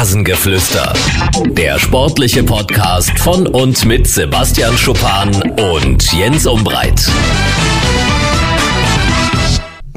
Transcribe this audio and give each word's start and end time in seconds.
Rasengeflüster. 0.00 0.94
Der 1.50 1.78
sportliche 1.78 2.42
Podcast 2.42 3.18
von 3.18 3.46
und 3.46 3.84
mit 3.84 4.06
Sebastian 4.06 4.72
Schuppan 4.78 5.28
und 5.74 6.10
Jens 6.14 6.46
Umbreit. 6.46 7.06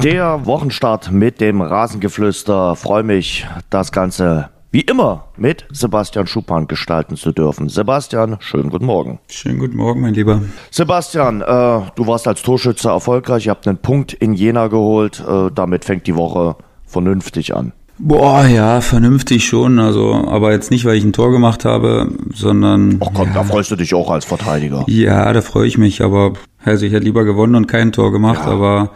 Der 0.04 0.46
Wochenstart 0.46 1.10
mit 1.14 1.40
dem 1.40 1.62
Rasengeflüster. 1.62 2.76
Freue 2.76 3.04
mich, 3.04 3.48
das 3.70 3.94
Ganze 3.94 4.50
wie 4.72 4.82
immer 4.82 5.30
mit 5.38 5.64
Sebastian 5.72 6.28
Schuppan 6.28 6.68
gestalten 6.68 7.16
zu 7.16 7.32
dürfen. 7.32 7.70
Sebastian, 7.70 8.36
schönen 8.42 8.72
guten 8.72 8.86
Morgen. 8.86 9.20
Schönen 9.30 9.60
guten 9.60 9.78
Morgen, 9.78 10.02
mein 10.02 10.16
Lieber. 10.16 10.42
Sebastian, 10.70 11.40
äh, 11.40 11.46
du 11.46 12.08
warst 12.08 12.28
als 12.28 12.42
Torschütze 12.42 12.90
erfolgreich. 12.90 13.46
Ihr 13.46 13.52
habt 13.52 13.70
einen 13.70 13.78
Punkt 13.78 14.12
in 14.12 14.34
Jena 14.34 14.68
geholt. 14.68 15.24
Äh, 15.26 15.50
damit 15.56 15.86
fängt 15.86 16.08
die 16.08 16.18
Woche 16.18 16.58
vernünftig 16.86 17.56
an. 17.56 17.72
Boah, 18.00 18.46
ja, 18.46 18.82
vernünftig 18.82 19.46
schon. 19.48 19.80
Also, 19.80 20.14
aber 20.14 20.52
jetzt 20.52 20.72
nicht, 20.72 20.84
weil 20.86 20.96
ich 20.98 21.04
ein 21.04 21.14
Tor 21.14 21.32
gemacht 21.32 21.64
habe, 21.64 22.10
sondern. 22.34 23.00
Ach 23.04 23.10
komm, 23.14 23.28
ja, 23.30 23.34
da 23.36 23.44
freust 23.44 23.72
du 23.72 23.76
dich 23.76 23.94
auch 23.94 24.10
als 24.10 24.26
Verteidiger. 24.26 24.84
Ja, 24.88 25.32
da 25.32 25.42
freue 25.42 25.68
ich 25.68 25.78
mich, 25.78 26.02
aber 26.02 26.34
also 26.66 26.86
ich 26.86 26.92
hätte 26.94 27.06
lieber 27.06 27.24
gewonnen 27.24 27.56
und 27.56 27.68
kein 27.68 27.92
Tor 27.92 28.12
gemacht, 28.12 28.42
Ja. 28.46 28.52
aber 28.52 28.90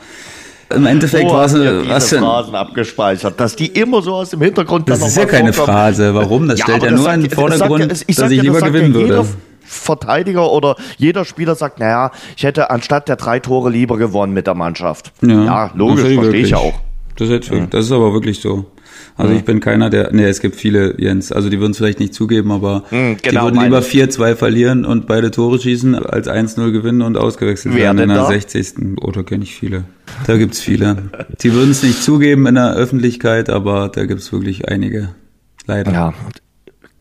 im 0.76 0.86
Endeffekt 0.86 1.30
war 1.30 1.46
es 1.46 1.54
ja 1.54 1.88
was 1.88 2.06
diese 2.06 2.16
denn. 2.16 2.24
Phrasen 2.26 2.56
abgespeichert, 2.56 3.40
dass 3.40 3.56
die 3.56 3.68
immer 3.68 4.02
so 4.02 4.16
aus 4.16 4.32
dem 4.32 4.42
Hintergrund 4.42 4.90
Das 4.90 5.00
ist 5.06 5.16
ja 5.16 5.26
keine 5.26 5.54
vorkommen. 5.54 5.78
Phrase. 5.78 6.14
Warum? 6.14 6.48
Das 6.48 6.60
stellt 6.60 6.78
aber 6.80 6.86
ja 6.88 6.92
das 6.92 7.02
nur 7.02 7.14
in 7.14 7.22
den 7.22 7.30
das 7.30 7.38
sagt 7.38 7.50
ja- 7.52 7.58
Vordergrund, 7.68 8.04
ich 8.08 8.16
dass 8.18 8.32
ich 8.32 8.38
ja, 8.38 8.42
lieber 8.44 8.54
das 8.56 8.64
ja 8.64 8.68
gewinnen 8.70 8.94
jeder 8.96 9.08
würde. 9.18 9.30
Verteidiger 9.64 10.52
oder 10.52 10.76
jeder 10.98 11.24
Spieler 11.24 11.56
sagt, 11.56 11.80
naja, 11.80 12.12
ich 12.36 12.44
hätte 12.44 12.70
anstatt 12.70 13.08
der 13.10 13.16
drei 13.18 13.40
Tore 13.40 13.70
lieber 13.70 13.98
gewonnen 13.98 14.34
mit 14.34 14.48
der 14.48 14.56
Mannschaft. 14.56 15.12
Ja, 15.22 15.72
logisch, 15.76 16.04
das 16.04 16.14
verstehe 16.14 16.42
ich 16.42 16.56
auch. 16.56 16.74
Das 17.18 17.30
ist, 17.30 17.50
wirklich- 17.50 17.70
das 17.70 17.86
ist 17.86 17.92
aber 17.92 18.12
wirklich 18.14 18.40
so. 18.42 18.66
Also 19.18 19.34
ich 19.34 19.44
bin 19.46 19.60
keiner, 19.60 19.90
der, 19.90 20.14
nee, 20.14 20.26
es 20.26 20.42
gibt 20.42 20.56
viele, 20.56 20.94
Jens, 21.02 21.32
also 21.32 21.50
die 21.50 21.60
würden 21.60 21.72
es 21.72 21.78
vielleicht 21.78 22.00
nicht 22.00 22.14
zugeben, 22.14 22.52
aber 22.52 22.84
Hm, 22.90 23.18
die 23.18 23.30
genau, 23.30 23.46
würden 23.46 23.56
meine 23.56 23.68
lieber 23.68 23.80
ich. 23.80 23.88
4-2 23.88 24.36
verlieren 24.36 24.86
und 24.86 25.08
beide 25.08 25.32
Tore 25.32 25.60
schießen, 25.60 25.96
als 25.96 26.28
1-0 26.28 26.72
gewinnen 26.72 27.02
und 27.02 27.18
ausgewechselt 27.18 27.74
Wer 27.74 27.86
werden 27.86 28.00
in 28.00 28.10
der 28.10 28.18
da? 28.20 28.26
60. 28.28 29.00
Oder 29.02 29.24
kenne 29.24 29.44
ich 29.44 29.56
viele. 29.56 29.86
Da 30.28 30.38
gibt's 30.38 30.60
viele. 30.62 31.10
Die 31.42 31.52
würden 31.54 31.72
es 31.72 31.82
nicht 31.84 32.02
zugeben 32.04 32.46
in 32.46 32.56
der 32.56 32.76
Öffentlichkeit, 32.76 33.50
aber 33.50 33.90
da 33.90 34.06
gibt's 34.06 34.32
wirklich 34.32 34.70
einige. 34.70 35.10
Leider. 35.66 35.92
Ja, 35.92 36.14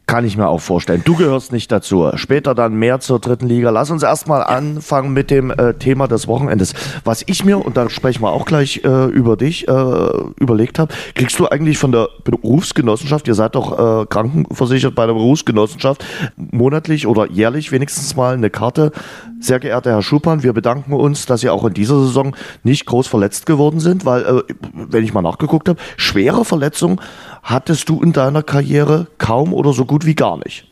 kann 0.06 0.24
ich 0.24 0.36
mir 0.36 0.48
auch 0.48 0.60
vorstellen. 0.60 1.02
Du 1.04 1.16
gehörst 1.16 1.52
nicht 1.52 1.72
dazu. 1.72 2.10
Später 2.14 2.54
dann 2.54 2.74
mehr 2.74 3.00
zur 3.00 3.18
dritten 3.18 3.48
Liga. 3.48 3.70
Lass 3.70 3.90
uns 3.90 4.04
erstmal 4.04 4.44
anfangen 4.44 5.12
mit 5.12 5.32
dem 5.32 5.50
äh, 5.50 5.74
Thema 5.74 6.06
des 6.06 6.28
Wochenendes. 6.28 6.74
Was 7.04 7.24
ich 7.26 7.44
mir, 7.44 7.64
und 7.64 7.76
da 7.76 7.90
sprechen 7.90 8.22
wir 8.22 8.30
auch 8.30 8.44
gleich 8.44 8.82
äh, 8.84 9.06
über 9.06 9.36
dich, 9.36 9.66
äh, 9.66 10.08
überlegt 10.38 10.78
habe, 10.78 10.94
kriegst 11.14 11.38
du 11.40 11.48
eigentlich 11.48 11.78
von 11.78 11.90
der 11.90 12.08
Berufsgenossenschaft, 12.22 13.26
ihr 13.26 13.34
seid 13.34 13.56
doch 13.56 13.72
äh, 14.02 14.06
krankenversichert 14.06 14.94
bei 14.94 15.06
der 15.06 15.14
Berufsgenossenschaft, 15.14 16.04
monatlich 16.36 17.08
oder 17.08 17.28
jährlich 17.28 17.72
wenigstens 17.72 18.14
mal 18.14 18.34
eine 18.34 18.50
Karte. 18.50 18.92
Sehr 19.40 19.58
geehrter 19.58 19.90
Herr 19.90 20.02
Schuppan, 20.02 20.44
wir 20.44 20.52
bedanken 20.52 20.92
uns, 20.92 21.26
dass 21.26 21.40
Sie 21.40 21.50
auch 21.50 21.64
in 21.64 21.74
dieser 21.74 21.98
Saison 22.00 22.36
nicht 22.62 22.86
groß 22.86 23.08
verletzt 23.08 23.44
geworden 23.44 23.80
sind, 23.80 24.04
weil, 24.04 24.22
äh, 24.22 24.42
wenn 24.72 25.04
ich 25.04 25.12
mal 25.12 25.22
nachgeguckt 25.22 25.68
habe, 25.68 25.80
schwere 25.96 26.44
Verletzungen 26.44 27.00
hattest 27.46 27.88
du 27.88 28.02
in 28.02 28.12
deiner 28.12 28.42
Karriere 28.42 29.06
kaum 29.18 29.52
oder 29.54 29.72
so 29.72 29.84
gut 29.84 30.04
wie 30.04 30.14
gar 30.14 30.36
nicht. 30.38 30.66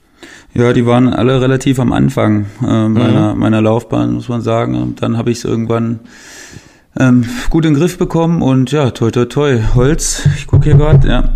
Ja, 0.55 0.73
die 0.73 0.87
waren 0.87 1.13
alle 1.13 1.41
relativ 1.41 1.79
am 1.81 1.93
Anfang 1.93 2.47
äh, 2.63 2.89
Mhm. 2.89 2.93
meiner, 2.95 3.35
meiner 3.35 3.61
Laufbahn, 3.61 4.13
muss 4.15 4.29
man 4.29 4.41
sagen. 4.41 4.75
Und 4.81 5.03
dann 5.03 5.17
habe 5.17 5.31
ich 5.31 5.39
es 5.39 5.45
irgendwann 5.45 6.01
ähm, 6.99 7.25
gut 7.51 7.65
in 7.65 7.75
den 7.75 7.81
Griff 7.81 7.99
bekommen 7.99 8.41
und 8.41 8.71
ja, 8.71 8.91
toi 8.91 9.11
toi 9.11 9.25
toi, 9.25 9.59
Holz, 9.75 10.29
ich 10.37 10.47
gucke 10.47 10.65
hier 10.65 10.77
gerade, 10.77 11.09
ja, 11.09 11.35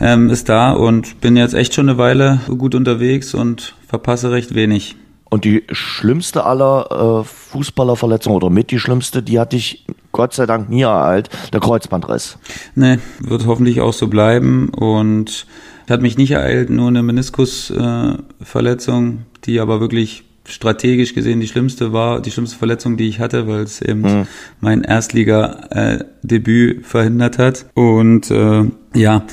ähm, 0.00 0.30
ist 0.30 0.48
da 0.48 0.72
und 0.72 1.20
bin 1.20 1.36
jetzt 1.36 1.54
echt 1.54 1.74
schon 1.74 1.88
eine 1.88 1.96
Weile 1.98 2.40
gut 2.58 2.74
unterwegs 2.74 3.32
und 3.34 3.74
verpasse 3.86 4.32
recht 4.32 4.54
wenig. 4.56 4.96
Und 5.28 5.44
die 5.44 5.64
schlimmste 5.72 6.44
aller 6.44 7.20
äh, 7.20 7.24
Fußballerverletzungen 7.24 8.36
oder 8.36 8.48
mit 8.48 8.70
die 8.70 8.78
schlimmste, 8.78 9.22
die 9.22 9.40
hatte 9.40 9.56
ich 9.56 9.84
Gott 10.12 10.34
sei 10.34 10.46
Dank 10.46 10.70
nie 10.70 10.82
ereilt, 10.82 11.28
der 11.52 11.58
Kreuzbandriss. 11.60 12.38
Nee, 12.74 12.98
wird 13.18 13.46
hoffentlich 13.46 13.80
auch 13.80 13.92
so 13.92 14.06
bleiben 14.06 14.68
und 14.70 15.46
hat 15.90 16.00
mich 16.00 16.16
nicht 16.16 16.30
ereilt, 16.32 16.70
nur 16.70 16.88
eine 16.88 17.02
Meniskusverletzung, 17.02 19.08
äh, 19.08 19.16
die 19.44 19.60
aber 19.60 19.80
wirklich 19.80 20.24
strategisch 20.48 21.14
gesehen 21.14 21.40
die 21.40 21.48
schlimmste 21.48 21.92
war, 21.92 22.20
die 22.20 22.30
schlimmste 22.30 22.58
Verletzung, 22.58 22.96
die 22.96 23.08
ich 23.08 23.20
hatte, 23.20 23.48
weil 23.48 23.62
es 23.62 23.82
eben 23.82 24.26
mein 24.60 24.82
Erstliga-Debüt 24.82 26.86
verhindert 26.86 27.38
hat. 27.38 27.66
Und 27.74 28.30
äh, 28.30 28.64
ja, 28.94 29.24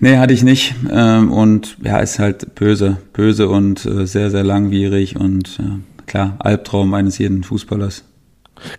nee, 0.00 0.16
hatte 0.16 0.34
ich 0.34 0.42
nicht. 0.42 0.74
Ähm, 0.90 1.32
und 1.32 1.76
ja, 1.82 1.98
ist 1.98 2.18
halt 2.18 2.54
böse, 2.54 2.98
böse 3.12 3.48
und 3.48 3.84
äh, 3.84 4.06
sehr, 4.06 4.30
sehr 4.30 4.44
langwierig 4.44 5.16
und 5.16 5.60
äh, 5.60 6.04
klar, 6.06 6.36
Albtraum 6.38 6.94
eines 6.94 7.18
jeden 7.18 7.44
Fußballers. 7.44 8.04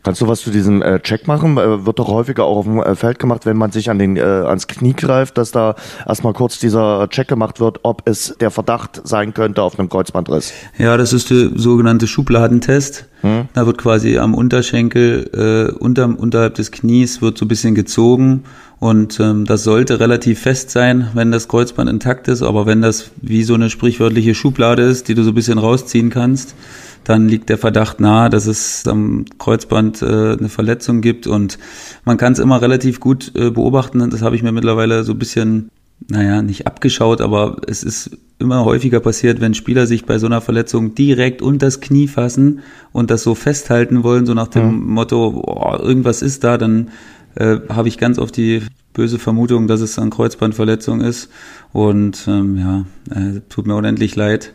Kannst 0.04 0.22
du 0.22 0.28
was 0.28 0.42
zu 0.42 0.52
diesem 0.52 0.82
äh, 0.82 1.00
Check 1.00 1.28
machen? 1.28 1.58
Äh, 1.58 1.86
wird 1.86 2.00
doch 2.00 2.08
häufiger 2.08 2.46
auch 2.46 2.58
auf 2.58 2.66
dem 2.66 2.80
äh, 2.80 2.96
Feld 2.96 3.20
gemacht, 3.20 3.46
wenn 3.46 3.58
man 3.58 3.72
sich 3.72 3.90
an 3.90 4.00
den, 4.00 4.18
äh, 4.18 4.22
ans 4.22 4.68
Knie 4.68 4.94
greift, 4.94 5.38
dass 5.38 5.52
da 5.52 5.76
erstmal 6.08 6.34
kurz 6.34 6.60
dieser 6.60 7.08
Check 7.10 7.28
gemacht 7.28 7.60
wird, 7.60 7.80
ob 7.84 8.08
es 8.08 8.36
der 8.40 8.52
Verdacht 8.52 9.02
sein 9.04 9.34
könnte 9.34 9.62
auf 9.62 9.78
einem 9.78 9.90
Kreuzbandriss. 9.90 10.54
Ja, 10.78 10.98
das 10.98 11.14
ist 11.14 11.30
der 11.30 11.52
sogenannte 11.56 12.08
Schubladentest. 12.08 13.08
Da 13.54 13.66
wird 13.66 13.78
quasi 13.78 14.18
am 14.18 14.34
Unterschenkel, 14.34 15.30
äh, 15.34 15.74
unter, 15.78 16.14
unterhalb 16.20 16.56
des 16.56 16.74
Knies 16.74 17.22
wird 17.22 17.38
so 17.38 17.46
ein 17.46 17.48
bisschen 17.48 17.74
gezogen 17.74 18.44
und 18.80 19.18
ähm, 19.22 19.46
das 19.46 19.64
sollte 19.64 20.02
relativ 20.02 20.42
fest 20.42 20.72
sein, 20.72 21.08
wenn 21.14 21.32
das 21.32 21.48
Kreuzband 21.48 21.90
intakt 21.90 22.28
ist, 22.28 22.42
aber 22.42 22.66
wenn 22.66 22.82
das 22.82 23.12
wie 23.22 23.44
so 23.44 23.54
eine 23.54 23.70
sprichwörtliche 23.70 24.36
Schublade 24.36 24.82
ist, 24.82 25.08
die 25.08 25.16
du 25.16 25.24
so 25.24 25.32
ein 25.32 25.36
bisschen 25.36 25.58
rausziehen 25.58 26.10
kannst, 26.10 26.54
dann 27.04 27.28
liegt 27.28 27.50
der 27.50 27.58
Verdacht 27.58 28.00
nahe, 28.00 28.30
dass 28.30 28.48
es 28.48 28.88
am 28.88 29.26
Kreuzband 29.38 30.02
äh, 30.02 30.06
eine 30.06 30.50
Verletzung 30.50 31.02
gibt 31.02 31.28
und 31.28 31.60
man 32.06 32.18
kann 32.18 32.34
es 32.34 32.40
immer 32.40 32.62
relativ 32.62 33.00
gut 33.00 33.32
äh, 33.36 33.50
beobachten. 33.50 34.10
Das 34.10 34.22
habe 34.22 34.36
ich 34.36 34.44
mir 34.44 34.52
mittlerweile 34.52 35.04
so 35.04 35.14
ein 35.14 35.20
bisschen 35.20 35.70
naja, 36.10 36.42
nicht 36.42 36.68
abgeschaut, 36.68 37.22
aber 37.22 37.58
es 37.68 37.84
ist 37.84 38.18
immer 38.40 38.66
häufiger 38.66 39.00
passiert, 39.00 39.40
wenn 39.40 39.54
Spieler 39.54 39.88
sich 39.88 40.06
bei 40.06 40.20
so 40.20 40.26
einer 40.26 40.42
Verletzung 40.42 40.96
direkt 40.96 41.42
unters 41.42 41.80
Knie 41.80 42.08
fassen 42.08 42.60
und 42.92 43.10
das 43.10 43.24
so 43.24 43.36
festhalten 43.36 44.04
wollen, 44.04 44.26
so 44.26 44.34
nach 44.34 44.50
dem 44.50 44.88
Motto, 44.88 45.44
oh, 45.46 45.78
irgendwas 45.78 46.22
ist 46.22 46.44
da, 46.44 46.58
dann 46.58 46.90
äh, 47.36 47.58
habe 47.70 47.88
ich 47.88 47.98
ganz 47.98 48.20
oft 48.20 48.36
die 48.36 48.64
böse 48.94 49.18
Vermutung, 49.20 49.68
dass 49.68 49.82
es 49.82 49.98
eine 49.98 50.10
Kreuzbandverletzung 50.10 51.02
ist. 51.02 51.30
Und 51.72 52.26
ähm, 52.28 52.58
ja, 52.58 52.86
äh, 53.16 53.42
tut 53.50 53.66
mir 53.66 53.76
unendlich 53.76 54.16
leid. 54.16 54.54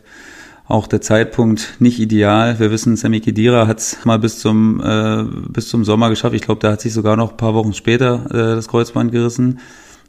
Auch 0.68 0.86
der 0.86 1.00
Zeitpunkt 1.00 1.76
nicht 1.78 1.98
ideal. 1.98 2.58
Wir 2.58 2.70
wissen, 2.70 2.94
Sammy 2.96 3.20
Kedira 3.20 3.66
hat 3.66 3.78
es 3.78 4.04
mal 4.04 4.18
bis 4.18 4.38
zum 4.38 4.82
äh, 4.84 5.24
bis 5.48 5.70
zum 5.70 5.82
Sommer 5.82 6.10
geschafft. 6.10 6.34
Ich 6.34 6.42
glaube, 6.42 6.60
da 6.60 6.72
hat 6.72 6.82
sich 6.82 6.92
sogar 6.92 7.16
noch 7.16 7.30
ein 7.30 7.36
paar 7.38 7.54
Wochen 7.54 7.72
später 7.72 8.26
äh, 8.26 8.54
das 8.54 8.68
Kreuzband 8.68 9.10
gerissen. 9.10 9.60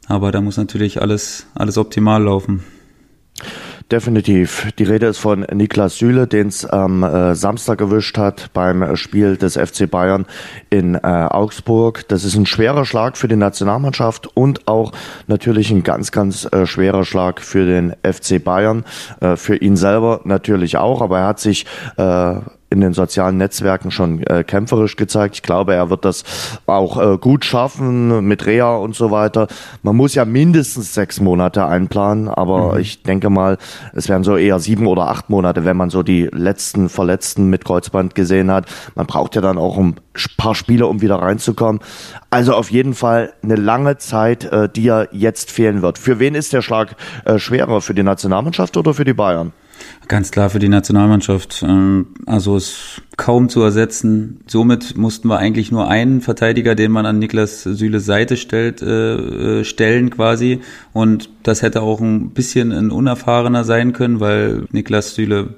Aber 0.06 0.32
da 0.32 0.42
muss 0.42 0.58
natürlich 0.58 1.00
alles 1.00 1.46
alles 1.54 1.78
optimal 1.78 2.24
laufen. 2.24 2.62
Definitiv. 3.90 4.70
Die 4.78 4.84
Rede 4.84 5.06
ist 5.06 5.18
von 5.18 5.40
Niklas 5.52 5.96
Süle, 5.96 6.28
den 6.28 6.46
es 6.46 6.64
am 6.64 7.02
äh, 7.02 7.34
Samstag 7.34 7.80
erwischt 7.80 8.18
hat 8.18 8.50
beim 8.52 8.94
Spiel 8.94 9.36
des 9.36 9.56
FC 9.56 9.90
Bayern 9.90 10.26
in 10.70 10.94
äh, 10.94 10.98
Augsburg. 11.00 12.06
Das 12.06 12.22
ist 12.22 12.36
ein 12.36 12.46
schwerer 12.46 12.84
Schlag 12.84 13.16
für 13.16 13.26
die 13.26 13.34
Nationalmannschaft 13.34 14.28
und 14.36 14.68
auch 14.68 14.92
natürlich 15.26 15.72
ein 15.72 15.82
ganz, 15.82 16.12
ganz 16.12 16.46
äh, 16.52 16.66
schwerer 16.66 17.04
Schlag 17.04 17.40
für 17.40 17.66
den 17.66 17.96
FC 18.04 18.42
Bayern. 18.42 18.84
Äh, 19.20 19.34
für 19.34 19.56
ihn 19.56 19.76
selber 19.76 20.20
natürlich 20.22 20.76
auch, 20.76 21.02
aber 21.02 21.18
er 21.18 21.26
hat 21.26 21.40
sich 21.40 21.66
äh, 21.96 22.34
in 22.70 22.80
den 22.80 22.92
sozialen 22.92 23.36
Netzwerken 23.36 23.90
schon 23.90 24.22
äh, 24.22 24.44
kämpferisch 24.44 24.96
gezeigt. 24.96 25.34
Ich 25.34 25.42
glaube, 25.42 25.74
er 25.74 25.90
wird 25.90 26.04
das 26.04 26.24
auch 26.66 27.00
äh, 27.00 27.18
gut 27.18 27.44
schaffen 27.44 28.24
mit 28.26 28.46
Reha 28.46 28.76
und 28.76 28.94
so 28.94 29.10
weiter. 29.10 29.48
Man 29.82 29.96
muss 29.96 30.14
ja 30.14 30.24
mindestens 30.24 30.94
sechs 30.94 31.20
Monate 31.20 31.66
einplanen, 31.66 32.28
aber 32.28 32.78
ich 32.78 33.02
denke 33.02 33.28
mal, 33.28 33.58
es 33.92 34.08
werden 34.08 34.22
so 34.22 34.36
eher 34.36 34.60
sieben 34.60 34.86
oder 34.86 35.08
acht 35.08 35.30
Monate, 35.30 35.64
wenn 35.64 35.76
man 35.76 35.90
so 35.90 36.04
die 36.04 36.28
letzten 36.32 36.88
Verletzten 36.88 37.50
mit 37.50 37.64
Kreuzband 37.64 38.14
gesehen 38.14 38.50
hat. 38.50 38.66
Man 38.94 39.06
braucht 39.06 39.34
ja 39.34 39.40
dann 39.40 39.58
auch 39.58 39.76
ein 39.76 39.96
paar 40.36 40.54
Spiele, 40.54 40.86
um 40.86 41.00
wieder 41.00 41.16
reinzukommen. 41.16 41.80
Also 42.30 42.54
auf 42.54 42.70
jeden 42.70 42.94
Fall 42.94 43.32
eine 43.42 43.56
lange 43.56 43.98
Zeit, 43.98 44.44
äh, 44.44 44.68
die 44.68 44.84
ja 44.84 45.06
jetzt 45.10 45.50
fehlen 45.50 45.82
wird. 45.82 45.98
Für 45.98 46.20
wen 46.20 46.36
ist 46.36 46.52
der 46.52 46.62
Schlag 46.62 46.94
äh, 47.24 47.38
schwerer? 47.38 47.80
Für 47.80 47.94
die 47.94 48.04
Nationalmannschaft 48.04 48.76
oder 48.76 48.94
für 48.94 49.04
die 49.04 49.14
Bayern? 49.14 49.52
Ganz 50.08 50.30
klar 50.30 50.50
für 50.50 50.58
die 50.58 50.68
Nationalmannschaft. 50.68 51.64
Ähm, 51.66 52.06
Also 52.26 52.56
ist 52.56 53.02
kaum 53.16 53.48
zu 53.48 53.62
ersetzen. 53.62 54.40
Somit 54.46 54.96
mussten 54.96 55.28
wir 55.28 55.38
eigentlich 55.38 55.70
nur 55.70 55.88
einen 55.88 56.20
Verteidiger, 56.20 56.74
den 56.74 56.90
man 56.90 57.06
an 57.06 57.18
Niklas 57.18 57.62
Süles 57.62 58.06
Seite 58.06 58.36
stellt, 58.36 58.82
äh, 58.82 59.60
äh, 59.60 59.64
stellen 59.64 60.10
quasi. 60.10 60.60
Und 60.92 61.30
das 61.42 61.62
hätte 61.62 61.82
auch 61.82 62.00
ein 62.00 62.30
bisschen 62.30 62.72
ein 62.72 62.90
unerfahrener 62.90 63.64
sein 63.64 63.92
können, 63.92 64.20
weil 64.20 64.64
Niklas 64.72 65.14
Süle 65.14 65.54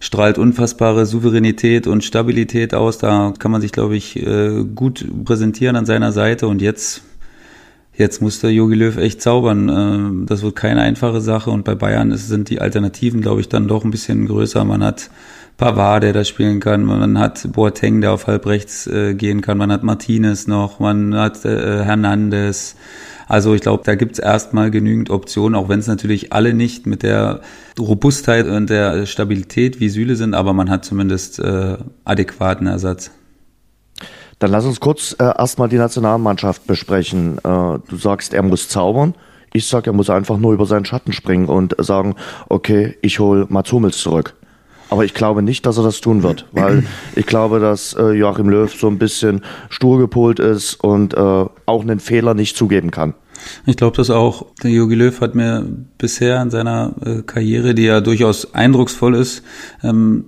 strahlt 0.00 0.38
unfassbare 0.38 1.06
Souveränität 1.06 1.86
und 1.86 2.04
Stabilität 2.04 2.74
aus. 2.74 2.98
Da 2.98 3.34
kann 3.38 3.50
man 3.50 3.60
sich, 3.60 3.72
glaube 3.72 3.96
ich, 3.96 4.16
äh, 4.16 4.64
gut 4.74 5.06
präsentieren 5.24 5.76
an 5.76 5.86
seiner 5.86 6.12
Seite. 6.12 6.48
Und 6.48 6.60
jetzt 6.60 7.02
Jetzt 7.96 8.20
muss 8.20 8.40
der 8.40 8.52
Jogi 8.52 8.74
Löw 8.74 8.96
echt 8.98 9.22
zaubern. 9.22 9.68
Ähm, 9.68 10.26
das 10.26 10.42
wird 10.42 10.54
keine 10.54 10.82
einfache 10.82 11.20
Sache 11.20 11.50
und 11.50 11.64
bei 11.64 11.74
Bayern 11.74 12.14
sind 12.16 12.50
die 12.50 12.60
Alternativen, 12.60 13.22
glaube 13.22 13.40
ich, 13.40 13.48
dann 13.48 13.68
doch 13.68 13.84
ein 13.84 13.90
bisschen 13.90 14.26
größer. 14.26 14.64
Man 14.64 14.84
hat 14.84 15.10
Pavard, 15.56 16.02
der 16.02 16.12
da 16.12 16.22
spielen 16.24 16.60
kann, 16.60 16.84
man 16.84 17.18
hat 17.18 17.50
Boateng, 17.52 18.02
der 18.02 18.12
auf 18.12 18.26
halb 18.26 18.46
rechts 18.46 18.86
äh, 18.86 19.14
gehen 19.14 19.40
kann, 19.40 19.56
man 19.56 19.72
hat 19.72 19.82
Martinez 19.82 20.46
noch, 20.46 20.80
man 20.80 21.14
hat 21.14 21.46
äh, 21.46 21.82
Hernandez. 21.84 22.76
Also 23.26 23.54
ich 23.54 23.62
glaube, 23.62 23.82
da 23.84 23.94
gibt's 23.94 24.18
erstmal 24.18 24.70
genügend 24.70 25.08
Optionen, 25.08 25.54
auch 25.54 25.70
wenn 25.70 25.80
es 25.80 25.86
natürlich 25.86 26.34
alle 26.34 26.52
nicht 26.52 26.86
mit 26.86 27.02
der 27.02 27.40
Robustheit 27.78 28.46
und 28.46 28.68
der 28.68 29.06
Stabilität 29.06 29.80
wie 29.80 29.88
Süle 29.88 30.16
sind, 30.16 30.34
aber 30.34 30.52
man 30.52 30.68
hat 30.68 30.84
zumindest 30.84 31.38
äh, 31.38 31.78
adäquaten 32.04 32.66
Ersatz. 32.66 33.10
Dann 34.38 34.50
lass 34.50 34.66
uns 34.66 34.80
kurz 34.80 35.16
äh, 35.18 35.24
erstmal 35.24 35.68
die 35.68 35.78
Nationalmannschaft 35.78 36.66
besprechen. 36.66 37.38
Äh, 37.38 37.40
du 37.42 37.96
sagst, 37.96 38.34
er 38.34 38.42
muss 38.42 38.68
zaubern. 38.68 39.14
Ich 39.52 39.66
sag, 39.66 39.86
er 39.86 39.94
muss 39.94 40.10
einfach 40.10 40.36
nur 40.36 40.52
über 40.52 40.66
seinen 40.66 40.84
Schatten 40.84 41.12
springen 41.12 41.46
und 41.46 41.74
sagen, 41.78 42.16
okay, 42.48 42.96
ich 43.00 43.18
hole 43.18 43.46
Mats 43.48 43.72
Hummels 43.72 43.98
zurück. 43.98 44.34
Aber 44.90 45.04
ich 45.04 45.14
glaube 45.14 45.42
nicht, 45.42 45.66
dass 45.66 45.78
er 45.78 45.84
das 45.84 46.00
tun 46.00 46.22
wird, 46.22 46.46
weil 46.52 46.84
ich 47.14 47.26
glaube, 47.26 47.60
dass 47.60 47.94
äh, 47.94 48.10
Joachim 48.10 48.50
Löw 48.50 48.72
so 48.72 48.88
ein 48.88 48.98
bisschen 48.98 49.42
stur 49.70 49.98
gepolt 49.98 50.38
ist 50.38 50.74
und 50.74 51.14
äh, 51.14 51.18
auch 51.18 51.82
einen 51.82 52.00
Fehler 52.00 52.34
nicht 52.34 52.56
zugeben 52.56 52.90
kann. 52.90 53.14
Ich 53.64 53.76
glaube 53.76 53.96
das 53.96 54.10
auch. 54.10 54.46
Der 54.62 54.70
Jogi 54.70 54.94
Löw 54.94 55.20
hat 55.20 55.34
mir 55.34 55.66
bisher 55.98 56.40
in 56.42 56.50
seiner 56.50 56.94
äh, 57.04 57.22
Karriere, 57.22 57.74
die 57.74 57.84
ja 57.84 58.00
durchaus 58.00 58.54
eindrucksvoll 58.54 59.14
ist, 59.14 59.42
ähm, 59.82 60.24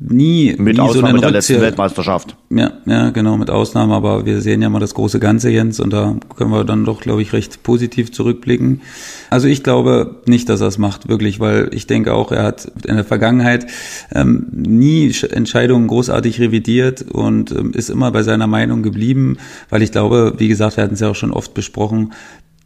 nie 0.00 0.54
mit 0.58 0.76
nie 0.76 0.80
Ausnahme 0.80 1.18
so 1.18 1.22
der 1.22 1.30
letzten 1.32 1.60
Weltmeisterschaft. 1.60 2.36
Ja, 2.50 2.72
ja, 2.86 3.10
genau, 3.10 3.36
mit 3.36 3.50
Ausnahme, 3.50 3.94
aber 3.94 4.26
wir 4.26 4.40
sehen 4.40 4.62
ja 4.62 4.68
mal 4.68 4.78
das 4.78 4.94
große 4.94 5.18
Ganze, 5.18 5.50
Jens, 5.50 5.80
und 5.80 5.92
da 5.92 6.16
können 6.36 6.50
wir 6.50 6.64
dann 6.64 6.84
doch, 6.84 7.00
glaube 7.00 7.20
ich, 7.20 7.32
recht 7.32 7.64
positiv 7.64 8.12
zurückblicken. 8.12 8.80
Also 9.28 9.48
ich 9.48 9.64
glaube 9.64 10.22
nicht, 10.26 10.48
dass 10.48 10.60
er 10.60 10.68
es 10.68 10.78
macht, 10.78 11.08
wirklich, 11.08 11.40
weil 11.40 11.70
ich 11.72 11.86
denke 11.88 12.14
auch, 12.14 12.30
er 12.30 12.44
hat 12.44 12.70
in 12.86 12.94
der 12.94 13.04
Vergangenheit 13.04 13.66
ähm, 14.14 14.46
nie 14.52 15.12
Entscheidungen 15.30 15.88
großartig 15.88 16.40
revidiert 16.40 17.02
und 17.02 17.50
ähm, 17.50 17.72
ist 17.72 17.90
immer 17.90 18.12
bei 18.12 18.22
seiner 18.22 18.46
Meinung 18.46 18.82
geblieben, 18.82 19.38
weil 19.68 19.82
ich 19.82 19.90
glaube, 19.90 20.34
wie 20.38 20.48
gesagt, 20.48 20.76
wir 20.76 20.84
hatten 20.84 20.94
es 20.94 21.00
ja 21.00 21.10
auch 21.10 21.16
schon 21.16 21.32
oft 21.32 21.54
besprochen, 21.54 22.12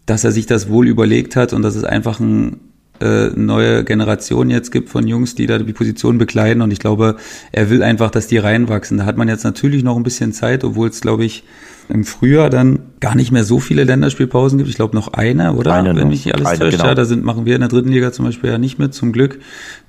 dass 0.04 0.24
er 0.24 0.32
sich 0.32 0.46
das 0.46 0.68
wohl 0.68 0.86
überlegt 0.86 1.36
hat 1.36 1.52
und 1.54 1.62
dass 1.62 1.76
es 1.76 1.84
einfach 1.84 2.20
ein 2.20 2.71
äh, 3.02 3.30
neue 3.34 3.84
Generation 3.84 4.48
jetzt 4.50 4.70
gibt 4.70 4.88
von 4.88 5.06
Jungs, 5.06 5.34
die 5.34 5.46
da 5.46 5.58
die 5.58 5.72
Position 5.72 6.18
bekleiden. 6.18 6.62
Und 6.62 6.72
ich 6.72 6.78
glaube, 6.78 7.16
er 7.50 7.70
will 7.70 7.82
einfach, 7.82 8.10
dass 8.10 8.26
die 8.26 8.38
reinwachsen. 8.38 8.98
Da 8.98 9.04
hat 9.04 9.16
man 9.16 9.28
jetzt 9.28 9.44
natürlich 9.44 9.82
noch 9.82 9.96
ein 9.96 10.02
bisschen 10.02 10.32
Zeit, 10.32 10.64
obwohl 10.64 10.88
es, 10.88 11.00
glaube 11.00 11.24
ich, 11.24 11.44
im 11.88 12.04
Frühjahr 12.04 12.48
dann 12.48 12.78
gar 13.00 13.14
nicht 13.14 13.32
mehr 13.32 13.44
so 13.44 13.58
viele 13.58 13.84
Länderspielpausen 13.84 14.58
gibt. 14.58 14.70
Ich 14.70 14.76
glaube 14.76 14.94
noch 14.94 15.12
eine, 15.12 15.54
oder? 15.54 15.74
Eine 15.74 15.96
Wenn 15.96 16.08
mich 16.08 16.24
nicht 16.24 16.34
alles 16.34 16.46
Eine, 16.46 16.58
täuscht. 16.60 16.76
genau. 16.76 16.86
Ja, 16.88 16.94
da 16.94 17.04
sind, 17.04 17.24
machen 17.24 17.44
wir 17.44 17.54
in 17.54 17.60
der 17.60 17.68
dritten 17.68 17.90
Liga 17.90 18.12
zum 18.12 18.24
Beispiel 18.24 18.50
ja 18.50 18.58
nicht 18.58 18.78
mit, 18.78 18.94
zum 18.94 19.12
Glück. 19.12 19.40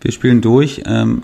Wir 0.01 0.12
spielen 0.12 0.42
durch. 0.42 0.83
Ähm, 0.86 1.24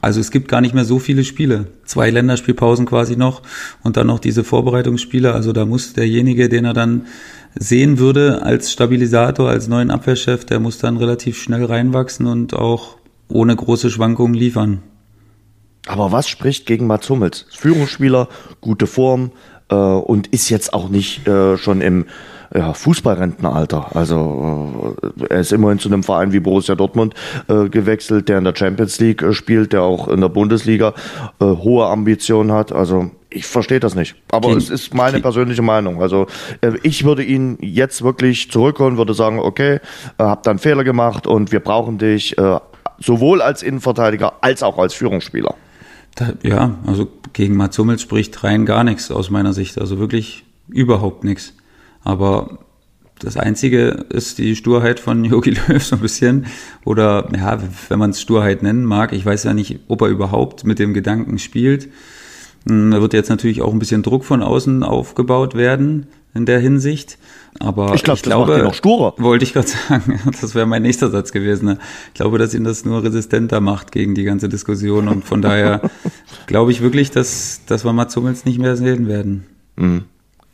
also 0.00 0.20
es 0.20 0.30
gibt 0.30 0.48
gar 0.48 0.60
nicht 0.60 0.74
mehr 0.74 0.84
so 0.84 0.98
viele 0.98 1.24
Spiele. 1.24 1.66
Zwei 1.84 2.10
Länderspielpausen 2.10 2.86
quasi 2.86 3.16
noch 3.16 3.42
und 3.82 3.96
dann 3.96 4.06
noch 4.06 4.20
diese 4.20 4.44
Vorbereitungsspiele. 4.44 5.32
Also 5.32 5.52
da 5.52 5.66
muss 5.66 5.92
derjenige, 5.92 6.48
den 6.48 6.64
er 6.64 6.74
dann 6.74 7.06
sehen 7.54 7.98
würde 7.98 8.42
als 8.42 8.70
Stabilisator, 8.72 9.48
als 9.48 9.68
neuen 9.68 9.90
Abwehrchef, 9.90 10.44
der 10.44 10.60
muss 10.60 10.78
dann 10.78 10.96
relativ 10.96 11.40
schnell 11.40 11.64
reinwachsen 11.64 12.26
und 12.26 12.54
auch 12.54 12.96
ohne 13.28 13.56
große 13.56 13.90
Schwankungen 13.90 14.34
liefern. 14.34 14.82
Aber 15.86 16.12
was 16.12 16.28
spricht 16.28 16.66
gegen 16.66 16.86
Mats 16.86 17.08
Hummels? 17.08 17.46
Führungsspieler, 17.50 18.28
gute 18.60 18.86
Form 18.86 19.32
äh, 19.70 19.74
und 19.74 20.28
ist 20.28 20.50
jetzt 20.50 20.74
auch 20.74 20.88
nicht 20.88 21.26
äh, 21.26 21.56
schon 21.56 21.80
im 21.80 22.06
ja, 22.54 22.72
Fußballrentenalter. 22.72 23.94
Also 23.96 24.96
äh, 25.20 25.24
er 25.28 25.40
ist 25.40 25.52
immerhin 25.52 25.78
zu 25.78 25.88
einem 25.88 26.02
Verein 26.02 26.32
wie 26.32 26.40
Borussia 26.40 26.74
Dortmund 26.74 27.14
äh, 27.48 27.68
gewechselt, 27.68 28.28
der 28.28 28.38
in 28.38 28.44
der 28.44 28.54
Champions 28.56 28.98
League 29.00 29.22
äh, 29.22 29.32
spielt, 29.32 29.72
der 29.72 29.82
auch 29.82 30.08
in 30.08 30.20
der 30.20 30.28
Bundesliga 30.28 30.94
äh, 31.40 31.44
hohe 31.44 31.86
Ambitionen 31.86 32.52
hat. 32.52 32.72
Also 32.72 33.10
ich 33.30 33.46
verstehe 33.46 33.80
das 33.80 33.94
nicht. 33.94 34.16
Aber 34.32 34.48
Gegen- 34.48 34.58
es 34.58 34.70
ist 34.70 34.94
meine 34.94 35.20
persönliche 35.20 35.62
Meinung. 35.62 36.00
Also 36.00 36.26
äh, 36.62 36.72
ich 36.82 37.04
würde 37.04 37.22
ihn 37.22 37.58
jetzt 37.60 38.02
wirklich 38.02 38.50
zurückholen, 38.50 38.96
würde 38.96 39.14
sagen, 39.14 39.38
okay, 39.38 39.80
hab 40.18 40.42
da 40.42 40.50
einen 40.50 40.58
Fehler 40.58 40.84
gemacht 40.84 41.26
und 41.26 41.52
wir 41.52 41.60
brauchen 41.60 41.98
dich 41.98 42.36
sowohl 42.98 43.42
als 43.42 43.62
Innenverteidiger 43.62 44.32
als 44.40 44.62
auch 44.62 44.78
als 44.78 44.94
Führungsspieler. 44.94 45.54
Da, 46.16 46.32
ja, 46.42 46.74
also 46.86 47.06
gegen 47.32 47.56
Mats 47.56 47.78
Hummels 47.78 48.02
spricht 48.02 48.42
rein 48.42 48.66
gar 48.66 48.82
nichts 48.82 49.10
aus 49.10 49.30
meiner 49.30 49.52
Sicht. 49.52 49.78
Also 49.78 49.98
wirklich 49.98 50.44
überhaupt 50.68 51.22
nichts. 51.24 51.54
Aber 52.04 52.58
das 53.20 53.36
Einzige 53.36 54.04
ist 54.10 54.38
die 54.38 54.54
Sturheit 54.56 55.00
von 55.00 55.24
Jogi 55.24 55.50
Löw 55.68 55.82
so 55.82 55.96
ein 55.96 56.02
bisschen. 56.02 56.46
Oder 56.84 57.28
ja, 57.36 57.58
wenn 57.88 57.98
man 57.98 58.10
es 58.10 58.20
Sturheit 58.20 58.62
nennen 58.62 58.84
mag. 58.84 59.12
Ich 59.12 59.24
weiß 59.26 59.44
ja 59.44 59.54
nicht, 59.54 59.80
ob 59.88 60.02
er 60.02 60.08
überhaupt 60.08 60.64
mit 60.64 60.78
dem 60.78 60.94
Gedanken 60.94 61.38
spielt. 61.38 61.88
Hm, 62.68 62.90
Da 62.92 63.00
wird 63.00 63.12
jetzt 63.14 63.28
natürlich 63.30 63.62
auch 63.62 63.72
ein 63.72 63.78
bisschen 63.78 64.02
Druck 64.02 64.24
von 64.24 64.42
außen 64.42 64.82
aufgebaut 64.82 65.54
werden 65.54 66.06
in 66.34 66.46
der 66.46 66.60
Hinsicht. 66.60 67.18
Aber 67.58 67.94
Ich 67.94 68.04
glaub, 68.04 68.18
noch 68.64 68.74
sturer. 68.74 69.14
Wollte 69.18 69.42
ich 69.44 69.52
gerade 69.52 69.66
sagen. 69.88 70.20
Das 70.40 70.54
wäre 70.54 70.66
mein 70.66 70.82
nächster 70.82 71.10
Satz 71.10 71.32
gewesen. 71.32 71.64
ne? 71.64 71.78
Ich 72.08 72.14
glaube, 72.14 72.38
dass 72.38 72.54
ihn 72.54 72.62
das 72.62 72.84
nur 72.84 73.02
resistenter 73.02 73.60
macht 73.60 73.90
gegen 73.90 74.14
die 74.14 74.22
ganze 74.22 74.48
Diskussion. 74.48 75.08
Und 75.08 75.24
von 75.24 75.42
daher 75.42 75.80
glaube 76.46 76.70
ich 76.70 76.80
wirklich, 76.82 77.10
dass, 77.10 77.62
dass 77.66 77.84
wir 77.84 77.92
Mats 77.92 78.14
Hummels 78.14 78.44
nicht 78.44 78.60
mehr 78.60 78.76
sehen 78.76 79.08
werden. 79.08 79.44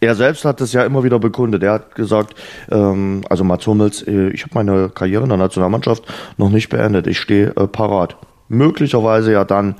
Er 0.05 0.15
selbst 0.15 0.45
hat 0.45 0.61
das 0.61 0.75
ja 0.75 0.85
immer 0.85 1.03
wieder 1.03 1.19
bekundet. 1.19 1.63
Er 1.63 1.73
hat 1.73 1.95
gesagt, 1.95 2.35
ähm, 2.71 3.23
also 3.31 3.43
Mats 3.43 3.67
Hummels, 3.67 4.03
äh, 4.03 4.29
ich 4.29 4.43
habe 4.43 4.55
meine 4.55 4.91
Karriere 4.91 5.23
in 5.23 5.31
der 5.31 5.39
Nationalmannschaft 5.39 6.05
noch 6.37 6.51
nicht 6.51 6.69
beendet. 6.69 7.07
Ich 7.07 7.19
stehe 7.19 7.57
äh, 7.57 7.67
parat. 7.67 8.15
Möglicherweise 8.51 9.33
ja 9.33 9.45
dann 9.45 9.77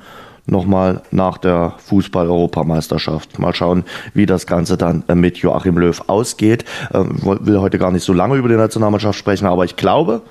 nochmal 0.47 1.03
nach 1.11 1.37
der 1.37 1.75
Fußball-Europameisterschaft. 1.77 3.37
Mal 3.37 3.53
schauen, 3.53 3.83
wie 4.15 4.25
das 4.25 4.47
Ganze 4.47 4.77
dann 4.77 5.03
äh, 5.07 5.13
mit 5.13 5.37
Joachim 5.37 5.77
Löw 5.77 6.01
ausgeht. 6.07 6.65
Ähm, 6.91 7.19
will 7.21 7.59
heute 7.59 7.77
gar 7.77 7.91
nicht 7.91 8.03
so 8.03 8.11
lange 8.11 8.37
über 8.37 8.49
die 8.49 8.55
Nationalmannschaft 8.55 9.19
sprechen, 9.19 9.45
aber 9.45 9.63
ich 9.63 9.75
glaube, 9.75 10.23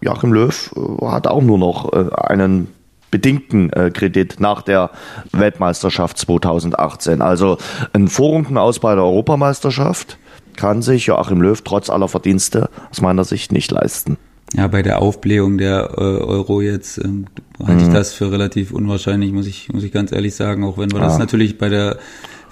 Joachim 0.00 0.32
Löw 0.32 0.74
äh, 0.74 1.06
hat 1.06 1.28
auch 1.28 1.42
nur 1.42 1.58
noch 1.58 1.92
einen 1.92 2.75
bedingten 3.10 3.72
äh, 3.72 3.90
Kredit 3.90 4.40
nach 4.40 4.62
der 4.62 4.90
Weltmeisterschaft 5.32 6.18
2018. 6.18 7.22
Also 7.22 7.58
ein 7.92 8.08
Vorrundenaus 8.08 8.78
bei 8.80 8.94
der 8.94 9.04
Europameisterschaft 9.04 10.18
kann 10.56 10.82
sich 10.82 11.06
Joachim 11.06 11.40
Löw 11.42 11.60
trotz 11.62 11.90
aller 11.90 12.08
Verdienste 12.08 12.68
aus 12.90 13.00
meiner 13.00 13.24
Sicht 13.24 13.52
nicht 13.52 13.70
leisten. 13.70 14.16
Ja, 14.54 14.68
bei 14.68 14.82
der 14.82 15.02
Aufblähung 15.02 15.58
der 15.58 15.90
äh, 15.96 16.00
Euro 16.00 16.60
jetzt 16.60 16.98
ähm, 16.98 17.26
halte 17.64 17.84
ich 17.84 17.92
das 17.92 18.12
für 18.12 18.30
relativ 18.30 18.72
unwahrscheinlich, 18.72 19.32
muss 19.32 19.46
ich, 19.46 19.72
muss 19.72 19.82
ich 19.82 19.92
ganz 19.92 20.12
ehrlich 20.12 20.34
sagen, 20.34 20.64
auch 20.64 20.78
wenn 20.78 20.92
wir 20.92 21.00
das 21.00 21.14
Ah. 21.14 21.18
natürlich 21.18 21.58
bei 21.58 21.68
der 21.68 21.98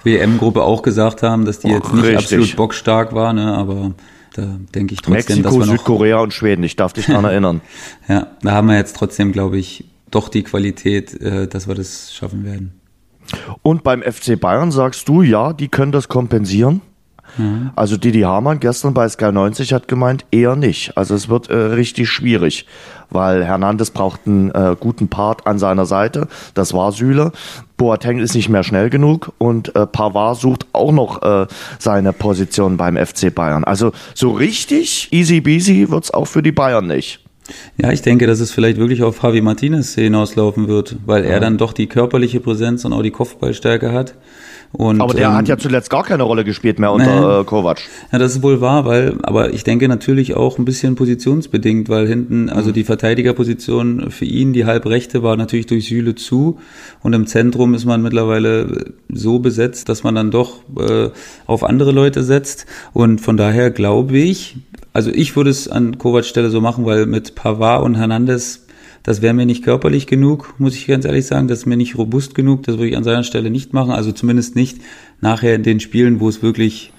WM-Gruppe 0.03 0.61
auch 0.61 0.81
gesagt 0.81 1.23
haben, 1.23 1.45
dass 1.45 1.59
die 1.59 1.69
jetzt 1.69 1.91
nicht 1.93 2.03
Richtig. 2.03 2.17
absolut 2.17 2.55
bockstark 2.57 3.15
war, 3.15 3.33
ne, 3.33 3.55
aber 3.55 3.93
da 4.35 4.43
denke 4.75 4.93
ich 4.93 5.01
trotzdem, 5.01 5.41
dass 5.41 5.53
Mexiko, 5.53 5.59
wir 5.61 5.65
noch, 5.65 5.71
Südkorea 5.71 6.17
und 6.19 6.33
Schweden, 6.33 6.63
ich 6.63 6.75
darf 6.75 6.91
dich 6.93 7.05
daran 7.07 7.25
erinnern. 7.31 7.61
ja, 8.09 8.27
da 8.41 8.51
haben 8.51 8.67
wir 8.67 8.75
jetzt 8.75 8.95
trotzdem, 8.97 9.31
glaube 9.31 9.57
ich, 9.57 9.85
doch 10.11 10.29
die 10.29 10.43
Qualität, 10.43 11.13
äh, 11.21 11.47
dass 11.47 11.67
wir 11.67 11.75
das 11.75 12.13
schaffen 12.13 12.43
werden. 12.43 12.79
Und 13.63 13.83
beim 13.83 14.03
FC 14.03 14.39
Bayern 14.39 14.71
sagst 14.71 15.07
du, 15.09 15.21
ja, 15.21 15.53
die 15.53 15.67
können 15.67 15.91
das 15.91 16.07
kompensieren? 16.07 16.81
Also 17.75 17.97
Didi 17.97 18.21
Hamann 18.21 18.59
gestern 18.59 18.93
bei 18.93 19.09
Sky 19.09 19.31
90 19.31 19.73
hat 19.73 19.87
gemeint, 19.87 20.25
eher 20.31 20.55
nicht. 20.55 20.95
Also 20.95 21.15
es 21.15 21.27
wird 21.27 21.49
äh, 21.49 21.55
richtig 21.55 22.09
schwierig, 22.09 22.65
weil 23.09 23.43
Hernandez 23.43 23.89
braucht 23.89 24.21
einen 24.25 24.51
äh, 24.51 24.75
guten 24.79 25.09
Part 25.09 25.45
an 25.45 25.59
seiner 25.59 25.85
Seite. 25.85 26.27
Das 26.53 26.73
war 26.73 26.93
Süle. 26.93 27.33
Boateng 27.75 28.19
ist 28.19 28.35
nicht 28.35 28.47
mehr 28.47 28.63
schnell 28.63 28.89
genug 28.89 29.33
und 29.37 29.75
äh, 29.75 29.85
Pavard 29.85 30.37
sucht 30.37 30.67
auch 30.71 30.93
noch 30.93 31.23
äh, 31.23 31.47
seine 31.77 32.13
Position 32.13 32.77
beim 32.77 32.95
FC 32.95 33.33
Bayern. 33.33 33.65
Also 33.65 33.91
so 34.13 34.31
richtig 34.31 35.09
easy 35.11 35.41
peasy 35.41 35.89
wird's 35.89 36.11
auch 36.11 36.25
für 36.25 36.41
die 36.41 36.53
Bayern 36.53 36.87
nicht. 36.87 37.24
Ja, 37.77 37.91
ich 37.91 38.01
denke, 38.01 38.25
dass 38.25 38.39
es 38.39 38.51
vielleicht 38.51 38.77
wirklich 38.77 39.03
auf 39.03 39.21
Javi 39.21 39.41
Martinez 39.41 39.93
hinauslaufen 39.95 40.67
wird, 40.67 40.97
weil 41.05 41.23
er 41.25 41.39
dann 41.39 41.57
doch 41.57 41.73
die 41.73 41.87
körperliche 41.87 42.39
Präsenz 42.39 42.85
und 42.85 42.93
auch 42.93 43.03
die 43.03 43.11
Kopfballstärke 43.11 43.91
hat. 43.91 44.15
Und, 44.77 45.01
Aber 45.01 45.13
der 45.13 45.29
ähm, 45.29 45.35
hat 45.35 45.47
ja 45.47 45.57
zuletzt 45.57 45.89
gar 45.89 46.03
keine 46.03 46.23
Rolle 46.23 46.43
gespielt 46.43 46.79
mehr 46.79 46.91
unter 46.91 47.41
äh, 47.41 47.43
Kovac. 47.43 47.79
Ja, 48.11 48.19
das 48.19 48.35
ist 48.35 48.43
wohl 48.43 48.61
wahr, 48.61 48.85
weil, 48.85 49.17
aber 49.23 49.53
ich 49.53 49.63
denke 49.63 49.87
natürlich 49.87 50.35
auch 50.35 50.57
ein 50.57 50.65
bisschen 50.65 50.95
positionsbedingt, 50.95 51.87
weil 51.87 52.07
hinten, 52.07 52.49
also 52.49 52.71
die 52.71 52.83
Verteidigerposition 52.83 54.11
für 54.11 54.25
ihn, 54.25 54.53
die 54.53 54.65
Halbrechte, 54.65 55.23
war 55.23 55.37
natürlich 55.37 55.67
durch 55.67 55.87
Süle 55.87 56.15
zu. 56.15 56.59
Und 57.01 57.13
im 57.13 57.25
Zentrum 57.25 57.73
ist 57.73 57.85
man 57.85 58.01
mittlerweile 58.01 58.93
so 59.09 59.39
besetzt, 59.39 59.87
dass 59.89 60.03
man 60.03 60.15
dann 60.15 60.31
doch 60.31 60.59
äh, 60.77 61.09
auf 61.45 61.63
andere 61.63 61.91
Leute 61.91 62.23
setzt. 62.23 62.65
Und 62.93 63.21
von 63.21 63.37
daher 63.37 63.71
glaube 63.71 64.17
ich, 64.17 64.57
also 64.93 65.11
ich 65.11 65.35
würde 65.35 65.49
es 65.49 65.67
an 65.67 65.97
Kovacs 65.97 66.27
Stelle 66.27 66.49
so 66.49 66.61
machen, 66.61 66.85
weil 66.85 67.05
mit 67.05 67.35
Pavard 67.35 67.83
und 67.83 67.95
Hernandez 67.95 68.64
das 69.05 69.21
wäre 69.21 69.35
mir 69.35 69.45
nicht 69.45 69.63
körperlich 69.63 70.07
genug, 70.07 70.55
muss 70.57 70.73
ich 70.73 70.87
ganz 70.87 71.05
ehrlich 71.05 71.27
sagen. 71.27 71.47
Das 71.47 71.59
ist 71.59 71.65
mir 71.67 71.77
nicht 71.77 71.95
robust 71.95 72.33
genug. 72.33 72.63
Das 72.63 72.77
würde 72.77 72.89
ich 72.89 72.97
an 72.97 73.03
seiner 73.03 73.23
Stelle 73.23 73.51
nicht 73.51 73.71
machen. 73.71 73.91
Also 73.91 74.11
zumindest 74.11 74.55
nicht 74.55 74.79
nachher 75.21 75.53
in 75.53 75.61
den 75.61 75.79
Spielen, 75.79 76.19
wo 76.19 76.27
es 76.27 76.41
wirklich 76.41 76.91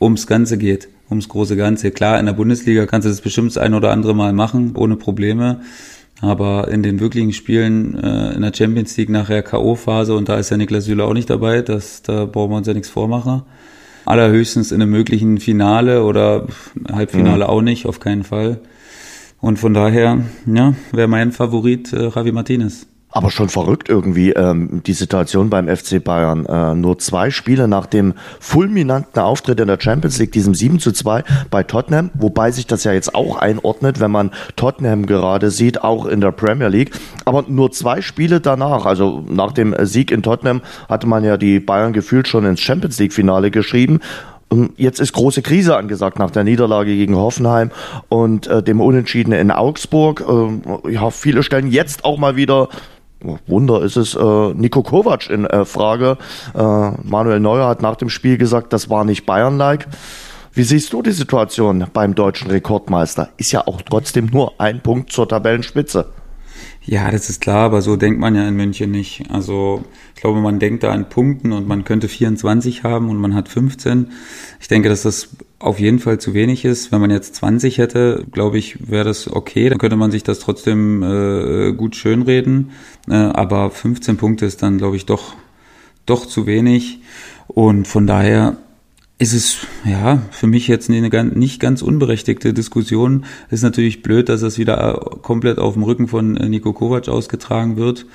ums 0.00 0.26
Ganze 0.26 0.58
geht, 0.58 0.88
ums 1.08 1.28
große 1.28 1.56
Ganze. 1.56 1.92
Klar, 1.92 2.18
in 2.18 2.26
der 2.26 2.32
Bundesliga 2.32 2.86
kannst 2.86 3.06
du 3.06 3.08
das 3.08 3.20
bestimmt 3.20 3.50
das 3.50 3.58
ein 3.58 3.72
oder 3.72 3.92
andere 3.92 4.16
Mal 4.16 4.32
machen, 4.32 4.74
ohne 4.74 4.96
Probleme. 4.96 5.60
Aber 6.20 6.68
in 6.68 6.82
den 6.82 6.98
wirklichen 6.98 7.32
Spielen 7.32 8.02
äh, 8.02 8.32
in 8.32 8.42
der 8.42 8.52
Champions 8.52 8.96
League 8.96 9.10
nachher 9.10 9.42
K.O.-Phase 9.44 10.12
und 10.12 10.28
da 10.28 10.38
ist 10.38 10.50
ja 10.50 10.56
Niklas 10.56 10.86
Süle 10.86 11.04
auch 11.04 11.12
nicht 11.12 11.30
dabei, 11.30 11.62
das, 11.62 12.02
da 12.02 12.24
brauchen 12.24 12.50
wir 12.50 12.56
uns 12.56 12.66
ja 12.66 12.74
nichts 12.74 12.88
vormachen. 12.88 13.42
Allerhöchstens 14.06 14.72
in 14.72 14.82
einem 14.82 14.90
möglichen 14.90 15.38
Finale 15.38 16.04
oder 16.04 16.46
Halbfinale 16.90 17.44
mhm. 17.44 17.50
auch 17.50 17.62
nicht, 17.62 17.86
auf 17.86 18.00
keinen 18.00 18.24
Fall. 18.24 18.60
Und 19.44 19.58
von 19.58 19.74
daher, 19.74 20.20
ja, 20.46 20.72
wäre 20.90 21.06
mein 21.06 21.30
Favorit 21.30 21.92
äh, 21.92 22.08
Javi 22.08 22.32
Martinez. 22.32 22.86
Aber 23.10 23.30
schon 23.30 23.50
verrückt 23.50 23.90
irgendwie 23.90 24.30
ähm, 24.30 24.80
die 24.86 24.94
Situation 24.94 25.50
beim 25.50 25.68
FC 25.68 26.02
Bayern. 26.02 26.46
Äh, 26.46 26.74
nur 26.74 26.98
zwei 26.98 27.30
Spiele 27.30 27.68
nach 27.68 27.84
dem 27.84 28.14
fulminanten 28.40 29.20
Auftritt 29.20 29.60
in 29.60 29.68
der 29.68 29.78
Champions 29.78 30.18
League, 30.18 30.32
diesem 30.32 30.54
7 30.54 30.80
zu 30.80 30.92
2 30.92 31.24
bei 31.50 31.62
Tottenham, 31.62 32.08
wobei 32.14 32.52
sich 32.52 32.66
das 32.66 32.84
ja 32.84 32.94
jetzt 32.94 33.14
auch 33.14 33.36
einordnet, 33.36 34.00
wenn 34.00 34.10
man 34.10 34.30
Tottenham 34.56 35.04
gerade 35.04 35.50
sieht, 35.50 35.84
auch 35.84 36.06
in 36.06 36.22
der 36.22 36.32
Premier 36.32 36.68
League. 36.68 36.98
Aber 37.26 37.44
nur 37.46 37.70
zwei 37.70 38.00
Spiele 38.00 38.40
danach, 38.40 38.86
also 38.86 39.22
nach 39.28 39.52
dem 39.52 39.76
Sieg 39.82 40.10
in 40.10 40.22
Tottenham, 40.22 40.62
hatte 40.88 41.06
man 41.06 41.22
ja 41.22 41.36
die 41.36 41.60
Bayern 41.60 41.92
gefühlt 41.92 42.28
schon 42.28 42.46
ins 42.46 42.62
Champions 42.62 42.98
League-Finale 42.98 43.50
geschrieben. 43.50 44.00
Jetzt 44.76 45.00
ist 45.00 45.12
große 45.12 45.42
Krise 45.42 45.76
angesagt 45.76 46.18
nach 46.18 46.30
der 46.30 46.44
Niederlage 46.44 46.94
gegen 46.94 47.16
Hoffenheim 47.16 47.70
und 48.08 48.46
äh, 48.46 48.62
dem 48.62 48.80
Unentschieden 48.80 49.32
in 49.32 49.50
Augsburg. 49.50 50.24
Äh, 50.28 50.92
ja, 50.92 51.10
viele 51.10 51.42
stellen 51.42 51.70
jetzt 51.70 52.04
auch 52.04 52.18
mal 52.18 52.36
wieder 52.36 52.68
Wunder 53.46 53.82
ist 53.82 53.96
es, 53.96 54.14
äh, 54.14 54.54
Nico 54.54 54.82
Kovac 54.82 55.30
in 55.30 55.46
äh, 55.46 55.64
Frage. 55.64 56.18
Äh, 56.54 56.58
Manuel 56.58 57.40
Neuer 57.40 57.66
hat 57.66 57.82
nach 57.82 57.96
dem 57.96 58.10
Spiel 58.10 58.36
gesagt, 58.36 58.72
das 58.72 58.90
war 58.90 59.04
nicht 59.04 59.24
Bayern-like. 59.24 59.88
Wie 60.52 60.62
siehst 60.62 60.92
du 60.92 61.02
die 61.02 61.12
Situation 61.12 61.86
beim 61.92 62.14
deutschen 62.14 62.50
Rekordmeister? 62.50 63.30
Ist 63.36 63.52
ja 63.52 63.66
auch 63.66 63.82
trotzdem 63.82 64.26
nur 64.26 64.60
ein 64.60 64.80
Punkt 64.80 65.10
zur 65.10 65.28
Tabellenspitze. 65.28 66.06
Ja, 66.82 67.10
das 67.10 67.30
ist 67.30 67.40
klar, 67.40 67.64
aber 67.64 67.82
so 67.82 67.96
denkt 67.96 68.20
man 68.20 68.34
ja 68.34 68.46
in 68.46 68.54
München 68.54 68.90
nicht. 68.90 69.24
Also 69.30 69.84
ich 70.14 70.20
glaube, 70.20 70.40
man 70.40 70.58
denkt 70.58 70.82
da 70.82 70.92
an 70.92 71.08
Punkten 71.08 71.52
und 71.52 71.66
man 71.66 71.84
könnte 71.84 72.08
24 72.08 72.82
haben 72.84 73.10
und 73.10 73.18
man 73.18 73.34
hat 73.34 73.48
15. 73.48 74.12
Ich 74.60 74.68
denke, 74.68 74.88
dass 74.88 75.02
das 75.02 75.30
auf 75.58 75.80
jeden 75.80 75.98
Fall 75.98 76.18
zu 76.18 76.34
wenig 76.34 76.64
ist. 76.64 76.92
Wenn 76.92 77.00
man 77.00 77.10
jetzt 77.10 77.34
20 77.36 77.78
hätte, 77.78 78.24
glaube 78.30 78.58
ich, 78.58 78.90
wäre 78.90 79.04
das 79.04 79.30
okay. 79.30 79.68
Dann 79.68 79.78
könnte 79.78 79.96
man 79.96 80.10
sich 80.10 80.22
das 80.22 80.38
trotzdem 80.38 81.02
äh, 81.02 81.72
gut 81.72 81.96
schönreden. 81.96 82.70
Äh, 83.08 83.14
aber 83.14 83.70
15 83.70 84.16
Punkte 84.16 84.46
ist 84.46 84.62
dann, 84.62 84.78
glaube 84.78 84.96
ich, 84.96 85.04
doch, 85.04 85.34
doch 86.06 86.26
zu 86.26 86.46
wenig. 86.46 87.00
Und 87.48 87.88
von 87.88 88.06
daher 88.06 88.56
ist 89.18 89.32
es 89.32 89.58
ja 89.84 90.22
für 90.30 90.46
mich 90.46 90.68
jetzt 90.68 90.90
eine 90.90 91.24
nicht 91.24 91.60
ganz 91.60 91.82
unberechtigte 91.82 92.52
Diskussion. 92.52 93.24
Ist 93.50 93.62
natürlich 93.62 94.02
blöd, 94.02 94.28
dass 94.28 94.40
das 94.40 94.58
wieder 94.58 95.18
komplett 95.22 95.58
auf 95.58 95.74
dem 95.74 95.82
Rücken 95.82 96.08
von 96.08 96.32
Nico 96.32 96.72
Kovac 96.72 97.08
ausgetragen 97.08 97.76
wird. 97.76 98.06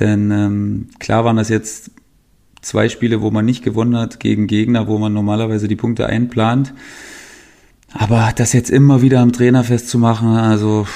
Denn 0.00 0.30
ähm, 0.30 0.88
klar 0.98 1.24
waren 1.24 1.36
das 1.36 1.48
jetzt 1.48 1.90
zwei 2.62 2.88
Spiele, 2.88 3.20
wo 3.20 3.30
man 3.30 3.44
nicht 3.44 3.62
gewonnen 3.62 3.96
hat 3.96 4.20
gegen 4.20 4.46
Gegner, 4.46 4.88
wo 4.88 4.98
man 4.98 5.12
normalerweise 5.12 5.68
die 5.68 5.76
Punkte 5.76 6.06
einplant. 6.06 6.72
Aber 7.92 8.32
das 8.34 8.52
jetzt 8.52 8.70
immer 8.70 9.02
wieder 9.02 9.20
am 9.20 9.32
Trainer 9.32 9.62
festzumachen, 9.62 10.28
also, 10.28 10.86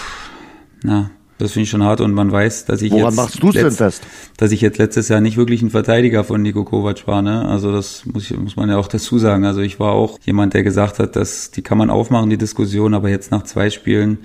na, 0.83 1.11
das 1.39 1.53
finde 1.53 1.65
ich 1.65 1.71
schon 1.71 1.85
hart 1.85 2.01
und 2.01 2.13
man 2.13 2.33
weiß, 2.33 2.65
dass 2.65 2.83
ich 2.83 2.91
Woran 2.91 3.07
jetzt 3.07 3.17
machst 3.17 3.43
du's 3.43 3.55
denn 3.55 3.71
fest? 3.71 4.03
dass 4.37 4.51
ich 4.51 4.61
jetzt 4.61 4.79
letztes 4.79 5.09
Jahr 5.09 5.21
nicht 5.21 5.37
wirklich 5.37 5.63
ein 5.63 5.71
Verteidiger 5.71 6.25
von 6.25 6.43
Nico 6.43 6.65
Kovac 6.65 7.07
war, 7.07 7.23
ne? 7.23 7.47
Also 7.47 7.71
das 7.71 8.05
muss 8.07 8.29
ich, 8.29 8.37
muss 8.37 8.57
man 8.57 8.69
ja 8.69 8.77
auch 8.77 8.89
dazu 8.89 9.19
sagen. 9.19 9.45
Also 9.45 9.61
ich 9.61 9.79
war 9.79 9.93
auch 9.93 10.19
jemand, 10.25 10.55
der 10.55 10.65
gesagt 10.65 10.99
hat, 10.99 11.15
dass 11.15 11.53
die 11.53 11.63
kann 11.63 11.79
man 11.79 11.91
aufmachen 11.91 12.29
die 12.29 12.39
Diskussion, 12.39 12.93
aber 12.93 13.09
jetzt 13.09 13.31
nach 13.31 13.45
zwei 13.45 13.71
Spielen 13.71 14.19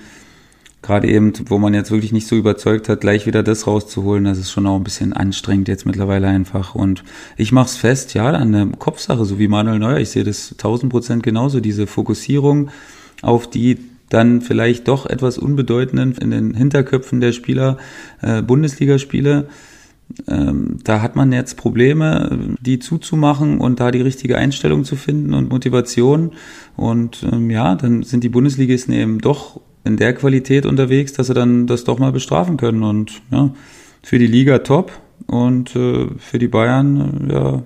gerade 0.83 1.07
eben, 1.07 1.33
wo 1.47 1.57
man 1.57 1.73
jetzt 1.73 1.89
wirklich 1.89 2.11
nicht 2.11 2.27
so 2.27 2.35
überzeugt 2.35 2.89
hat, 2.89 3.01
gleich 3.01 3.25
wieder 3.25 3.41
das 3.41 3.65
rauszuholen, 3.65 4.25
das 4.25 4.37
ist 4.37 4.51
schon 4.51 4.67
auch 4.67 4.75
ein 4.75 4.83
bisschen 4.83 5.13
anstrengend 5.13 5.69
jetzt 5.69 5.85
mittlerweile 5.85 6.27
einfach. 6.27 6.75
Und 6.75 7.03
ich 7.37 7.51
mache 7.51 7.67
es 7.67 7.77
fest, 7.77 8.13
ja, 8.13 8.29
an 8.29 8.51
der 8.51 8.67
Kopfsache, 8.77 9.25
so 9.25 9.39
wie 9.39 9.47
Manuel 9.47 9.79
Neuer. 9.79 9.97
Ich 9.97 10.09
sehe 10.09 10.25
das 10.25 10.53
tausend 10.57 10.91
Prozent 10.91 11.23
genauso, 11.23 11.61
diese 11.61 11.87
Fokussierung 11.87 12.69
auf 13.21 13.49
die 13.49 13.79
dann 14.09 14.41
vielleicht 14.41 14.87
doch 14.89 15.05
etwas 15.07 15.37
unbedeutenden 15.37 16.15
in 16.21 16.29
den 16.29 16.53
Hinterköpfen 16.53 17.19
der 17.19 17.31
Spieler, 17.31 17.77
äh, 18.21 18.41
Bundesligaspieler. 18.41 19.45
Ähm, 20.27 20.77
da 20.83 21.01
hat 21.01 21.15
man 21.15 21.31
jetzt 21.31 21.55
Probleme, 21.55 22.55
die 22.59 22.77
zuzumachen 22.77 23.59
und 23.59 23.79
da 23.79 23.89
die 23.89 24.01
richtige 24.01 24.37
Einstellung 24.37 24.83
zu 24.83 24.97
finden 24.97 25.33
und 25.33 25.49
Motivation. 25.49 26.33
Und 26.75 27.25
ähm, 27.31 27.49
ja, 27.49 27.73
dann 27.75 28.03
sind 28.03 28.23
die 28.23 28.29
Bundesligisten 28.29 28.93
eben 28.93 29.19
doch 29.19 29.61
in 29.83 29.97
der 29.97 30.13
Qualität 30.13 30.65
unterwegs, 30.65 31.13
dass 31.13 31.27
sie 31.27 31.33
dann 31.33 31.67
das 31.67 31.83
doch 31.83 31.99
mal 31.99 32.11
bestrafen 32.11 32.57
können. 32.57 32.83
Und 32.83 33.21
ja, 33.31 33.51
für 34.01 34.19
die 34.19 34.27
Liga 34.27 34.59
top 34.59 34.91
und 35.27 35.75
äh, 35.75 36.07
für 36.17 36.39
die 36.39 36.47
Bayern 36.47 37.29
äh, 37.29 37.33
ja 37.33 37.63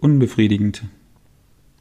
unbefriedigend. 0.00 0.84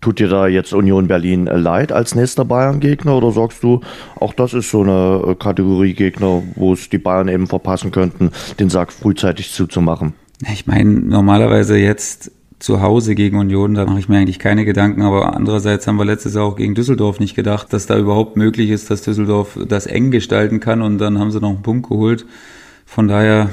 Tut 0.02 0.20
dir 0.20 0.28
da 0.28 0.48
jetzt 0.48 0.74
Union 0.74 1.08
Berlin 1.08 1.48
äh, 1.48 1.58
leid 1.58 1.92
als 1.92 2.16
nächster 2.16 2.46
Bayern-Gegner 2.46 3.16
oder 3.16 3.32
sagst 3.32 3.64
du, 3.64 3.82
auch 4.20 4.34
das 4.34 4.54
ist 4.54 4.70
so 4.70 4.82
eine 4.82 5.32
äh, 5.32 5.36
Kategorie 5.36 5.94
Gegner, 5.94 6.44
wo 6.56 6.74
es 6.74 6.90
die 6.90 6.98
Bayern 6.98 7.28
eben 7.28 7.48
verpassen 7.48 7.92
könnten, 7.92 8.32
den 8.60 8.70
Sack 8.70 8.92
frühzeitig 8.92 9.52
zuzumachen? 9.52 10.14
Ich 10.52 10.68
meine, 10.68 10.92
normalerweise 10.92 11.78
jetzt 11.78 12.32
zu 12.60 12.82
Hause 12.82 13.16
gegen 13.16 13.38
Union, 13.38 13.74
da 13.74 13.86
mache 13.86 14.00
ich 14.00 14.10
mir 14.10 14.18
eigentlich 14.18 14.40
keine 14.40 14.66
Gedanken, 14.66 15.02
aber 15.02 15.36
andererseits 15.36 15.88
haben 15.88 15.98
wir 15.98 16.06
letztes 16.06 16.36
Jahr 16.36 16.46
auch 16.46 16.56
gegen 16.56 16.74
Düsseldorf 16.74 17.20
nicht 17.20 17.36
gedacht, 17.36 17.74
dass 17.74 17.86
da 17.86 17.98
überhaupt 17.98 18.38
möglich 18.38 18.70
ist, 18.70 18.90
dass 18.90 19.02
Düsseldorf 19.02 19.60
das 19.68 19.88
eng 19.88 20.12
gestalten 20.12 20.60
kann 20.60 20.82
und 20.82 20.98
dann 20.98 21.20
haben 21.20 21.32
sie 21.32 21.42
noch 21.42 21.50
einen 21.50 21.62
Punkt 21.62 21.90
geholt. 21.90 22.26
Von 22.86 23.08
daher 23.08 23.50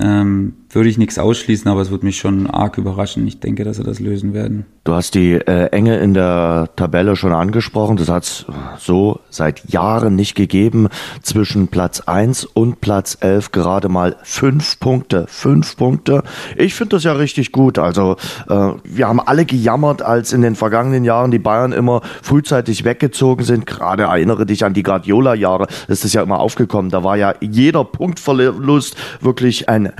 ähm, 0.00 0.54
würde 0.74 0.88
ich 0.88 0.98
nichts 0.98 1.18
ausschließen, 1.18 1.70
aber 1.70 1.80
es 1.80 1.90
wird 1.90 2.02
mich 2.02 2.18
schon 2.18 2.48
arg 2.48 2.78
überraschen. 2.78 3.26
Ich 3.26 3.40
denke, 3.40 3.64
dass 3.64 3.76
sie 3.76 3.84
das 3.84 4.00
lösen 4.00 4.34
werden. 4.34 4.66
Du 4.84 4.92
hast 4.92 5.14
die 5.14 5.32
äh, 5.32 5.68
Enge 5.68 5.96
in 5.96 6.12
der 6.12 6.68
Tabelle 6.76 7.16
schon 7.16 7.32
angesprochen. 7.32 7.96
Das 7.96 8.10
hat 8.10 8.24
es 8.24 8.44
so 8.78 9.20
seit 9.30 9.64
Jahren 9.70 10.14
nicht 10.14 10.34
gegeben. 10.34 10.88
Zwischen 11.22 11.68
Platz 11.68 12.00
1 12.00 12.44
und 12.44 12.82
Platz 12.82 13.16
11 13.20 13.50
gerade 13.50 13.88
mal 13.88 14.16
fünf 14.22 14.78
Punkte. 14.80 15.24
Fünf 15.28 15.76
Punkte. 15.76 16.22
Ich 16.56 16.74
finde 16.74 16.96
das 16.96 17.04
ja 17.04 17.12
richtig 17.12 17.50
gut. 17.50 17.78
Also 17.78 18.16
äh, 18.48 18.72
wir 18.84 19.08
haben 19.08 19.20
alle 19.20 19.46
gejammert, 19.46 20.02
als 20.02 20.34
in 20.34 20.42
den 20.42 20.54
vergangenen 20.54 21.04
Jahren 21.04 21.30
die 21.30 21.38
Bayern 21.38 21.72
immer 21.72 22.02
frühzeitig 22.22 22.84
weggezogen 22.84 23.44
sind. 23.44 23.64
Gerade 23.64 24.02
erinnere 24.02 24.44
dich 24.44 24.66
an 24.66 24.74
die 24.74 24.82
Guardiola-Jahre. 24.82 25.66
Das 25.88 26.04
ist 26.04 26.12
ja 26.12 26.22
immer 26.22 26.40
aufgekommen. 26.40 26.90
Da 26.90 27.02
war 27.02 27.16
ja 27.16 27.34
jeder 27.40 27.84
Punktverlust 27.84 28.96
wirklich 29.22 29.68
ein 29.70 29.94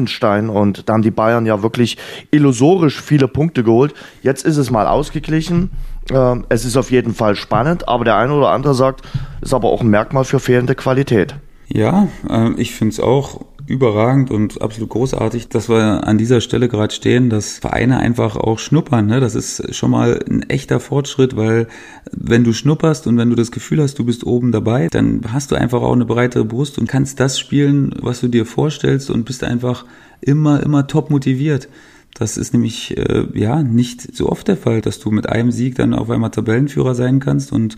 Meilenstein. 0.00 0.48
Und 0.48 0.88
da 0.88 0.94
haben 0.94 1.02
die 1.02 1.10
Bayern 1.10 1.46
ja 1.46 1.62
wirklich 1.62 1.96
illusorisch 2.30 3.00
viele 3.00 3.28
Punkte 3.28 3.62
geholt. 3.62 3.94
Jetzt 4.22 4.44
ist 4.44 4.56
es 4.56 4.70
mal 4.70 4.86
ausgeglichen. 4.86 5.70
Ähm, 6.10 6.44
es 6.48 6.64
ist 6.64 6.76
auf 6.76 6.90
jeden 6.90 7.14
Fall 7.14 7.36
spannend, 7.36 7.88
aber 7.88 8.04
der 8.04 8.16
eine 8.16 8.32
oder 8.32 8.50
andere 8.50 8.74
sagt, 8.74 9.02
ist 9.40 9.54
aber 9.54 9.68
auch 9.68 9.82
ein 9.82 9.88
Merkmal 9.88 10.24
für 10.24 10.40
fehlende 10.40 10.74
Qualität. 10.74 11.36
Ja, 11.68 12.08
äh, 12.28 12.50
ich 12.56 12.74
finde 12.74 12.92
es 12.92 13.00
auch 13.00 13.42
überragend 13.70 14.30
und 14.30 14.60
absolut 14.60 14.90
großartig, 14.90 15.48
dass 15.48 15.68
wir 15.68 16.06
an 16.06 16.18
dieser 16.18 16.40
Stelle 16.40 16.68
gerade 16.68 16.92
stehen, 16.92 17.30
dass 17.30 17.58
Vereine 17.58 17.98
einfach 17.98 18.36
auch 18.36 18.58
schnuppern. 18.58 19.06
Ne? 19.06 19.20
Das 19.20 19.36
ist 19.36 19.74
schon 19.74 19.92
mal 19.92 20.18
ein 20.28 20.42
echter 20.50 20.80
Fortschritt, 20.80 21.36
weil 21.36 21.68
wenn 22.10 22.42
du 22.42 22.52
schnupperst 22.52 23.06
und 23.06 23.16
wenn 23.16 23.30
du 23.30 23.36
das 23.36 23.52
Gefühl 23.52 23.80
hast, 23.80 23.98
du 23.98 24.04
bist 24.04 24.26
oben 24.26 24.50
dabei, 24.50 24.88
dann 24.88 25.20
hast 25.32 25.52
du 25.52 25.54
einfach 25.54 25.82
auch 25.82 25.92
eine 25.92 26.04
breitere 26.04 26.44
Brust 26.44 26.78
und 26.78 26.88
kannst 26.88 27.20
das 27.20 27.38
spielen, 27.38 27.94
was 28.00 28.20
du 28.20 28.28
dir 28.28 28.44
vorstellst 28.44 29.08
und 29.08 29.24
bist 29.24 29.44
einfach 29.44 29.84
immer, 30.20 30.62
immer 30.62 30.88
top 30.88 31.10
motiviert. 31.10 31.68
Das 32.14 32.36
ist 32.36 32.52
nämlich 32.52 32.98
äh, 32.98 33.26
ja 33.34 33.62
nicht 33.62 34.16
so 34.16 34.28
oft 34.28 34.48
der 34.48 34.56
Fall, 34.56 34.80
dass 34.80 34.98
du 34.98 35.12
mit 35.12 35.28
einem 35.28 35.52
Sieg 35.52 35.76
dann 35.76 35.94
auf 35.94 36.10
einmal 36.10 36.32
Tabellenführer 36.32 36.96
sein 36.96 37.20
kannst 37.20 37.52
und 37.52 37.76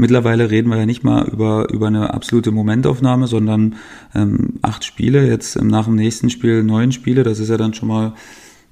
Mittlerweile 0.00 0.48
reden 0.48 0.70
wir 0.70 0.78
ja 0.78 0.86
nicht 0.86 1.02
mal 1.02 1.26
über, 1.28 1.68
über 1.72 1.88
eine 1.88 2.14
absolute 2.14 2.52
Momentaufnahme, 2.52 3.26
sondern 3.26 3.74
ähm, 4.14 4.54
acht 4.62 4.84
Spiele, 4.84 5.26
jetzt 5.26 5.60
nach 5.60 5.86
dem 5.86 5.96
nächsten 5.96 6.30
Spiel 6.30 6.62
neun 6.62 6.92
Spiele, 6.92 7.24
das 7.24 7.40
ist 7.40 7.48
ja 7.48 7.56
dann 7.56 7.74
schon 7.74 7.88
mal 7.88 8.14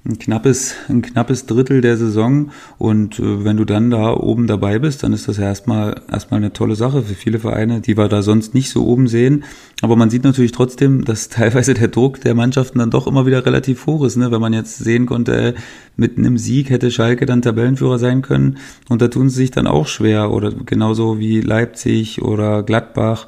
ein 0.07 0.19
knappes, 0.19 0.75
ein 0.89 1.01
knappes 1.01 1.45
Drittel 1.45 1.81
der 1.81 1.97
Saison. 1.97 2.51
Und 2.77 3.19
äh, 3.19 3.43
wenn 3.43 3.57
du 3.57 3.65
dann 3.65 3.89
da 3.89 4.13
oben 4.13 4.47
dabei 4.47 4.79
bist, 4.79 5.03
dann 5.03 5.13
ist 5.13 5.27
das 5.27 5.37
ja 5.37 5.45
erstmal, 5.45 6.01
erstmal 6.11 6.39
eine 6.39 6.53
tolle 6.53 6.75
Sache 6.75 7.03
für 7.03 7.13
viele 7.13 7.39
Vereine, 7.39 7.81
die 7.81 7.97
wir 7.97 8.07
da 8.07 8.21
sonst 8.21 8.53
nicht 8.53 8.69
so 8.69 8.85
oben 8.85 9.07
sehen. 9.07 9.43
Aber 9.81 9.95
man 9.95 10.09
sieht 10.09 10.23
natürlich 10.23 10.53
trotzdem, 10.53 11.03
dass 11.03 11.29
teilweise 11.29 11.73
der 11.73 11.89
Druck 11.89 12.21
der 12.21 12.35
Mannschaften 12.35 12.79
dann 12.79 12.91
doch 12.91 13.07
immer 13.07 13.25
wieder 13.25 13.45
relativ 13.45 13.85
hoch 13.85 14.05
ist. 14.05 14.15
Ne? 14.15 14.31
Wenn 14.31 14.41
man 14.41 14.53
jetzt 14.53 14.77
sehen 14.77 15.05
konnte, 15.05 15.55
mit 15.95 16.17
einem 16.17 16.37
Sieg 16.37 16.69
hätte 16.69 16.91
Schalke 16.91 17.25
dann 17.25 17.41
Tabellenführer 17.41 17.99
sein 17.99 18.21
können. 18.21 18.57
Und 18.89 19.01
da 19.01 19.09
tun 19.09 19.29
sie 19.29 19.37
sich 19.37 19.51
dann 19.51 19.67
auch 19.67 19.87
schwer. 19.87 20.31
Oder 20.31 20.51
genauso 20.51 21.19
wie 21.19 21.41
Leipzig 21.41 22.21
oder 22.21 22.63
Gladbach. 22.63 23.27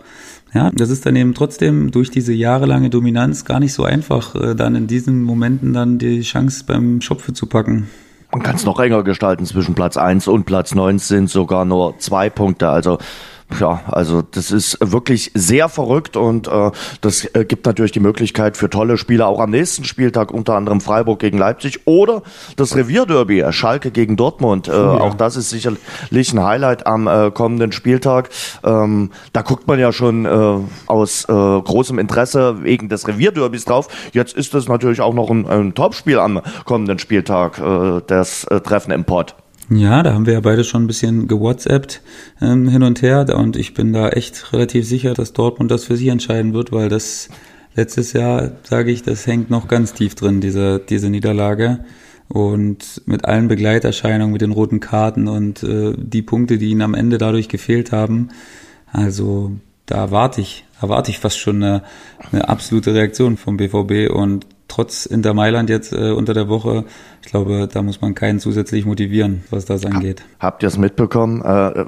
Ja, 0.54 0.72
das 0.74 0.90
ist 0.90 1.06
dann 1.06 1.16
eben 1.16 1.34
trotzdem 1.34 1.92
durch 1.92 2.10
diese 2.10 2.34
jahrelange 2.34 2.90
Dominanz 2.90 3.46
gar 3.46 3.60
nicht 3.60 3.74
so 3.74 3.84
einfach, 3.84 4.36
äh, 4.36 4.56
dann 4.56 4.76
in 4.76 4.88
diesen 4.88 5.24
Momenten 5.24 5.74
dann 5.74 6.00
die 6.00 6.22
Chance 6.22 6.64
beim 6.66 7.02
Schopfe 7.02 7.34
zu 7.34 7.46
packen. 7.46 7.88
man 8.32 8.42
kann 8.42 8.56
es 8.56 8.66
noch 8.66 8.80
enger 8.80 9.04
gestalten. 9.04 9.46
Zwischen 9.46 9.76
Platz 9.76 9.98
1 9.98 10.28
und 10.28 10.46
Platz 10.46 10.74
9 10.74 11.00
sind 11.00 11.30
sogar 11.30 11.66
nur 11.66 11.98
zwei 12.00 12.30
Punkte. 12.30 12.70
Also 12.70 12.98
ja, 13.60 13.82
also 13.88 14.22
das 14.22 14.52
ist 14.52 14.78
wirklich 14.80 15.32
sehr 15.34 15.70
verrückt 15.70 16.16
und 16.16 16.48
äh, 16.48 16.72
das 17.02 17.26
äh, 17.34 17.46
gibt 17.46 17.66
natürlich 17.66 17.92
die 17.92 18.00
Möglichkeit 18.00 18.58
für 18.58 18.70
tolle 18.70 18.98
Spiele 18.98 19.26
auch 19.26 19.40
am 19.40 19.50
nächsten 19.50 19.86
Spieltag, 19.86 20.32
unter 20.32 20.56
anderem 20.56 20.82
Freiburg 20.82 21.20
gegen 21.20 21.38
Leipzig 21.38 21.82
oder 21.86 22.22
das 22.58 22.76
Revierderby, 22.76 23.46
Schalke 23.52 23.90
gegen 23.90 24.18
Dortmund. 24.18 24.68
Äh, 24.68 24.72
ja. 24.72 25.00
Auch 25.00 25.16
das 25.16 25.36
ist 25.36 25.50
sicherlich 25.50 26.34
ein 26.34 26.44
Highlight 26.44 26.86
am 26.86 27.08
äh, 27.08 27.32
kommenden 27.32 27.72
Spieltag. 27.72 28.30
Ähm, 28.64 29.12
da 29.34 29.42
guckt 29.42 29.68
man 29.68 29.80
ja 29.80 29.92
schon 29.92 30.26
äh, 30.26 30.58
aus 30.86 31.26
äh, 31.26 31.28
großem 31.28 31.98
Interesse 31.98 32.64
wegen 32.64 32.88
des 32.88 33.08
Revierderbys 33.08 33.66
drauf. 33.66 33.88
Jetzt 34.14 34.36
ist 34.36 34.54
es 34.54 34.68
natürlich 34.68 35.02
auch 35.02 35.14
noch 35.14 35.30
ein, 35.32 35.48
ein 35.48 35.74
Topspiel 35.74 36.20
am 36.20 36.42
kommenden 36.66 37.00
Spieltag, 37.00 37.58
äh, 37.60 38.02
das 38.06 38.44
äh, 38.46 38.62
Treffen 38.62 38.92
im 38.92 39.06
Pott. 39.06 39.36
Ja, 39.72 40.02
da 40.02 40.14
haben 40.14 40.26
wir 40.26 40.34
ja 40.34 40.40
beide 40.40 40.64
schon 40.64 40.84
ein 40.84 40.88
bisschen 40.88 41.28
gewhatsappt 41.28 42.02
ähm, 42.42 42.68
hin 42.68 42.82
und 42.82 43.04
her. 43.04 43.28
Und 43.38 43.56
ich 43.56 43.76
bin 43.76 43.94
da 43.94 44.10
echt 44.10 44.52
relativ 44.52 44.88
sicher, 44.88 45.14
dass 45.14 45.34
Dortmund 45.34 45.70
das 45.70 45.86
für 45.86 45.96
sich 45.96 46.08
entscheiden 46.08 46.54
wird, 46.54 46.72
weil 46.72 46.90
das 46.90 47.30
letztes 47.76 48.14
Jahr, 48.14 48.54
sage 48.64 48.92
ich, 48.92 49.04
das 49.04 49.28
hängt 49.28 49.52
noch 49.52 49.68
ganz 49.68 49.94
tief 49.94 50.16
drin, 50.16 50.42
diese, 50.42 50.80
diese 50.80 51.12
Niederlage. 51.12 51.86
Und 52.28 53.04
mit 53.06 53.26
allen 53.26 53.48
Begleiterscheinungen, 53.48 54.34
mit 54.34 54.42
den 54.42 54.52
roten 54.52 54.80
Karten 54.80 55.28
und 55.28 55.62
äh, 55.64 55.94
die 55.98 56.22
Punkte, 56.24 56.58
die 56.58 56.70
ihnen 56.70 56.82
am 56.82 56.96
Ende 56.96 57.20
dadurch 57.20 57.48
gefehlt 57.48 57.92
haben, 57.92 58.30
also 58.92 59.52
da 59.86 59.98
erwarte 59.98 60.42
ich, 60.42 60.66
erwarte 60.82 61.12
ich 61.12 61.20
fast 61.20 61.40
schon 61.40 61.64
eine, 61.64 61.84
eine 62.32 62.48
absolute 62.50 62.94
Reaktion 62.94 63.38
vom 63.38 63.58
BVB 63.58 64.12
und 64.12 64.46
trotz 64.70 65.06
Inter 65.06 65.34
Mailand 65.34 65.70
jetzt 65.70 65.92
äh, 65.92 66.12
unter 66.12 66.34
der 66.34 66.48
Woche, 66.48 66.86
ich 67.22 67.30
glaube, 67.30 67.68
da 67.72 67.82
muss 67.82 68.00
man 68.00 68.16
keinen 68.16 68.40
zusätzlich 68.40 68.86
motivieren, 68.86 69.44
was 69.50 69.66
das 69.66 69.86
angeht. 69.86 70.24
Habt 70.40 70.64
ihr 70.64 70.68
es 70.68 70.78
mitbekommen, 70.78 71.42
äh, 71.42 71.86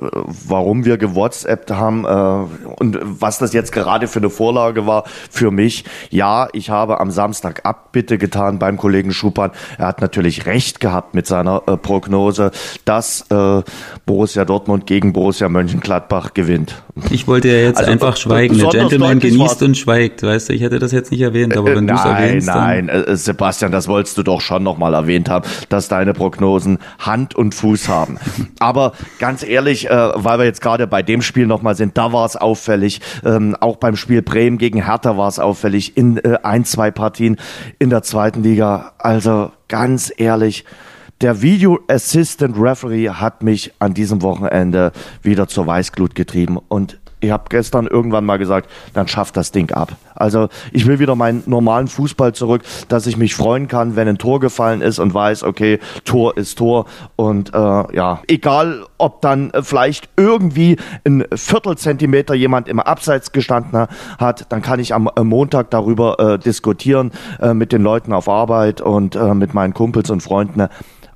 warum 0.48 0.84
wir 0.84 0.98
gewhatsappt 0.98 1.72
haben 1.72 2.04
äh, 2.06 2.74
und 2.82 3.00
was 3.02 3.38
das 3.38 3.54
jetzt 3.54 3.72
gerade 3.72 4.08
für 4.08 4.20
eine 4.20 4.30
Vorlage 4.30 4.86
war 4.86 5.06
für 5.30 5.52
mich? 5.52 5.86
Ja, 6.10 6.50
ich 6.52 6.70
habe 6.70 7.00
am 7.00 7.12
Samstag 7.12 7.62
Abbitte 7.64 8.18
getan 8.18 8.60
beim 8.60 8.78
Kollegen 8.78 9.14
Schupan. 9.14 9.52
Er 9.78 9.88
hat 9.88 10.02
natürlich 10.02 10.46
recht 10.46 10.80
gehabt 10.80 11.14
mit 11.14 11.28
seiner 11.28 11.64
äh, 11.68 11.78
Prognose, 11.78 12.52
dass 12.84 13.26
äh, 13.30 13.62
Borussia 14.06 14.44
Dortmund 14.44 14.86
gegen 14.86 15.14
Borussia 15.14 15.48
Mönchengladbach 15.48 16.34
gewinnt. 16.34 16.82
Ich 17.10 17.28
wollte 17.28 17.48
ja 17.48 17.56
jetzt 17.56 17.78
also, 17.78 17.92
einfach 17.92 18.18
schweigen. 18.18 18.58
Der 18.58 18.70
Gentleman 18.70 19.20
genießt 19.20 19.64
und 19.64 19.78
schweigt, 19.78 20.24
weißt 20.24 20.50
du, 20.50 20.54
ich 20.54 20.62
hätte 20.62 20.80
das 20.80 20.92
jetzt 20.92 21.12
nicht 21.12 21.22
erwähnt, 21.22 21.56
aber 21.56 21.76
wenn 21.76 21.88
du 21.88 21.94
es 21.94 22.04
erwähnst. 22.04 22.48
Nein, 22.48 22.71
Nein, 22.72 22.88
äh, 22.88 23.18
Sebastian, 23.18 23.74
das 23.74 23.90
wolltest 23.90 24.18
du 24.18 24.24
doch 24.24 24.40
schon 24.40 24.64
nochmal 24.64 24.94
erwähnt 24.94 25.30
haben, 25.30 25.46
dass 25.68 25.90
deine 25.90 26.14
Prognosen 26.14 26.80
Hand 27.00 27.36
und 27.36 27.54
Fuß 27.54 27.90
haben. 27.90 28.18
Aber 28.60 28.94
ganz 29.20 29.44
ehrlich, 29.44 29.90
äh, 29.90 30.12
weil 30.16 30.40
wir 30.40 30.46
jetzt 30.46 30.62
gerade 30.62 30.88
bei 30.88 31.04
dem 31.04 31.22
Spiel 31.22 31.48
nochmal 31.48 31.76
sind, 31.76 31.98
da 31.98 32.14
war 32.14 32.26
es 32.26 32.38
auffällig. 32.38 33.02
Ähm, 33.26 33.58
auch 33.60 33.76
beim 33.76 33.98
Spiel 33.98 34.22
Bremen 34.22 34.58
gegen 34.58 34.86
Hertha 34.86 35.18
war 35.18 35.28
es 35.28 35.38
auffällig. 35.38 35.98
In 35.98 36.18
äh, 36.18 36.38
ein, 36.44 36.64
zwei 36.64 36.92
Partien 36.92 37.36
in 37.78 37.90
der 37.90 38.04
zweiten 38.04 38.42
Liga. 38.42 38.94
Also 39.00 39.52
ganz 39.68 40.14
ehrlich, 40.16 40.64
der 41.20 41.42
Video 41.42 41.78
Assistant 41.90 42.56
Referee 42.58 43.10
hat 43.10 43.44
mich 43.44 43.74
an 43.80 43.94
diesem 43.94 44.22
Wochenende 44.22 44.94
wieder 45.22 45.48
zur 45.50 45.68
Weißglut 45.68 46.16
getrieben 46.16 46.58
und 46.58 47.01
ich 47.22 47.32
habe 47.32 47.46
gestern 47.50 47.88
irgendwann 47.88 48.26
mal 48.26 48.38
gesagt, 48.38 48.70
dann 48.94 49.08
schafft 49.08 49.38
das 49.38 49.52
Ding 49.52 49.72
ab. 49.72 49.96
Also 50.16 50.50
ich 50.72 50.86
will 50.86 51.00
wieder 51.00 51.16
meinen 51.16 51.44
normalen 51.46 51.88
Fußball 51.88 52.34
zurück, 52.34 52.64
dass 52.90 53.08
ich 53.08 53.18
mich 53.18 53.36
freuen 53.36 53.68
kann, 53.68 53.96
wenn 53.96 54.08
ein 54.08 54.18
Tor 54.18 54.40
gefallen 54.40 54.82
ist 54.82 55.00
und 55.00 55.14
weiß, 55.14 55.44
okay, 55.44 55.80
Tor 56.04 56.36
ist 56.38 56.58
Tor. 56.58 56.86
Und 57.16 57.54
äh, 57.54 57.58
ja, 57.58 58.22
egal 58.28 58.86
ob 58.98 59.22
dann 59.22 59.52
vielleicht 59.62 60.10
irgendwie 60.18 60.78
ein 61.06 61.26
Viertelzentimeter 61.34 62.34
jemand 62.34 62.68
im 62.68 62.80
Abseits 62.80 63.32
gestanden 63.32 63.88
hat, 64.18 64.46
dann 64.50 64.62
kann 64.62 64.80
ich 64.80 64.94
am 64.94 65.10
Montag 65.24 65.70
darüber 65.70 66.20
äh, 66.20 66.40
diskutieren 66.40 67.12
äh, 67.40 67.54
mit 67.54 67.72
den 67.72 67.84
Leuten 67.84 68.14
auf 68.14 68.28
Arbeit 68.28 68.82
und 68.82 69.16
äh, 69.16 69.34
mit 69.34 69.54
meinen 69.54 69.74
Kumpels 69.74 70.10
und 70.10 70.22
Freunden. 70.22 70.68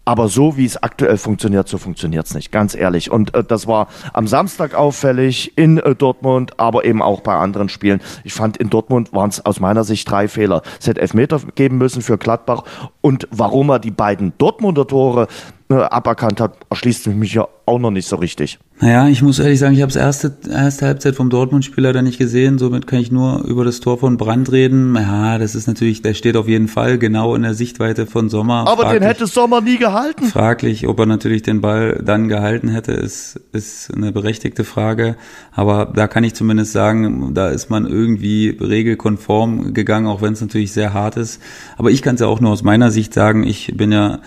Aber 0.06 0.28
so 0.28 0.56
wie 0.56 0.65
es 0.65 0.82
aktuell 0.82 1.18
funktioniert, 1.18 1.68
so 1.68 1.80
funktioniert 1.80 2.28
es 2.28 2.36
nicht, 2.36 2.52
ganz 2.52 2.76
ehrlich. 2.76 3.12
Und 3.12 3.34
äh, 3.34 3.44
das 3.44 3.65
war 3.65 3.88
am 4.13 4.28
Samstag 4.28 4.76
auffällig 4.76 5.58
in 5.58 5.80
äh, 5.80 5.96
Dortmund, 5.96 6.60
aber 6.60 6.86
eben 6.86 7.02
auch 7.02 7.22
bei 7.22 7.36
anderen 7.36 7.70
Spielen. 7.70 8.02
Ich 8.24 8.34
fand, 8.34 8.58
in 8.58 8.70
Dortmund 8.70 9.13
waren 9.13 9.32
es 9.32 9.44
aus 9.46 9.60
meiner 9.60 9.84
Sicht 9.84 10.10
drei 10.10 10.28
Fehler. 10.28 10.62
Es 10.80 10.88
hätte 10.88 11.02
Elfmeter 11.02 11.41
geben 11.56 11.80
müssen 11.80 12.04
für 12.04 12.20
Gladbach. 12.20 12.63
Und 13.02 13.28
warum 13.32 13.70
er 13.70 13.80
die 13.80 13.91
beiden 13.91 14.34
Dortmunder 14.38 14.86
Tore 14.86 15.28
äh, 15.69 15.75
aberkannt 15.75 16.39
hat, 16.39 16.58
erschließt 16.69 17.08
mich 17.08 17.34
ja 17.34 17.47
auch 17.65 17.80
noch 17.80 17.91
nicht 17.91 18.08
so 18.08 18.17
richtig. 18.17 18.60
Naja, 18.80 19.08
ich 19.08 19.21
muss 19.21 19.39
ehrlich 19.39 19.58
sagen, 19.58 19.73
ich 19.73 19.82
habe 19.82 19.91
das 19.91 20.01
erste, 20.01 20.36
erste 20.49 20.86
Halbzeit 20.86 21.15
vom 21.15 21.30
Dortmund-Spiel 21.30 21.84
leider 21.84 22.01
nicht 22.01 22.19
gesehen. 22.19 22.58
Somit 22.58 22.88
kann 22.88 22.99
ich 22.99 23.12
nur 23.12 23.43
über 23.45 23.63
das 23.63 23.80
Tor 23.80 23.97
von 23.97 24.17
Brand 24.17 24.51
reden. 24.51 24.95
Ja, 24.95 25.38
das 25.38 25.56
ist 25.56 25.65
natürlich, 25.65 26.01
der 26.01 26.13
steht 26.13 26.36
auf 26.36 26.47
jeden 26.47 26.67
Fall 26.67 26.99
genau 26.99 27.34
in 27.36 27.41
der 27.41 27.54
Sichtweite 27.54 28.06
von 28.06 28.30
Sommer. 28.30 28.67
Aber 28.67 28.84
fraglich, 28.84 28.99
den 28.99 29.08
hätte 29.08 29.28
Sommer 29.28 29.62
nie 29.62 29.78
gehalten. 29.78 30.25
Fraglich, 30.25 30.88
ob 30.88 30.99
er 30.99 31.06
natürlich 31.06 31.41
den 31.41 31.62
Ball 31.62 32.01
dann 32.04 32.28
gehalten 32.28 32.67
hätte, 32.67 32.91
ist, 32.91 33.39
ist 33.54 33.91
eine 33.95 34.12
berechtigte 34.12 34.65
Frage. 34.65 35.15
Aber 35.51 35.86
da 35.86 36.08
kann 36.08 36.23
ich 36.23 36.36
zumindest 36.36 36.73
sagen, 36.73 37.34
da 37.34 37.49
ist 37.49 37.69
man 37.69 37.88
irgendwie 37.88 38.49
regelkonform 38.49 39.73
gegangen, 39.73 40.08
auch 40.08 40.21
wenn 40.21 40.34
es 40.34 40.41
natürlich 40.41 40.73
sehr 40.73 40.93
hart 40.93 41.15
ist. 41.15 41.41
Aber 41.78 41.89
ich 41.89 42.01
kann 42.01 42.15
es 42.15 42.21
ja 42.21 42.28
auch 42.28 42.41
nur 42.41 42.51
aus 42.51 42.62
meiner 42.62 42.91
Sicht 42.91 43.13
sagen, 43.13 43.43
ich 43.43 43.71
bin 43.75 43.93
ja 43.93 44.19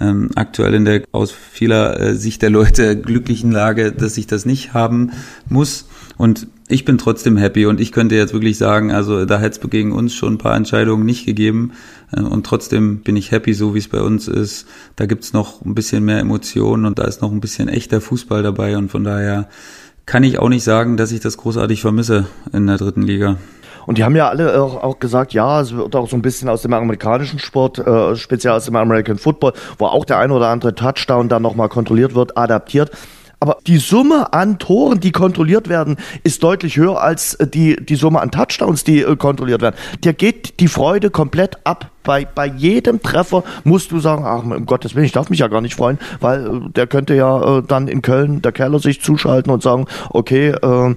ähm, 0.00 0.30
aktuell 0.34 0.74
in 0.74 0.84
der 0.84 1.02
aus 1.12 1.32
vieler 1.32 1.98
äh, 1.98 2.14
Sicht 2.14 2.42
der 2.42 2.50
Leute 2.50 3.00
glücklichen 3.00 3.52
Lage, 3.52 3.92
dass 3.92 4.16
ich 4.18 4.26
das 4.26 4.44
nicht 4.44 4.74
haben 4.74 5.12
muss. 5.48 5.88
Und 6.18 6.48
ich 6.68 6.84
bin 6.84 6.98
trotzdem 6.98 7.36
happy 7.36 7.66
und 7.66 7.80
ich 7.80 7.92
könnte 7.92 8.14
jetzt 8.14 8.32
wirklich 8.32 8.58
sagen, 8.58 8.90
also 8.90 9.24
da 9.24 9.38
hätte 9.38 9.60
es 9.60 9.70
gegen 9.70 9.92
uns 9.92 10.14
schon 10.14 10.34
ein 10.34 10.38
paar 10.38 10.56
Entscheidungen 10.56 11.04
nicht 11.04 11.26
gegeben 11.26 11.72
äh, 12.12 12.20
und 12.20 12.44
trotzdem 12.44 13.00
bin 13.00 13.16
ich 13.16 13.30
happy, 13.30 13.54
so 13.54 13.74
wie 13.74 13.78
es 13.78 13.88
bei 13.88 14.00
uns 14.00 14.28
ist. 14.28 14.66
Da 14.96 15.06
gibt's 15.06 15.32
noch 15.32 15.64
ein 15.64 15.74
bisschen 15.74 16.04
mehr 16.04 16.18
Emotionen 16.18 16.84
und 16.84 16.98
da 16.98 17.04
ist 17.04 17.22
noch 17.22 17.32
ein 17.32 17.40
bisschen 17.40 17.68
echter 17.68 18.00
Fußball 18.00 18.42
dabei 18.42 18.76
und 18.76 18.90
von 18.90 19.04
daher 19.04 19.48
kann 20.06 20.22
ich 20.22 20.38
auch 20.38 20.48
nicht 20.48 20.64
sagen, 20.64 20.96
dass 20.96 21.12
ich 21.12 21.20
das 21.20 21.36
großartig 21.36 21.80
vermisse 21.80 22.26
in 22.52 22.66
der 22.66 22.78
dritten 22.78 23.02
Liga. 23.02 23.36
Und 23.86 23.98
die 23.98 24.04
haben 24.04 24.16
ja 24.16 24.28
alle 24.28 24.60
auch, 24.60 24.82
auch 24.82 24.98
gesagt, 24.98 25.32
ja, 25.32 25.60
es 25.60 25.74
wird 25.74 25.94
auch 25.96 26.08
so 26.08 26.16
ein 26.16 26.22
bisschen 26.22 26.48
aus 26.48 26.62
dem 26.62 26.72
amerikanischen 26.72 27.38
Sport, 27.38 27.78
äh, 27.78 28.16
speziell 28.16 28.52
aus 28.52 28.64
dem 28.64 28.76
American 28.76 29.18
Football, 29.18 29.52
wo 29.78 29.86
auch 29.86 30.04
der 30.04 30.18
ein 30.18 30.30
oder 30.30 30.48
andere 30.48 30.74
Touchdown 30.74 31.28
dann 31.28 31.42
nochmal 31.42 31.68
kontrolliert 31.68 32.14
wird, 32.14 32.36
adaptiert. 32.36 32.90
Aber 33.38 33.58
die 33.66 33.76
Summe 33.76 34.32
an 34.32 34.58
Toren, 34.58 34.98
die 34.98 35.12
kontrolliert 35.12 35.68
werden, 35.68 35.96
ist 36.24 36.42
deutlich 36.42 36.76
höher 36.76 37.02
als 37.02 37.34
äh, 37.34 37.46
die, 37.46 37.76
die 37.76 37.96
Summe 37.96 38.20
an 38.20 38.30
Touchdowns, 38.30 38.82
die 38.82 39.02
äh, 39.02 39.16
kontrolliert 39.16 39.60
werden. 39.60 39.76
Dir 40.02 40.14
geht 40.14 40.58
die 40.60 40.68
Freude 40.68 41.10
komplett 41.10 41.58
ab. 41.64 41.90
Bei, 42.02 42.24
bei 42.24 42.46
jedem 42.46 43.02
Treffer 43.02 43.42
musst 43.64 43.90
du 43.90 44.00
sagen, 44.00 44.24
ach, 44.24 44.42
um 44.42 44.64
Gottes 44.64 44.94
Willen, 44.94 45.06
ich 45.06 45.12
darf 45.12 45.28
mich 45.28 45.40
ja 45.40 45.48
gar 45.48 45.60
nicht 45.60 45.74
freuen, 45.74 45.98
weil 46.20 46.46
äh, 46.46 46.70
der 46.70 46.86
könnte 46.86 47.14
ja 47.14 47.58
äh, 47.58 47.62
dann 47.62 47.88
in 47.88 48.00
Köln, 48.00 48.40
der 48.40 48.52
Keller 48.52 48.78
sich 48.78 49.02
zuschalten 49.02 49.52
und 49.52 49.62
sagen, 49.62 49.86
okay, 50.10 50.48
äh, 50.48 50.94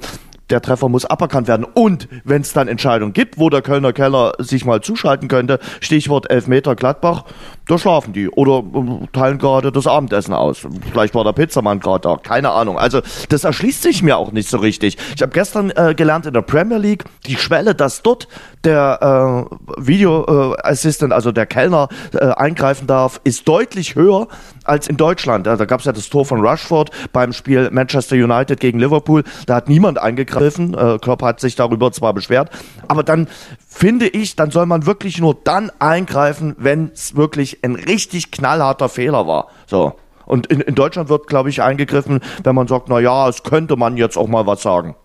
der 0.49 0.61
Treffer 0.61 0.89
muss 0.89 1.05
aberkannt 1.05 1.47
werden. 1.47 1.65
Und 1.65 2.07
wenn 2.23 2.41
es 2.41 2.53
dann 2.53 2.67
Entscheidungen 2.67 3.13
gibt, 3.13 3.37
wo 3.37 3.49
der 3.49 3.61
Kölner 3.61 3.93
Keller 3.93 4.33
sich 4.39 4.65
mal 4.65 4.81
zuschalten 4.81 5.27
könnte, 5.27 5.59
Stichwort 5.79 6.29
Elfmeter 6.29 6.75
Gladbach, 6.75 7.25
da 7.69 7.77
schlafen 7.77 8.13
die 8.13 8.29
oder 8.29 8.63
äh, 8.63 9.07
teilen 9.13 9.37
gerade 9.37 9.71
das 9.71 9.85
Abendessen 9.85 10.33
aus. 10.33 10.65
Vielleicht 10.91 11.13
war 11.13 11.23
der 11.23 11.33
Pizzamann 11.33 11.79
gerade 11.79 12.01
da, 12.01 12.17
keine 12.17 12.49
Ahnung. 12.49 12.79
Also 12.79 13.01
das 13.29 13.43
erschließt 13.43 13.83
sich 13.83 14.01
mir 14.01 14.17
auch 14.17 14.31
nicht 14.31 14.49
so 14.49 14.57
richtig. 14.57 14.97
Ich 15.15 15.21
habe 15.21 15.31
gestern 15.31 15.69
äh, 15.71 15.93
gelernt 15.95 16.25
in 16.25 16.33
der 16.33 16.41
Premier 16.41 16.77
League, 16.77 17.05
die 17.27 17.37
Schwelle, 17.37 17.75
dass 17.75 18.01
dort 18.01 18.27
der 18.63 19.47
äh, 19.77 19.85
Video 19.85 20.55
äh, 20.55 20.61
Assistant, 20.63 21.13
also 21.13 21.31
der 21.31 21.45
Kellner, 21.45 21.89
äh, 22.13 22.25
eingreifen 22.25 22.87
darf, 22.87 23.21
ist 23.23 23.47
deutlich 23.47 23.93
höher 23.93 24.27
als 24.63 24.87
in 24.87 24.97
Deutschland. 24.97 25.45
Da 25.45 25.55
gab 25.55 25.79
es 25.79 25.85
ja 25.85 25.91
das 25.91 26.09
Tor 26.09 26.25
von 26.25 26.41
Rushford 26.41 26.89
beim 27.13 27.33
Spiel 27.33 27.69
Manchester 27.71 28.15
United 28.15 28.59
gegen 28.59 28.79
Liverpool. 28.79 29.23
Da 29.45 29.55
hat 29.55 29.69
niemand 29.69 29.99
eingegriffen. 29.99 30.73
Äh, 30.73 30.97
Klopp 30.99 31.21
hat 31.21 31.39
sich 31.39 31.55
darüber 31.55 31.91
zwar 31.91 32.13
beschwert, 32.13 32.49
aber 32.87 33.03
dann 33.03 33.27
finde 33.69 34.07
ich, 34.07 34.35
dann 34.35 34.51
soll 34.51 34.65
man 34.65 34.85
wirklich 34.85 35.21
nur 35.21 35.37
dann 35.43 35.71
eingreifen, 35.79 36.55
wenn 36.57 36.91
es 36.93 37.15
wirklich 37.15 37.63
ein 37.63 37.75
richtig 37.75 38.31
knallharter 38.31 38.89
Fehler 38.89 39.27
war. 39.27 39.47
So. 39.67 39.93
Und 40.25 40.47
in, 40.47 40.59
in 40.59 40.75
Deutschland 40.75 41.09
wird, 41.09 41.27
glaube 41.27 41.49
ich, 41.49 41.61
eingegriffen, 41.61 42.19
wenn 42.43 42.55
man 42.55 42.67
sagt, 42.67 42.89
na 42.89 42.99
ja, 42.99 43.29
es 43.29 43.43
könnte 43.43 43.77
man 43.77 43.95
jetzt 43.95 44.17
auch 44.17 44.27
mal 44.27 44.45
was 44.45 44.61
sagen. 44.61 44.95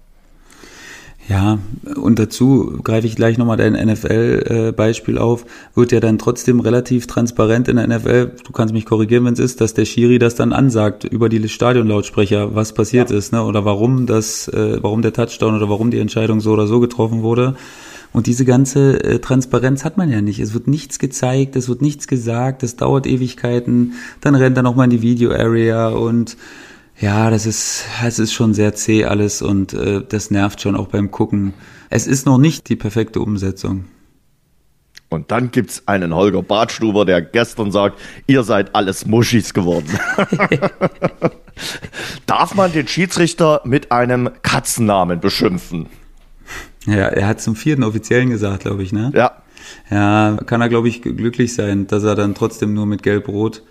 Ja, 1.28 1.58
und 1.96 2.18
dazu 2.18 2.78
greife 2.82 3.06
ich 3.06 3.16
gleich 3.16 3.38
nochmal 3.38 3.56
dein 3.56 3.72
NFL-Beispiel 3.72 5.16
auf, 5.16 5.46
wird 5.74 5.90
ja 5.92 6.00
dann 6.00 6.18
trotzdem 6.18 6.60
relativ 6.60 7.06
transparent 7.06 7.68
in 7.68 7.76
der 7.76 7.86
NFL, 7.86 8.32
du 8.44 8.52
kannst 8.52 8.74
mich 8.74 8.84
korrigieren, 8.84 9.24
wenn 9.24 9.32
es 9.32 9.38
ist, 9.38 9.62
dass 9.62 9.72
der 9.72 9.86
Schiri 9.86 10.18
das 10.18 10.34
dann 10.34 10.52
ansagt 10.52 11.04
über 11.04 11.30
die 11.30 11.48
Stadionlautsprecher, 11.48 12.54
was 12.54 12.74
passiert 12.74 13.10
ja. 13.10 13.16
ist, 13.16 13.32
ne? 13.32 13.42
oder 13.42 13.64
warum 13.64 14.04
das, 14.04 14.48
äh, 14.48 14.82
warum 14.82 15.00
der 15.00 15.14
Touchdown 15.14 15.56
oder 15.56 15.70
warum 15.70 15.90
die 15.90 15.98
Entscheidung 15.98 16.40
so 16.40 16.52
oder 16.52 16.66
so 16.66 16.78
getroffen 16.78 17.22
wurde. 17.22 17.54
Und 18.14 18.28
diese 18.28 18.44
ganze 18.44 19.02
äh, 19.02 19.18
Transparenz 19.18 19.84
hat 19.84 19.96
man 19.96 20.08
ja 20.08 20.20
nicht. 20.20 20.38
Es 20.38 20.54
wird 20.54 20.68
nichts 20.68 21.00
gezeigt, 21.00 21.56
es 21.56 21.68
wird 21.68 21.82
nichts 21.82 22.06
gesagt, 22.06 22.62
es 22.62 22.76
dauert 22.76 23.08
Ewigkeiten, 23.08 23.94
dann 24.20 24.36
rennt 24.36 24.56
er 24.56 24.62
nochmal 24.62 24.84
in 24.84 24.90
die 24.90 25.02
Video-Area 25.02 25.88
und 25.88 26.36
ja, 27.00 27.28
das 27.28 27.44
ist, 27.44 27.84
es 28.06 28.20
ist 28.20 28.32
schon 28.32 28.54
sehr 28.54 28.72
zäh 28.76 29.04
alles 29.04 29.42
und 29.42 29.74
äh, 29.74 30.00
das 30.08 30.30
nervt 30.30 30.60
schon 30.60 30.76
auch 30.76 30.86
beim 30.86 31.10
Gucken. 31.10 31.54
Es 31.90 32.06
ist 32.06 32.24
noch 32.24 32.38
nicht 32.38 32.68
die 32.68 32.76
perfekte 32.76 33.20
Umsetzung. 33.20 33.86
Und 35.08 35.32
dann 35.32 35.50
gibt's 35.50 35.82
einen 35.86 36.14
Holger 36.14 36.42
Badstuber, 36.42 37.04
der 37.04 37.20
gestern 37.20 37.72
sagt, 37.72 38.00
ihr 38.28 38.44
seid 38.44 38.76
alles 38.76 39.06
Muschis 39.06 39.52
geworden. 39.54 39.88
Darf 42.26 42.54
man 42.54 42.72
den 42.72 42.86
Schiedsrichter 42.86 43.60
mit 43.64 43.90
einem 43.90 44.30
Katzennamen 44.42 45.18
beschimpfen? 45.18 45.88
Ja, 46.86 47.08
er 47.08 47.26
hat 47.26 47.40
zum 47.40 47.56
vierten 47.56 47.82
Offiziellen 47.82 48.30
gesagt, 48.30 48.60
glaube 48.60 48.82
ich, 48.82 48.92
ne? 48.92 49.12
Ja. 49.14 49.32
Ja, 49.90 50.36
kann 50.44 50.60
er, 50.60 50.68
glaube 50.68 50.88
ich, 50.88 51.00
glücklich 51.02 51.54
sein, 51.54 51.86
dass 51.86 52.04
er 52.04 52.14
dann 52.14 52.34
trotzdem 52.34 52.74
nur 52.74 52.86
mit 52.86 53.02
Gelb-Rot 53.02 53.62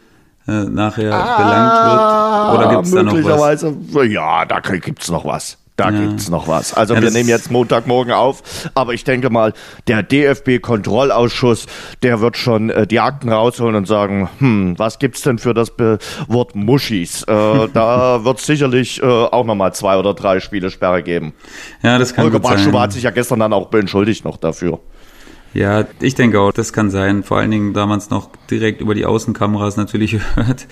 äh, 0.48 0.64
nachher 0.64 1.14
ah, 1.14 2.52
belangt 2.52 2.64
wird. 2.64 2.68
Oder 2.68 2.76
gibt's 2.76 2.92
da 2.92 3.04
noch 3.04 3.40
was? 3.40 4.12
Ja, 4.12 4.46
da 4.46 4.60
gibt's 4.60 5.10
noch 5.10 5.26
was. 5.26 5.58
Da 5.76 5.90
ja. 5.90 6.02
gibt's 6.02 6.30
noch 6.30 6.48
was. 6.48 6.74
Also 6.74 6.94
ja, 6.94 7.02
wir 7.02 7.10
nehmen 7.10 7.30
jetzt 7.30 7.50
Montagmorgen 7.50 8.14
auf, 8.14 8.44
aber 8.76 8.94
ich 8.94 9.04
denke 9.04 9.32
mal, 9.32 9.54
der 9.88 10.04
DFB-Kontrollausschuss, 10.04 11.66
der 12.04 12.22
wird 12.22 12.38
schon 12.38 12.70
äh, 12.70 12.86
die 12.86 13.00
Akten 13.00 13.30
rausholen 13.30 13.76
und 13.76 13.88
sagen, 13.88 14.30
hm, 14.38 14.78
was 14.78 15.00
gibt's 15.00 15.22
denn 15.22 15.40
für 15.40 15.56
das 15.56 15.76
Be 15.76 15.98
Wort 16.28 16.56
Muschis? 16.56 17.24
Äh, 17.24 17.68
da 17.74 18.24
wird 18.24 18.40
sicherlich 18.40 19.02
äh, 19.02 19.06
auch 19.06 19.46
nochmal 19.46 19.74
zwei 19.74 19.98
oder 19.98 20.14
drei 20.14 20.40
Spiele 20.40 20.70
Sperre 20.70 21.02
geben. 21.02 21.34
Ja, 21.82 21.98
das 21.98 22.14
kann 22.14 22.26
Holger 22.26 22.40
gut 22.40 22.60
sein. 22.60 22.80
hat 22.80 22.92
sich 22.92 23.04
ja 23.04 23.12
gestern 23.12 23.40
dann 23.40 23.54
auch 23.54 23.72
entschuldigt 23.74 24.26
noch 24.26 24.38
dafür. 24.38 24.80
Ja, 25.54 25.86
ich 26.00 26.16
denke 26.16 26.40
auch, 26.40 26.52
das 26.52 26.74
kann 26.74 26.90
sein. 26.90 27.24
Vor 27.24 27.38
allen 27.38 27.52
Dingen, 27.52 27.74
da 27.74 27.86
man 27.86 28.00
es 28.00 28.10
noch 28.10 28.30
direkt 28.50 28.82
über 28.82 28.96
die 28.96 29.06
Außenkameras 29.06 29.78
natürlich 29.78 30.20
hört, 30.36 30.68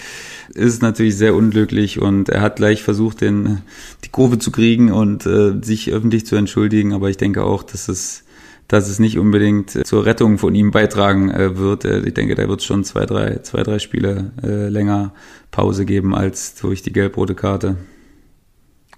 ist 0.53 0.73
es 0.73 0.81
natürlich 0.81 1.15
sehr 1.17 1.35
unglücklich 1.35 2.01
und 2.01 2.29
er 2.29 2.41
hat 2.41 2.55
gleich 2.55 2.81
versucht, 2.81 3.21
den, 3.21 3.61
die 4.03 4.09
Kurve 4.09 4.39
zu 4.39 4.51
kriegen 4.51 4.91
und 4.91 5.25
äh, 5.27 5.53
sich 5.61 5.91
öffentlich 5.91 6.25
zu 6.25 6.35
entschuldigen. 6.35 6.93
Aber 6.93 7.09
ich 7.09 7.17
denke 7.17 7.43
auch, 7.43 7.61
dass 7.61 7.89
es, 7.89 8.23
dass 8.67 8.89
es 8.89 8.97
nicht 8.97 9.19
unbedingt 9.19 9.85
zur 9.85 10.05
Rettung 10.05 10.39
von 10.39 10.55
ihm 10.55 10.71
beitragen 10.71 11.29
äh, 11.29 11.57
wird. 11.57 11.85
Äh, 11.85 11.99
ich 11.99 12.15
denke, 12.15 12.33
da 12.33 12.47
wird 12.47 12.61
es 12.61 12.65
schon 12.65 12.83
zwei, 12.83 13.05
drei, 13.05 13.37
zwei, 13.43 13.61
drei 13.61 13.77
Spiele 13.77 14.31
äh, 14.41 14.67
länger 14.67 15.13
Pause 15.51 15.85
geben 15.85 16.15
als 16.15 16.55
durch 16.55 16.81
die 16.81 16.91
gelb-rote 16.91 17.35
Karte. 17.35 17.77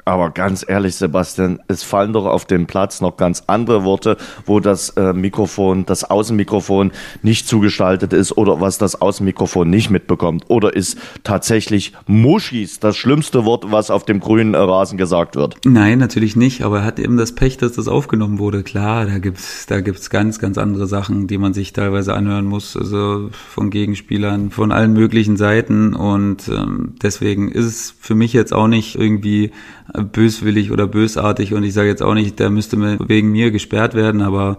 Aber 0.05 0.31
ganz 0.31 0.65
ehrlich, 0.67 0.95
Sebastian, 0.95 1.59
es 1.67 1.83
fallen 1.83 2.13
doch 2.13 2.25
auf 2.25 2.45
dem 2.45 2.65
Platz 2.65 3.01
noch 3.01 3.17
ganz 3.17 3.43
andere 3.47 3.83
Worte, 3.83 4.17
wo 4.45 4.59
das 4.59 4.89
äh, 4.91 5.13
Mikrofon, 5.13 5.85
das 5.85 6.03
Außenmikrofon 6.03 6.91
nicht 7.21 7.47
zugestaltet 7.47 8.13
ist 8.13 8.37
oder 8.37 8.59
was 8.59 8.77
das 8.77 9.01
Außenmikrofon 9.01 9.69
nicht 9.69 9.89
mitbekommt. 9.89 10.45
Oder 10.49 10.75
ist 10.75 10.97
tatsächlich 11.23 11.93
Muschis 12.07 12.79
das 12.79 12.97
schlimmste 12.97 13.45
Wort, 13.45 13.71
was 13.71 13.89
auf 13.91 14.05
dem 14.05 14.19
grünen 14.19 14.55
Rasen 14.55 14.97
gesagt 14.97 15.35
wird? 15.35 15.57
Nein, 15.65 15.99
natürlich 15.99 16.35
nicht. 16.35 16.63
Aber 16.63 16.79
er 16.79 16.85
hat 16.85 16.99
eben 16.99 17.17
das 17.17 17.33
Pech, 17.33 17.57
dass 17.57 17.73
das 17.73 17.87
aufgenommen 17.87 18.39
wurde. 18.39 18.63
Klar, 18.63 19.05
da 19.05 19.19
gibt's, 19.19 19.65
da 19.67 19.79
gibt's 19.79 20.09
ganz, 20.09 20.39
ganz 20.39 20.57
andere 20.57 20.87
Sachen, 20.87 21.27
die 21.27 21.37
man 21.37 21.53
sich 21.53 21.71
teilweise 21.73 22.13
anhören 22.13 22.45
muss. 22.45 22.75
Also 22.75 23.29
von 23.31 23.69
Gegenspielern, 23.69 24.51
von 24.51 24.71
allen 24.71 24.93
möglichen 24.93 25.37
Seiten. 25.37 25.93
Und 25.93 26.49
ähm, 26.49 26.95
deswegen 27.01 27.49
ist 27.49 27.65
es 27.65 27.95
für 27.99 28.15
mich 28.15 28.33
jetzt 28.33 28.53
auch 28.53 28.67
nicht 28.67 28.95
irgendwie 28.95 29.51
böswillig 29.93 30.71
oder 30.71 30.87
bösartig 30.87 31.53
und 31.53 31.63
ich 31.63 31.73
sage 31.73 31.89
jetzt 31.89 32.01
auch 32.01 32.13
nicht, 32.13 32.39
der 32.39 32.49
müsste 32.49 32.77
wegen 33.07 33.31
mir 33.31 33.51
gesperrt 33.51 33.93
werden, 33.93 34.21
aber 34.21 34.57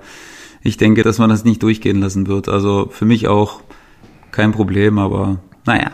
ich 0.62 0.76
denke, 0.76 1.02
dass 1.02 1.18
man 1.18 1.30
das 1.30 1.44
nicht 1.44 1.62
durchgehen 1.62 2.00
lassen 2.00 2.26
wird. 2.26 2.48
Also 2.48 2.88
für 2.90 3.04
mich 3.04 3.28
auch 3.28 3.60
kein 4.30 4.52
Problem, 4.52 4.98
aber 4.98 5.38
naja, 5.66 5.90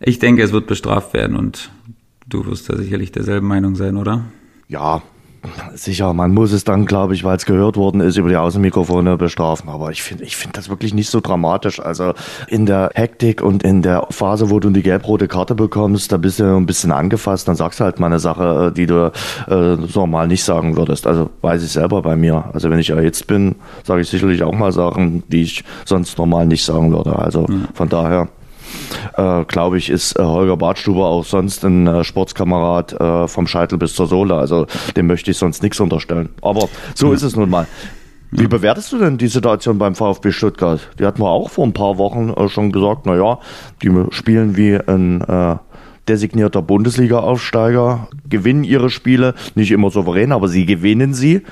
ich 0.00 0.18
denke, 0.18 0.42
es 0.42 0.52
wird 0.52 0.66
bestraft 0.66 1.14
werden 1.14 1.36
und 1.36 1.70
du 2.26 2.46
wirst 2.46 2.68
da 2.68 2.76
sicherlich 2.76 3.12
derselben 3.12 3.46
Meinung 3.46 3.74
sein, 3.74 3.96
oder? 3.96 4.26
Ja, 4.68 5.02
sicher, 5.74 6.12
man 6.12 6.32
muss 6.32 6.52
es 6.52 6.64
dann, 6.64 6.86
glaube 6.86 7.14
ich, 7.14 7.24
weil 7.24 7.36
es 7.36 7.46
gehört 7.46 7.76
worden 7.76 8.00
ist, 8.00 8.16
über 8.16 8.28
die 8.28 8.36
Außenmikrofone 8.36 9.16
bestrafen. 9.16 9.68
Aber 9.68 9.90
ich 9.90 10.02
finde 10.02 10.24
ich 10.24 10.36
finde 10.36 10.54
das 10.54 10.68
wirklich 10.68 10.94
nicht 10.94 11.10
so 11.10 11.20
dramatisch. 11.20 11.80
Also 11.80 12.14
in 12.48 12.66
der 12.66 12.90
Hektik 12.94 13.42
und 13.42 13.62
in 13.62 13.82
der 13.82 14.06
Phase, 14.10 14.50
wo 14.50 14.60
du 14.60 14.70
die 14.70 14.82
gelb-rote 14.82 15.28
Karte 15.28 15.54
bekommst, 15.54 16.12
da 16.12 16.16
bist 16.16 16.40
du 16.40 16.56
ein 16.56 16.66
bisschen 16.66 16.92
angefasst, 16.92 17.48
dann 17.48 17.56
sagst 17.56 17.80
du 17.80 17.84
halt 17.84 18.00
mal 18.00 18.06
eine 18.06 18.18
Sache, 18.18 18.68
äh, 18.68 18.74
die 18.74 18.86
du 18.86 19.12
äh, 19.48 19.76
so 19.86 20.06
mal 20.06 20.26
nicht 20.26 20.44
sagen 20.44 20.76
würdest. 20.76 21.06
Also 21.06 21.30
weiß 21.42 21.62
ich 21.62 21.70
selber 21.70 22.02
bei 22.02 22.16
mir. 22.16 22.44
Also 22.52 22.70
wenn 22.70 22.78
ich 22.78 22.90
erhitzt 22.90 23.26
bin, 23.26 23.56
sage 23.84 24.02
ich 24.02 24.08
sicherlich 24.08 24.42
auch 24.42 24.54
mal 24.54 24.72
Sachen, 24.72 25.22
die 25.28 25.42
ich 25.42 25.64
sonst 25.84 26.18
normal 26.18 26.46
nicht 26.46 26.64
sagen 26.64 26.92
würde. 26.92 27.16
Also 27.16 27.46
mhm. 27.48 27.68
von 27.74 27.88
daher 27.88 28.28
äh, 29.16 29.44
glaube 29.44 29.78
ich, 29.78 29.90
ist 29.90 30.18
äh, 30.18 30.22
Holger 30.22 30.56
Bartstuber 30.56 31.06
auch 31.06 31.24
sonst 31.24 31.64
ein 31.64 31.86
äh, 31.86 32.04
Sportskamerad 32.04 32.92
äh, 33.00 33.28
vom 33.28 33.46
Scheitel 33.46 33.78
bis 33.78 33.94
zur 33.94 34.06
Sohle. 34.06 34.34
Also 34.34 34.66
dem 34.96 35.06
möchte 35.06 35.30
ich 35.30 35.38
sonst 35.38 35.62
nichts 35.62 35.80
unterstellen. 35.80 36.30
Aber 36.42 36.68
so 36.94 37.08
ja. 37.08 37.14
ist 37.14 37.22
es 37.22 37.36
nun 37.36 37.50
mal. 37.50 37.66
Wie 38.30 38.48
bewertest 38.48 38.92
du 38.92 38.98
denn 38.98 39.18
die 39.18 39.28
Situation 39.28 39.78
beim 39.78 39.94
VfB 39.94 40.32
Stuttgart? 40.32 40.80
Die 40.98 41.06
hatten 41.06 41.22
wir 41.22 41.28
auch 41.28 41.48
vor 41.48 41.64
ein 41.64 41.72
paar 41.72 41.96
Wochen 41.96 42.30
äh, 42.30 42.48
schon 42.48 42.72
gesagt, 42.72 43.06
naja, 43.06 43.38
die 43.82 43.90
spielen 44.10 44.56
wie 44.56 44.76
ein 44.76 45.20
äh, 45.22 45.56
designierter 46.08 46.62
Bundesliga-Aufsteiger, 46.62 48.08
gewinnen 48.28 48.64
ihre 48.64 48.90
Spiele, 48.90 49.34
nicht 49.54 49.70
immer 49.70 49.90
souverän, 49.90 50.32
aber 50.32 50.48
sie 50.48 50.66
gewinnen 50.66 51.14
sie. 51.14 51.42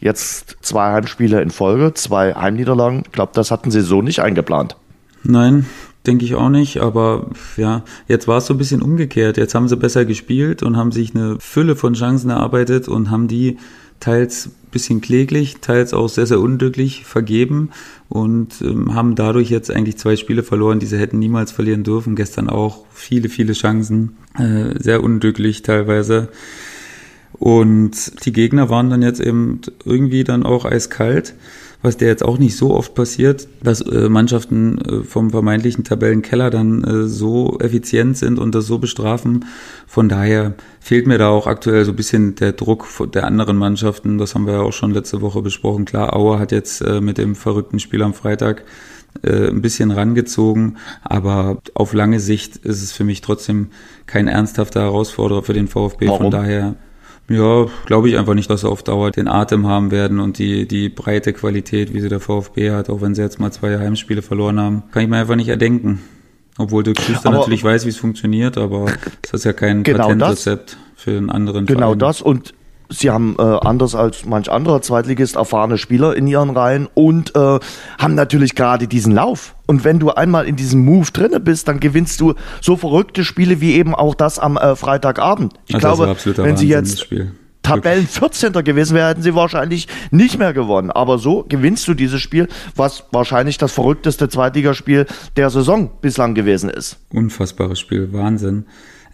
Jetzt 0.00 0.56
zwei 0.60 0.92
Heimspiele 0.92 1.40
in 1.40 1.50
Folge, 1.50 1.94
zwei 1.94 2.34
Heimniederlagen. 2.34 3.02
Ich 3.06 3.12
glaube, 3.12 3.32
das 3.34 3.50
hatten 3.50 3.70
sie 3.70 3.80
so 3.80 4.02
nicht 4.02 4.20
eingeplant. 4.20 4.76
Nein, 5.22 5.66
denke 6.06 6.24
ich 6.24 6.34
auch 6.34 6.50
nicht, 6.50 6.78
aber 6.80 7.30
ja, 7.56 7.84
jetzt 8.08 8.28
war 8.28 8.38
es 8.38 8.46
so 8.46 8.54
ein 8.54 8.58
bisschen 8.58 8.82
umgekehrt. 8.82 9.36
Jetzt 9.36 9.54
haben 9.54 9.68
sie 9.68 9.76
besser 9.76 10.04
gespielt 10.04 10.62
und 10.62 10.76
haben 10.76 10.92
sich 10.92 11.14
eine 11.14 11.38
Fülle 11.40 11.76
von 11.76 11.94
Chancen 11.94 12.30
erarbeitet 12.30 12.88
und 12.88 13.10
haben 13.10 13.28
die 13.28 13.58
teils 14.00 14.50
bisschen 14.74 15.00
kläglich, 15.00 15.58
teils 15.60 15.94
auch 15.94 16.08
sehr, 16.08 16.26
sehr 16.26 16.40
unglücklich 16.40 17.04
vergeben 17.04 17.70
und 18.08 18.60
ähm, 18.60 18.92
haben 18.92 19.14
dadurch 19.14 19.48
jetzt 19.48 19.70
eigentlich 19.70 19.96
zwei 19.98 20.16
Spiele 20.16 20.42
verloren, 20.42 20.80
die 20.80 20.86
sie 20.86 20.98
hätten 20.98 21.20
niemals 21.20 21.52
verlieren 21.52 21.84
dürfen. 21.84 22.16
Gestern 22.16 22.50
auch 22.50 22.84
viele, 22.92 23.28
viele 23.28 23.52
Chancen, 23.52 24.16
äh, 24.36 24.74
sehr 24.78 25.02
unglücklich 25.02 25.62
teilweise. 25.62 26.28
Und 27.32 28.24
die 28.26 28.32
Gegner 28.32 28.68
waren 28.68 28.90
dann 28.90 29.02
jetzt 29.02 29.20
eben 29.20 29.60
irgendwie 29.84 30.24
dann 30.24 30.44
auch 30.44 30.64
eiskalt 30.64 31.34
was 31.84 31.98
der 31.98 32.08
jetzt 32.08 32.24
auch 32.24 32.38
nicht 32.38 32.56
so 32.56 32.72
oft 32.72 32.94
passiert, 32.94 33.46
dass 33.62 33.82
äh, 33.82 34.08
Mannschaften 34.08 34.78
äh, 34.78 35.04
vom 35.04 35.30
vermeintlichen 35.30 35.84
Tabellenkeller 35.84 36.48
dann 36.48 36.82
äh, 36.82 37.06
so 37.06 37.58
effizient 37.60 38.16
sind 38.16 38.38
und 38.38 38.54
das 38.54 38.66
so 38.66 38.78
bestrafen. 38.78 39.44
Von 39.86 40.08
daher 40.08 40.54
fehlt 40.80 41.06
mir 41.06 41.18
da 41.18 41.28
auch 41.28 41.46
aktuell 41.46 41.84
so 41.84 41.92
ein 41.92 41.96
bisschen 41.96 42.36
der 42.36 42.52
Druck 42.52 42.88
der 43.12 43.26
anderen 43.26 43.58
Mannschaften. 43.58 44.16
Das 44.16 44.34
haben 44.34 44.46
wir 44.46 44.54
ja 44.54 44.60
auch 44.62 44.72
schon 44.72 44.92
letzte 44.92 45.20
Woche 45.20 45.42
besprochen. 45.42 45.84
Klar, 45.84 46.16
Auer 46.16 46.38
hat 46.38 46.52
jetzt 46.52 46.80
äh, 46.80 47.02
mit 47.02 47.18
dem 47.18 47.36
verrückten 47.36 47.78
Spiel 47.78 48.02
am 48.02 48.14
Freitag 48.14 48.64
äh, 49.22 49.48
ein 49.48 49.60
bisschen 49.60 49.90
rangezogen, 49.90 50.78
aber 51.02 51.58
auf 51.74 51.92
lange 51.92 52.18
Sicht 52.18 52.56
ist 52.56 52.82
es 52.82 52.92
für 52.92 53.04
mich 53.04 53.20
trotzdem 53.20 53.68
kein 54.06 54.26
ernsthafter 54.26 54.80
Herausforderer 54.80 55.42
für 55.42 55.52
den 55.52 55.68
VfB. 55.68 56.06
Warum? 56.06 56.22
Von 56.22 56.30
daher 56.30 56.76
ja, 57.28 57.66
glaube 57.86 58.08
ich 58.08 58.18
einfach 58.18 58.34
nicht, 58.34 58.50
dass 58.50 58.62
sie 58.62 58.68
auf 58.68 58.82
Dauer 58.82 59.10
den 59.10 59.28
Atem 59.28 59.66
haben 59.66 59.90
werden 59.90 60.20
und 60.20 60.38
die, 60.38 60.68
die 60.68 60.88
breite 60.88 61.32
Qualität, 61.32 61.94
wie 61.94 62.00
sie 62.00 62.08
der 62.08 62.20
VfB 62.20 62.70
hat, 62.70 62.90
auch 62.90 63.00
wenn 63.00 63.14
sie 63.14 63.22
jetzt 63.22 63.40
mal 63.40 63.50
zwei 63.50 63.78
Heimspiele 63.78 64.22
verloren 64.22 64.60
haben, 64.60 64.82
kann 64.92 65.02
ich 65.02 65.08
mir 65.08 65.16
einfach 65.16 65.36
nicht 65.36 65.48
erdenken. 65.48 66.00
Obwohl 66.56 66.82
Dirk 66.84 67.00
Schuster 67.00 67.30
natürlich 67.30 67.64
weiß, 67.64 67.84
wie 67.84 67.88
es 67.88 67.96
funktioniert, 67.96 68.58
aber 68.58 68.86
das 69.22 69.32
ist 69.32 69.44
ja 69.44 69.52
kein 69.52 69.82
genau 69.82 70.08
Patentrezept 70.08 70.76
für 70.94 71.16
einen 71.16 71.30
anderen 71.30 71.66
Genau 71.66 71.88
Verein. 71.88 71.98
das 71.98 72.22
und 72.22 72.54
Sie 72.88 73.10
haben 73.10 73.36
äh, 73.38 73.42
anders 73.42 73.94
als 73.94 74.24
manch 74.26 74.50
anderer 74.50 74.82
Zweitligist 74.82 75.36
erfahrene 75.36 75.78
Spieler 75.78 76.14
in 76.16 76.26
ihren 76.26 76.50
Reihen 76.50 76.88
und 76.92 77.34
äh, 77.34 77.58
haben 77.98 78.14
natürlich 78.14 78.54
gerade 78.54 78.86
diesen 78.86 79.12
Lauf. 79.12 79.54
Und 79.66 79.84
wenn 79.84 79.98
du 79.98 80.10
einmal 80.10 80.46
in 80.46 80.56
diesem 80.56 80.84
Move 80.84 81.10
drinne 81.10 81.40
bist, 81.40 81.68
dann 81.68 81.80
gewinnst 81.80 82.20
du 82.20 82.34
so 82.60 82.76
verrückte 82.76 83.24
Spiele 83.24 83.60
wie 83.60 83.74
eben 83.74 83.94
auch 83.94 84.14
das 84.14 84.38
am 84.38 84.56
äh, 84.56 84.76
Freitagabend. 84.76 85.54
Ich 85.66 85.76
also 85.76 86.04
glaube, 86.04 86.16
wenn 86.24 86.36
Wahnsinn, 86.36 86.56
sie 86.56 86.68
jetzt 86.68 87.06
Tabellen 87.64 88.06
14. 88.06 88.52
gewesen 88.52 88.94
wären, 88.94 89.08
hätten 89.08 89.22
sie 89.22 89.34
wahrscheinlich 89.34 89.88
nicht 90.10 90.38
mehr 90.38 90.52
gewonnen. 90.52 90.90
Aber 90.90 91.18
so 91.18 91.44
gewinnst 91.48 91.88
du 91.88 91.94
dieses 91.94 92.20
Spiel, 92.20 92.46
was 92.76 93.04
wahrscheinlich 93.10 93.58
das 93.58 93.72
verrückteste 93.72 94.28
Zweitligaspiel 94.28 95.06
der 95.36 95.50
Saison 95.50 95.90
bislang 96.00 96.34
gewesen 96.34 96.68
ist. 96.68 96.98
Unfassbares 97.12 97.80
Spiel, 97.80 98.12
Wahnsinn. 98.12 98.66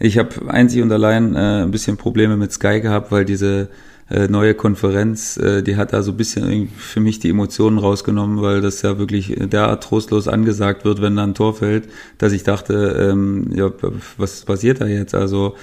Ich 0.03 0.17
habe 0.17 0.49
einzig 0.51 0.81
und 0.81 0.91
allein 0.91 1.35
äh, 1.35 1.61
ein 1.61 1.69
bisschen 1.69 1.95
Probleme 1.95 2.35
mit 2.35 2.51
Sky 2.51 2.81
gehabt, 2.81 3.11
weil 3.11 3.23
diese 3.23 3.69
äh, 4.09 4.27
neue 4.27 4.55
Konferenz, 4.55 5.37
äh, 5.37 5.61
die 5.61 5.75
hat 5.75 5.93
da 5.93 6.01
so 6.01 6.11
ein 6.11 6.17
bisschen 6.17 6.69
für 6.69 6.99
mich 6.99 7.19
die 7.19 7.29
Emotionen 7.29 7.77
rausgenommen, 7.77 8.41
weil 8.41 8.61
das 8.61 8.81
ja 8.81 8.97
wirklich 8.97 9.35
derart 9.37 9.83
trostlos 9.83 10.27
angesagt 10.27 10.85
wird, 10.85 11.03
wenn 11.03 11.15
da 11.15 11.23
ein 11.23 11.35
Tor 11.35 11.53
fällt, 11.53 11.87
dass 12.17 12.33
ich 12.33 12.41
dachte, 12.41 13.09
ähm, 13.11 13.51
ja, 13.53 13.71
was 14.17 14.43
passiert 14.43 14.81
da 14.81 14.87
jetzt? 14.87 15.13
Also 15.13 15.55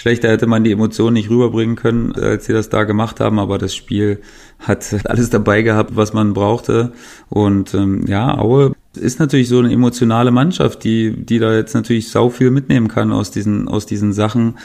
schlechter 0.00 0.28
hätte 0.28 0.46
man 0.46 0.64
die 0.64 0.72
Emotionen 0.72 1.14
nicht 1.14 1.30
rüberbringen 1.30 1.76
können, 1.76 2.12
als 2.12 2.46
sie 2.46 2.52
das 2.52 2.70
da 2.70 2.84
gemacht 2.84 3.20
haben, 3.20 3.38
aber 3.38 3.58
das 3.58 3.74
Spiel 3.74 4.20
hat 4.58 4.94
alles 5.04 5.30
dabei 5.30 5.62
gehabt, 5.62 5.94
was 5.94 6.12
man 6.12 6.32
brauchte. 6.32 6.92
Und 7.28 7.74
ähm, 7.74 8.06
ja, 8.06 8.38
Aue 8.38 8.72
ist 8.98 9.20
natürlich 9.20 9.48
so 9.48 9.58
eine 9.58 9.72
emotionale 9.72 10.30
Mannschaft, 10.30 10.84
die, 10.84 11.14
die 11.14 11.38
da 11.38 11.54
jetzt 11.54 11.74
natürlich 11.74 12.10
sau 12.10 12.30
viel 12.30 12.50
mitnehmen 12.50 12.88
kann 12.88 13.12
aus 13.12 13.30
diesen, 13.30 13.68
aus 13.68 13.86
diesen 13.86 14.12
Sachen. 14.12 14.58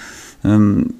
Ähm, 0.44 0.96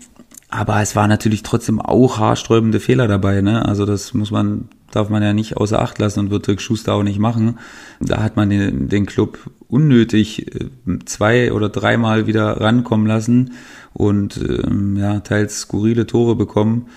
aber 0.50 0.82
es 0.82 0.96
war 0.96 1.08
natürlich 1.08 1.44
trotzdem 1.44 1.82
auch 1.82 2.20
haarsträubende 2.20 2.80
Fehler 2.80 3.08
dabei, 3.08 3.42
ne? 3.42 3.66
Also 3.66 3.86
das 3.86 4.14
muss 4.14 4.32
man, 4.32 4.70
darf 4.96 5.10
man 5.10 5.22
ja 5.22 5.34
nicht 5.34 5.58
außer 5.58 5.82
Acht 5.82 6.00
lassen 6.00 6.20
und 6.22 6.32
wird 6.32 6.48
Dirk 6.48 6.62
Schuster 6.62 6.94
auch 6.94 7.04
nicht 7.04 7.20
machen. 7.20 7.60
Da 8.00 8.24
hat 8.24 8.36
man 8.36 8.50
den, 8.50 8.90
den 8.90 9.06
Club 9.06 9.38
unnötig 9.68 10.56
äh, 10.56 10.70
zwei 11.06 11.52
oder 11.52 11.70
dreimal 11.70 12.28
wieder 12.28 12.62
rankommen 12.62 13.08
lassen 13.08 13.52
und 13.94 14.38
ähm, 14.38 14.98
ja, 14.98 15.20
teils 15.20 15.62
skurrile 15.62 16.08
Tore 16.08 16.36
bekommen. 16.36 16.88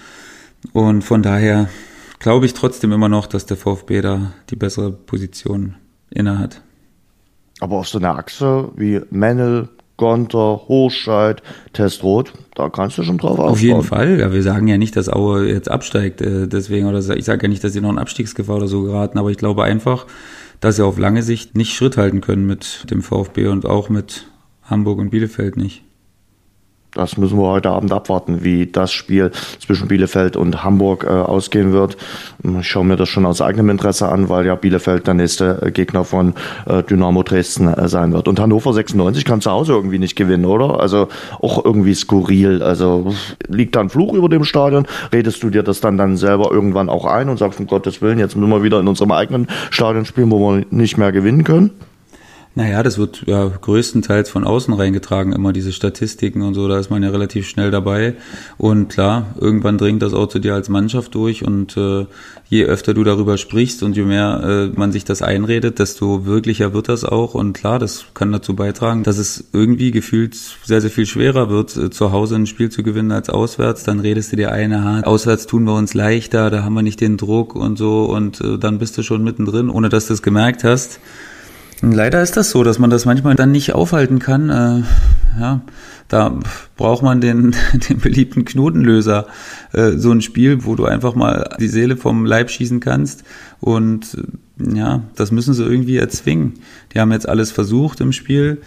Und 0.73 1.03
von 1.03 1.23
daher 1.23 1.69
glaube 2.19 2.47
ich 2.47 2.55
trotzdem 2.55 2.93
immer 2.93 3.09
noch, 3.09 3.27
dass 3.27 3.47
der 3.47 3.57
VfB 3.57 4.01
da 4.01 4.33
die 4.51 4.57
bessere 4.57 4.93
Position 4.93 5.75
innehat. 6.11 6.63
Aber 7.61 7.77
auf 7.77 7.89
so 7.89 7.99
einer 7.99 8.17
Achse 8.17 8.71
wie 8.77 9.01
Mennel, 9.11 9.69
Gonter, 9.97 10.63
Hochscheid, 10.69 11.43
Testrot, 11.73 12.33
da 12.59 12.69
kannst 12.69 12.99
du 12.99 13.05
schon 13.05 13.19
drauf 13.19 13.39
aufbauen. 13.39 13.51
Auf 13.51 13.61
jeden 13.61 13.83
Fall. 13.83 14.19
Ja, 14.19 14.33
wir 14.33 14.43
sagen 14.43 14.67
ja 14.67 14.79
nicht, 14.79 14.97
dass 14.97 15.09
Aue 15.09 15.49
jetzt 15.49 15.71
absteigt, 15.71 16.21
äh, 16.21 16.49
deswegen, 16.49 16.87
oder 16.87 16.99
ich 16.99 17.25
sage 17.25 17.43
ja 17.43 17.49
nicht, 17.49 17.63
dass 17.63 17.73
sie 17.73 17.81
noch 17.81 17.91
in 17.91 17.99
Abstiegsgefahr 17.99 18.57
oder 18.57 18.67
so 18.67 18.83
geraten, 18.83 19.19
aber 19.19 19.31
ich 19.31 19.37
glaube 19.37 19.63
einfach, 19.63 20.07
dass 20.61 20.77
sie 20.77 20.85
auf 20.85 20.99
lange 20.99 21.23
Sicht 21.23 21.57
nicht 21.57 21.73
Schritt 21.73 21.97
halten 21.97 22.21
können 22.21 22.47
mit 22.47 22.91
dem 22.91 23.03
VfB 23.03 23.47
und 23.47 23.65
auch 23.65 23.89
mit 23.89 24.27
Hamburg 24.65 24.99
und 24.99 25.11
Bielefeld 25.11 25.57
nicht. 25.57 25.85
Das 26.99 27.17
müssen 27.17 27.39
wir 27.39 27.47
heute 27.47 27.71
Abend 27.71 27.93
abwarten, 27.93 28.43
wie 28.43 28.67
das 28.67 28.91
Spiel 28.91 29.31
zwischen 29.61 29.87
Bielefeld 29.87 30.37
und 30.37 30.65
Hamburg 30.65 31.05
äh, 31.05 31.11
ausgehen 31.11 31.73
wird. 31.73 31.97
Ich 32.59 32.67
schaue 32.67 32.85
mir 32.85 32.97
das 32.97 33.09
schon 33.09 33.25
aus 33.25 33.41
eigenem 33.41 33.71
Interesse 33.71 34.09
an, 34.09 34.29
weil 34.29 34.47
ja 34.47 34.57
Bielefeld 34.57 35.07
der 35.07 35.15
nächste 35.15 35.63
äh, 35.63 35.71
Gegner 35.71 36.03
von 36.03 36.35
äh, 36.67 36.83
Dynamo 36.83 37.23
Dresden 37.23 37.69
äh, 37.69 37.89
sein 37.89 38.13
wird. 38.13 38.27
Und 38.27 38.41
Hannover 38.41 38.73
96 38.73 39.25
kann 39.25 39.41
zu 39.41 39.53
Hause 39.53 39.75
irgendwie 39.75 40.01
nicht 40.01 40.17
gewinnen, 40.17 40.45
oder? 40.45 40.81
Also 40.81 41.07
auch 41.41 41.65
irgendwie 41.65 41.95
skurril. 41.95 42.65
Also 42.65 43.15
liegt 43.47 43.77
da 43.77 43.81
ein 43.81 43.91
Fluch 43.91 44.13
über 44.13 44.29
dem 44.29 44.43
Stadion? 44.43 44.85
Redest 45.13 45.41
du 45.45 45.51
dir 45.51 45.63
das 45.63 45.81
dann 45.81 45.99
dann 45.99 46.17
selber 46.17 46.51
irgendwann 46.51 46.89
auch 46.89 47.05
ein 47.05 47.29
und 47.29 47.39
sagst, 47.39 47.61
um 47.61 47.69
Gottes 47.69 48.03
Willen, 48.03 48.19
jetzt 48.19 48.35
müssen 48.35 48.51
wir 48.51 48.65
wieder 48.65 48.81
in 48.81 48.89
unserem 48.89 49.13
eigenen 49.13 49.47
Stadion 49.71 50.05
spielen, 50.05 50.33
wo 50.33 50.41
wir 50.41 50.67
nicht 50.71 50.99
mehr 50.99 51.13
gewinnen 51.13 51.45
können? 51.45 51.71
Naja, 52.59 52.83
das 52.83 52.99
wird 52.99 53.23
ja 53.25 53.47
größtenteils 53.47 54.31
von 54.31 54.43
außen 54.43 54.75
reingetragen, 54.75 55.33
immer 55.33 55.53
diese 55.53 55.73
Statistiken 55.73 56.43
und 56.43 56.55
so, 56.55 56.67
da 56.67 56.81
ist 56.81 56.91
man 56.91 57.05
ja 57.05 57.11
relativ 57.11 57.49
schnell 57.49 57.71
dabei. 57.71 58.15
Und 58.57 58.89
klar, 58.89 59.33
irgendwann 59.41 59.79
dringt 59.79 60.03
das 60.03 60.13
auch 60.13 60.27
zu 60.27 60.41
dir 60.41 60.55
als 60.55 60.69
Mannschaft 60.69 61.15
durch 61.15 61.45
und 61.45 61.77
äh, 61.77 62.07
je 62.49 62.65
öfter 62.65 62.95
du 62.95 63.05
darüber 63.05 63.39
sprichst 63.39 63.85
und 63.85 63.97
je 63.97 64.03
mehr 64.03 64.41
äh, 64.75 64.77
man 64.77 64.91
sich 64.91 65.05
das 65.05 65.23
einredet, 65.23 65.79
desto 65.79 66.27
wirklicher 66.27 66.75
wird 66.75 66.89
das 66.89 67.05
auch. 67.05 67.35
Und 67.35 67.53
klar, 67.53 67.79
das 67.79 68.07
kann 68.13 68.33
dazu 68.33 68.57
beitragen, 68.57 69.05
dass 69.05 69.19
es 69.19 69.45
irgendwie 69.53 69.93
gefühlt 69.93 70.35
sehr, 70.35 70.81
sehr 70.81 70.91
viel 70.91 71.07
schwerer 71.07 71.51
wird, 71.51 71.77
äh, 71.77 71.91
zu 71.91 72.11
Hause 72.11 72.35
ein 72.35 72.47
Spiel 72.47 72.71
zu 72.71 72.83
gewinnen 72.83 73.13
als 73.13 73.31
auswärts. 73.31 73.85
Dann 73.85 74.01
redest 74.01 74.33
du 74.33 74.37
dir 74.37 74.51
eine, 74.51 74.83
ha, 74.83 75.01
auswärts 75.03 75.47
tun 75.47 75.63
wir 75.63 75.77
uns 75.77 75.95
leichter, 75.95 76.51
da 76.51 76.65
haben 76.65 76.75
wir 76.75 76.83
nicht 76.83 77.01
den 77.01 77.19
Druck 77.19 77.55
und 77.55 77.79
so 77.79 78.07
und 78.07 78.41
äh, 78.41 78.59
dann 78.59 78.81
bist 78.81 78.99
du 78.99 79.05
schon 79.05 79.23
mittendrin, 79.23 79.71
ohne 79.71 79.91
dass 79.91 80.09
du 80.09 80.15
es 80.15 80.23
gemerkt 80.23 80.65
hast. 80.65 80.99
Leider 81.81 82.23
ist 82.23 82.37
das 82.37 82.51
so, 82.51 82.65
dass 82.65 82.79
man 82.79 82.91
das 82.91 83.05
manchmal 83.05 83.37
dann 83.37 83.53
nicht 83.53 83.73
aufhalten 83.73 84.19
kann. 84.19 84.51
Äh, 84.51 84.83
ja, 85.41 85.61
da 86.09 86.39
braucht 86.77 87.03
man 87.03 87.21
den, 87.21 87.55
den 87.89 87.99
beliebten 87.99 88.45
Knotenlöser. 88.45 89.27
Äh, 89.73 89.93
so 89.93 90.11
ein 90.11 90.21
Spiel, 90.21 90.65
wo 90.65 90.75
du 90.75 90.87
einfach 90.87 91.15
mal 91.15 91.57
die 91.61 91.69
Seele 91.69 91.97
vom 91.97 92.27
Leib 92.27 92.51
schießen 92.51 92.81
kannst. 92.81 93.23
Und 93.61 94.17
äh, 94.61 94.77
ja, 94.77 95.03
das 95.15 95.31
müssen 95.31 95.55
sie 95.55 95.65
irgendwie 95.65 95.99
erzwingen. 95.99 96.55
Die 96.93 97.01
haben 97.01 97.13
jetzt 97.13 97.29
alles 97.29 97.53
versucht 97.53 98.01
im 98.01 98.13
Spiel 98.13 98.61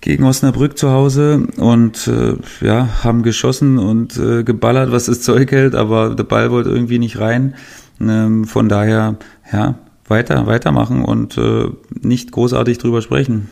gegen 0.00 0.24
Osnabrück 0.24 0.78
zu 0.78 0.90
Hause 0.90 1.48
und 1.56 2.06
äh, 2.08 2.36
ja, 2.64 2.88
haben 3.02 3.22
geschossen 3.22 3.78
und 3.78 4.16
äh, 4.18 4.44
geballert, 4.44 4.92
was 4.92 5.06
das 5.06 5.20
Zeug 5.22 5.50
hält, 5.50 5.74
aber 5.74 6.14
der 6.14 6.24
Ball 6.24 6.50
wollte 6.50 6.70
irgendwie 6.70 6.98
nicht 6.98 7.18
rein. 7.18 7.54
Ähm, 8.00 8.44
von 8.44 8.68
daher, 8.68 9.16
ja, 9.52 9.74
weiter, 10.08 10.46
weitermachen 10.46 11.04
und 11.04 11.36
äh, 11.38 11.66
nicht 12.00 12.32
großartig 12.32 12.78
drüber 12.78 13.02
sprechen. 13.02 13.48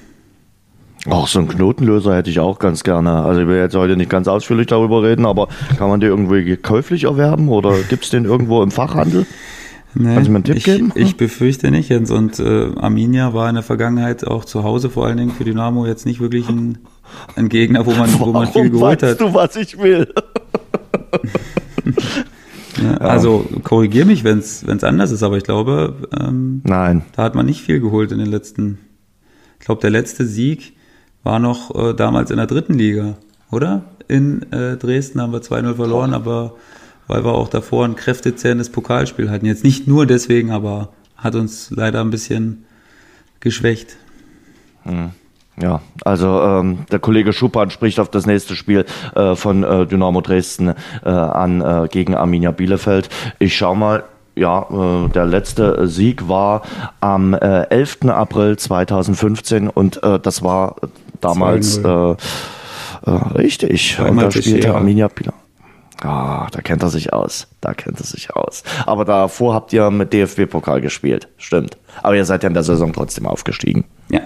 Auch 1.09 1.29
so 1.29 1.38
einen 1.38 1.49
Knotenlöser 1.49 2.16
hätte 2.16 2.31
ich 2.31 2.40
auch 2.40 2.59
ganz 2.59 2.83
gerne. 2.83 3.23
Also 3.23 3.42
ich 3.42 3.47
will 3.47 3.59
jetzt 3.59 3.77
heute 3.77 3.97
nicht 3.97 4.11
ganz 4.11 4.27
ausführlich 4.27 4.66
darüber 4.66 5.03
reden, 5.03 5.25
aber 5.25 5.49
kann 5.79 5.88
man 5.88 6.01
den 6.01 6.11
irgendwie 6.11 6.57
käuflich 6.57 7.05
erwerben 7.05 7.49
oder 7.49 7.75
gibt 7.88 8.05
es 8.05 8.11
den 8.11 8.25
irgendwo 8.25 8.62
im 8.62 8.71
Fachhandel? 8.71 9.27
Nee, 9.99 10.14
Kannst 10.14 10.29
du 10.29 10.33
mir 10.33 10.37
einen 10.38 10.45
Tipp 10.45 10.57
ich, 10.57 10.64
geben? 10.64 10.92
Ich 10.95 11.16
befürchte 11.16 11.71
nicht, 11.71 11.88
Jens. 11.88 12.11
Und 12.11 12.38
äh, 12.38 12.71
Arminia 12.77 13.33
war 13.33 13.49
in 13.49 13.55
der 13.55 13.64
Vergangenheit 13.64 14.27
auch 14.27 14.45
zu 14.45 14.62
Hause 14.62 14.90
vor 14.90 15.07
allen 15.07 15.16
Dingen 15.16 15.31
für 15.31 15.45
Dynamo 15.45 15.87
jetzt 15.87 16.05
nicht 16.05 16.21
wirklich 16.21 16.49
ein, 16.51 16.79
ein 17.35 17.49
Gegner, 17.49 17.87
wo 17.87 17.92
man, 17.92 18.11
wo 18.19 18.27
man 18.27 18.47
viel 18.53 18.69
geholt 18.69 19.01
weißt 19.01 19.21
hat. 19.21 19.21
du, 19.21 19.33
was 19.33 19.57
ich 19.57 19.79
will? 19.79 20.12
Ja, 22.82 22.96
also 22.98 23.46
korrigier 23.62 24.04
mich, 24.04 24.24
wenn 24.24 24.38
es 24.38 24.84
anders 24.84 25.10
ist, 25.10 25.22
aber 25.22 25.36
ich 25.36 25.44
glaube, 25.44 26.08
ähm, 26.18 26.62
Nein. 26.64 27.02
da 27.12 27.22
hat 27.22 27.34
man 27.34 27.46
nicht 27.46 27.62
viel 27.62 27.80
geholt 27.80 28.12
in 28.12 28.18
den 28.18 28.28
letzten. 28.28 28.78
Ich 29.58 29.66
glaube, 29.66 29.80
der 29.80 29.90
letzte 29.90 30.26
Sieg 30.26 30.76
war 31.22 31.38
noch 31.38 31.74
äh, 31.74 31.94
damals 31.94 32.30
in 32.30 32.36
der 32.36 32.46
dritten 32.46 32.74
Liga, 32.74 33.16
oder? 33.50 33.84
In 34.08 34.50
äh, 34.52 34.76
Dresden 34.76 35.20
haben 35.20 35.32
wir 35.32 35.40
2-0 35.40 35.74
verloren, 35.74 36.14
aber 36.14 36.54
weil 37.08 37.24
wir 37.24 37.34
auch 37.34 37.48
davor 37.48 37.84
ein 37.84 37.96
kräftezählendes 37.96 38.70
Pokalspiel 38.70 39.30
hatten. 39.30 39.46
Jetzt 39.46 39.64
nicht 39.64 39.86
nur 39.86 40.06
deswegen, 40.06 40.50
aber 40.50 40.92
hat 41.16 41.34
uns 41.34 41.70
leider 41.70 42.00
ein 42.00 42.10
bisschen 42.10 42.64
geschwächt. 43.40 43.96
Hm. 44.82 45.10
Ja, 45.61 45.81
also 46.05 46.42
ähm, 46.42 46.87
der 46.92 46.99
Kollege 46.99 47.33
Schuppan 47.33 47.71
spricht 47.71 47.99
auf 47.99 48.11
das 48.11 48.27
nächste 48.27 48.55
Spiel 48.55 48.85
äh, 49.14 49.35
von 49.35 49.64
äh, 49.64 49.87
Dynamo 49.87 50.21
Dresden 50.21 50.75
äh, 51.03 51.09
an 51.09 51.62
äh, 51.62 51.88
gegen 51.90 52.14
Arminia 52.14 52.51
Bielefeld. 52.51 53.09
Ich 53.38 53.57
schau 53.57 53.75
mal, 53.75 54.05
ja, 54.35 54.66
äh, 54.71 55.09
der 55.09 55.25
letzte 55.25 55.88
Sieg 55.88 56.29
war 56.29 56.62
am 57.01 57.33
äh, 57.33 57.62
11. 57.71 58.09
April 58.09 58.59
2015 58.59 59.71
und 59.71 60.03
äh, 60.03 60.21
das 60.21 60.42
war 60.42 60.77
damals 61.23 61.79
äh, 61.79 61.88
äh, 61.88 62.16
richtig. 63.35 63.99
Und 63.99 64.21
da 64.21 64.31
spielte 64.31 64.75
Arminia 64.75 65.09
Bielefeld. 65.09 65.40
Ah, 66.03 66.49
da 66.53 66.61
kennt 66.61 66.83
er 66.83 66.90
sich 66.90 67.14
aus. 67.14 67.49
Da 67.62 67.73
kennt 67.73 67.99
er 67.99 68.05
sich 68.05 68.37
aus. 68.37 68.62
Aber 68.85 69.07
davor 69.07 69.55
habt 69.55 69.73
ihr 69.73 69.90
mit 69.90 70.12
DFB-Pokal 70.12 70.83
gespielt. 70.83 71.29
Stimmt. 71.38 71.79
Aber 72.03 72.14
ihr 72.14 72.27
seid 72.27 72.42
ja 72.42 72.49
in 72.49 72.55
der 72.55 72.62
Saison 72.62 72.92
trotzdem 72.92 73.27
aufgestiegen. 73.27 73.85
Ja. 74.11 74.21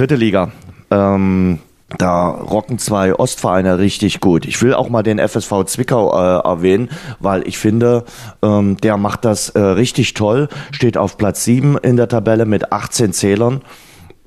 Dritte 0.00 0.16
Liga. 0.16 0.50
Ähm, 0.90 1.58
da 1.98 2.30
rocken 2.30 2.78
zwei 2.78 3.14
Ostvereine 3.14 3.78
richtig 3.78 4.20
gut. 4.20 4.46
Ich 4.46 4.62
will 4.62 4.72
auch 4.72 4.88
mal 4.88 5.02
den 5.02 5.18
FSV 5.18 5.64
Zwickau 5.66 6.10
äh, 6.14 6.40
erwähnen, 6.42 6.88
weil 7.18 7.46
ich 7.46 7.58
finde, 7.58 8.06
ähm, 8.40 8.78
der 8.78 8.96
macht 8.96 9.26
das 9.26 9.50
äh, 9.50 9.60
richtig 9.60 10.14
toll. 10.14 10.48
Steht 10.70 10.96
auf 10.96 11.18
Platz 11.18 11.44
7 11.44 11.76
in 11.76 11.98
der 11.98 12.08
Tabelle 12.08 12.46
mit 12.46 12.72
18 12.72 13.12
Zählern. 13.12 13.60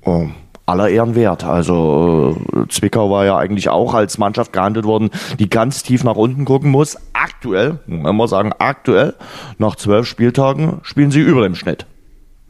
Oh, 0.05 0.27
aller 0.67 0.89
Ehren 0.89 1.15
wert. 1.15 1.43
Also 1.43 2.37
äh, 2.55 2.67
Zwickau 2.67 3.09
war 3.09 3.25
ja 3.25 3.35
eigentlich 3.35 3.69
auch 3.69 3.95
als 3.95 4.19
Mannschaft 4.19 4.53
gehandelt 4.53 4.85
worden, 4.85 5.09
die 5.39 5.49
ganz 5.49 5.81
tief 5.81 6.03
nach 6.03 6.17
unten 6.17 6.45
gucken 6.45 6.69
muss. 6.69 6.99
Aktuell, 7.13 7.79
wenn 7.87 8.15
wir 8.15 8.27
sagen 8.27 8.51
aktuell, 8.59 9.15
nach 9.57 9.75
zwölf 9.75 10.05
Spieltagen 10.05 10.81
spielen 10.83 11.09
sie 11.09 11.21
über 11.21 11.41
dem 11.41 11.55
Schnitt. 11.55 11.87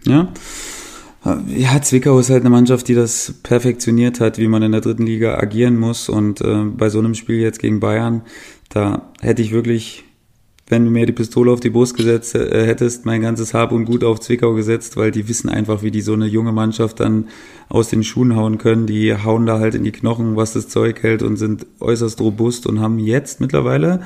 Ja. 0.03 0.27
Ja, 1.25 1.81
Zwickau 1.81 2.19
ist 2.19 2.29
halt 2.29 2.41
eine 2.41 2.49
Mannschaft, 2.49 2.89
die 2.89 2.95
das 2.95 3.35
perfektioniert 3.43 4.19
hat, 4.19 4.37
wie 4.37 4.49
man 4.49 4.61
in 4.61 4.73
der 4.73 4.81
dritten 4.81 5.05
Liga 5.05 5.37
agieren 5.37 5.79
muss. 5.79 6.09
Und 6.09 6.41
äh, 6.41 6.63
bei 6.65 6.89
so 6.89 6.99
einem 6.99 7.15
Spiel 7.15 7.39
jetzt 7.39 7.59
gegen 7.59 7.79
Bayern, 7.79 8.23
da 8.67 9.09
hätte 9.21 9.41
ich 9.41 9.53
wirklich, 9.53 10.03
wenn 10.67 10.83
du 10.83 10.91
mir 10.91 11.05
die 11.05 11.13
Pistole 11.13 11.49
auf 11.53 11.61
die 11.61 11.69
Brust 11.69 11.95
gesetzt 11.95 12.35
äh, 12.35 12.65
hättest, 12.65 13.05
mein 13.05 13.21
ganzes 13.21 13.53
Hab 13.53 13.71
und 13.71 13.85
Gut 13.85 14.03
auf 14.03 14.19
Zwickau 14.19 14.53
gesetzt, 14.53 14.97
weil 14.97 15.11
die 15.11 15.29
wissen 15.29 15.47
einfach, 15.47 15.81
wie 15.81 15.91
die 15.91 16.01
so 16.01 16.11
eine 16.11 16.25
junge 16.25 16.51
Mannschaft 16.51 16.99
dann 16.99 17.29
aus 17.69 17.87
den 17.87 18.03
Schuhen 18.03 18.35
hauen 18.35 18.57
können. 18.57 18.85
Die 18.85 19.15
hauen 19.15 19.45
da 19.45 19.59
halt 19.59 19.75
in 19.75 19.85
die 19.85 19.93
Knochen, 19.93 20.35
was 20.35 20.51
das 20.51 20.67
Zeug 20.67 21.03
hält 21.03 21.23
und 21.23 21.37
sind 21.37 21.65
äußerst 21.79 22.19
robust 22.19 22.67
und 22.67 22.81
haben 22.81 22.99
jetzt 22.99 23.39
mittlerweile 23.39 24.01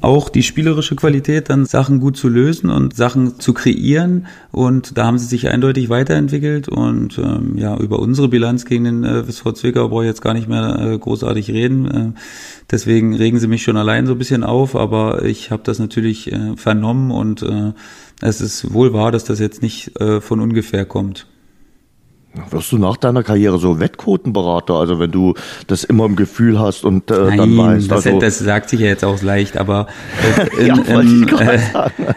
auch 0.00 0.28
die 0.28 0.42
spielerische 0.42 0.96
Qualität, 0.96 1.50
dann 1.50 1.66
Sachen 1.66 2.00
gut 2.00 2.16
zu 2.16 2.28
lösen 2.28 2.70
und 2.70 2.96
Sachen 2.96 3.38
zu 3.38 3.52
kreieren. 3.52 4.26
Und 4.50 4.96
da 4.96 5.06
haben 5.06 5.18
sie 5.18 5.26
sich 5.26 5.48
eindeutig 5.48 5.88
weiterentwickelt. 5.88 6.68
Und 6.68 7.18
ähm, 7.18 7.56
ja, 7.56 7.76
über 7.76 7.98
unsere 7.98 8.28
Bilanz 8.28 8.64
gegen 8.64 8.84
den 8.84 9.04
äh, 9.04 9.24
VSV 9.24 9.52
Zwickau 9.54 9.88
brauche 9.88 10.04
ich 10.04 10.08
jetzt 10.08 10.22
gar 10.22 10.34
nicht 10.34 10.48
mehr 10.48 10.78
äh, 10.78 10.98
großartig 10.98 11.50
reden. 11.50 11.90
Äh, 11.90 12.20
deswegen 12.70 13.14
regen 13.14 13.38
sie 13.38 13.48
mich 13.48 13.62
schon 13.62 13.76
allein 13.76 14.06
so 14.06 14.12
ein 14.12 14.18
bisschen 14.18 14.44
auf. 14.44 14.74
Aber 14.76 15.24
ich 15.24 15.50
habe 15.50 15.62
das 15.64 15.78
natürlich 15.78 16.32
äh, 16.32 16.56
vernommen 16.56 17.10
und 17.10 17.42
äh, 17.42 17.72
es 18.22 18.40
ist 18.40 18.72
wohl 18.72 18.92
wahr, 18.92 19.12
dass 19.12 19.24
das 19.24 19.38
jetzt 19.38 19.62
nicht 19.62 20.00
äh, 20.00 20.20
von 20.20 20.40
ungefähr 20.40 20.84
kommt. 20.84 21.26
Wirst 22.50 22.70
du 22.70 22.78
nach 22.78 22.96
deiner 22.96 23.24
Karriere 23.24 23.58
so 23.58 23.80
Wettquotenberater, 23.80 24.74
also 24.74 25.00
wenn 25.00 25.10
du 25.10 25.34
das 25.66 25.82
immer 25.82 26.04
im 26.04 26.14
Gefühl 26.14 26.60
hast 26.60 26.84
und 26.84 27.10
äh, 27.10 27.14
Nein, 27.14 27.38
dann 27.38 27.58
weißt, 27.58 27.90
das, 27.90 28.06
also 28.06 28.20
das 28.20 28.38
sagt 28.38 28.70
sich 28.70 28.80
ja 28.80 28.86
jetzt 28.86 29.04
auch 29.04 29.20
leicht, 29.20 29.56
aber 29.56 29.88
in, 30.58 30.66
ja, 30.66 31.00
in, 31.00 31.28
äh, 31.28 31.58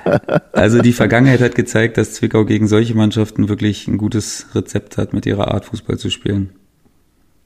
also 0.54 0.82
die 0.82 0.93
Vergangenheit 0.93 1.41
hat 1.41 1.56
gezeigt, 1.56 1.97
dass 1.97 2.13
Zwickau 2.13 2.45
gegen 2.45 2.67
solche 2.67 2.95
Mannschaften 2.95 3.49
wirklich 3.49 3.88
ein 3.88 3.97
gutes 3.97 4.47
Rezept 4.54 4.99
hat, 4.99 5.13
mit 5.13 5.26
ihrer 5.26 5.52
Art 5.52 5.65
Fußball 5.65 5.97
zu 5.97 6.12
spielen. 6.12 6.52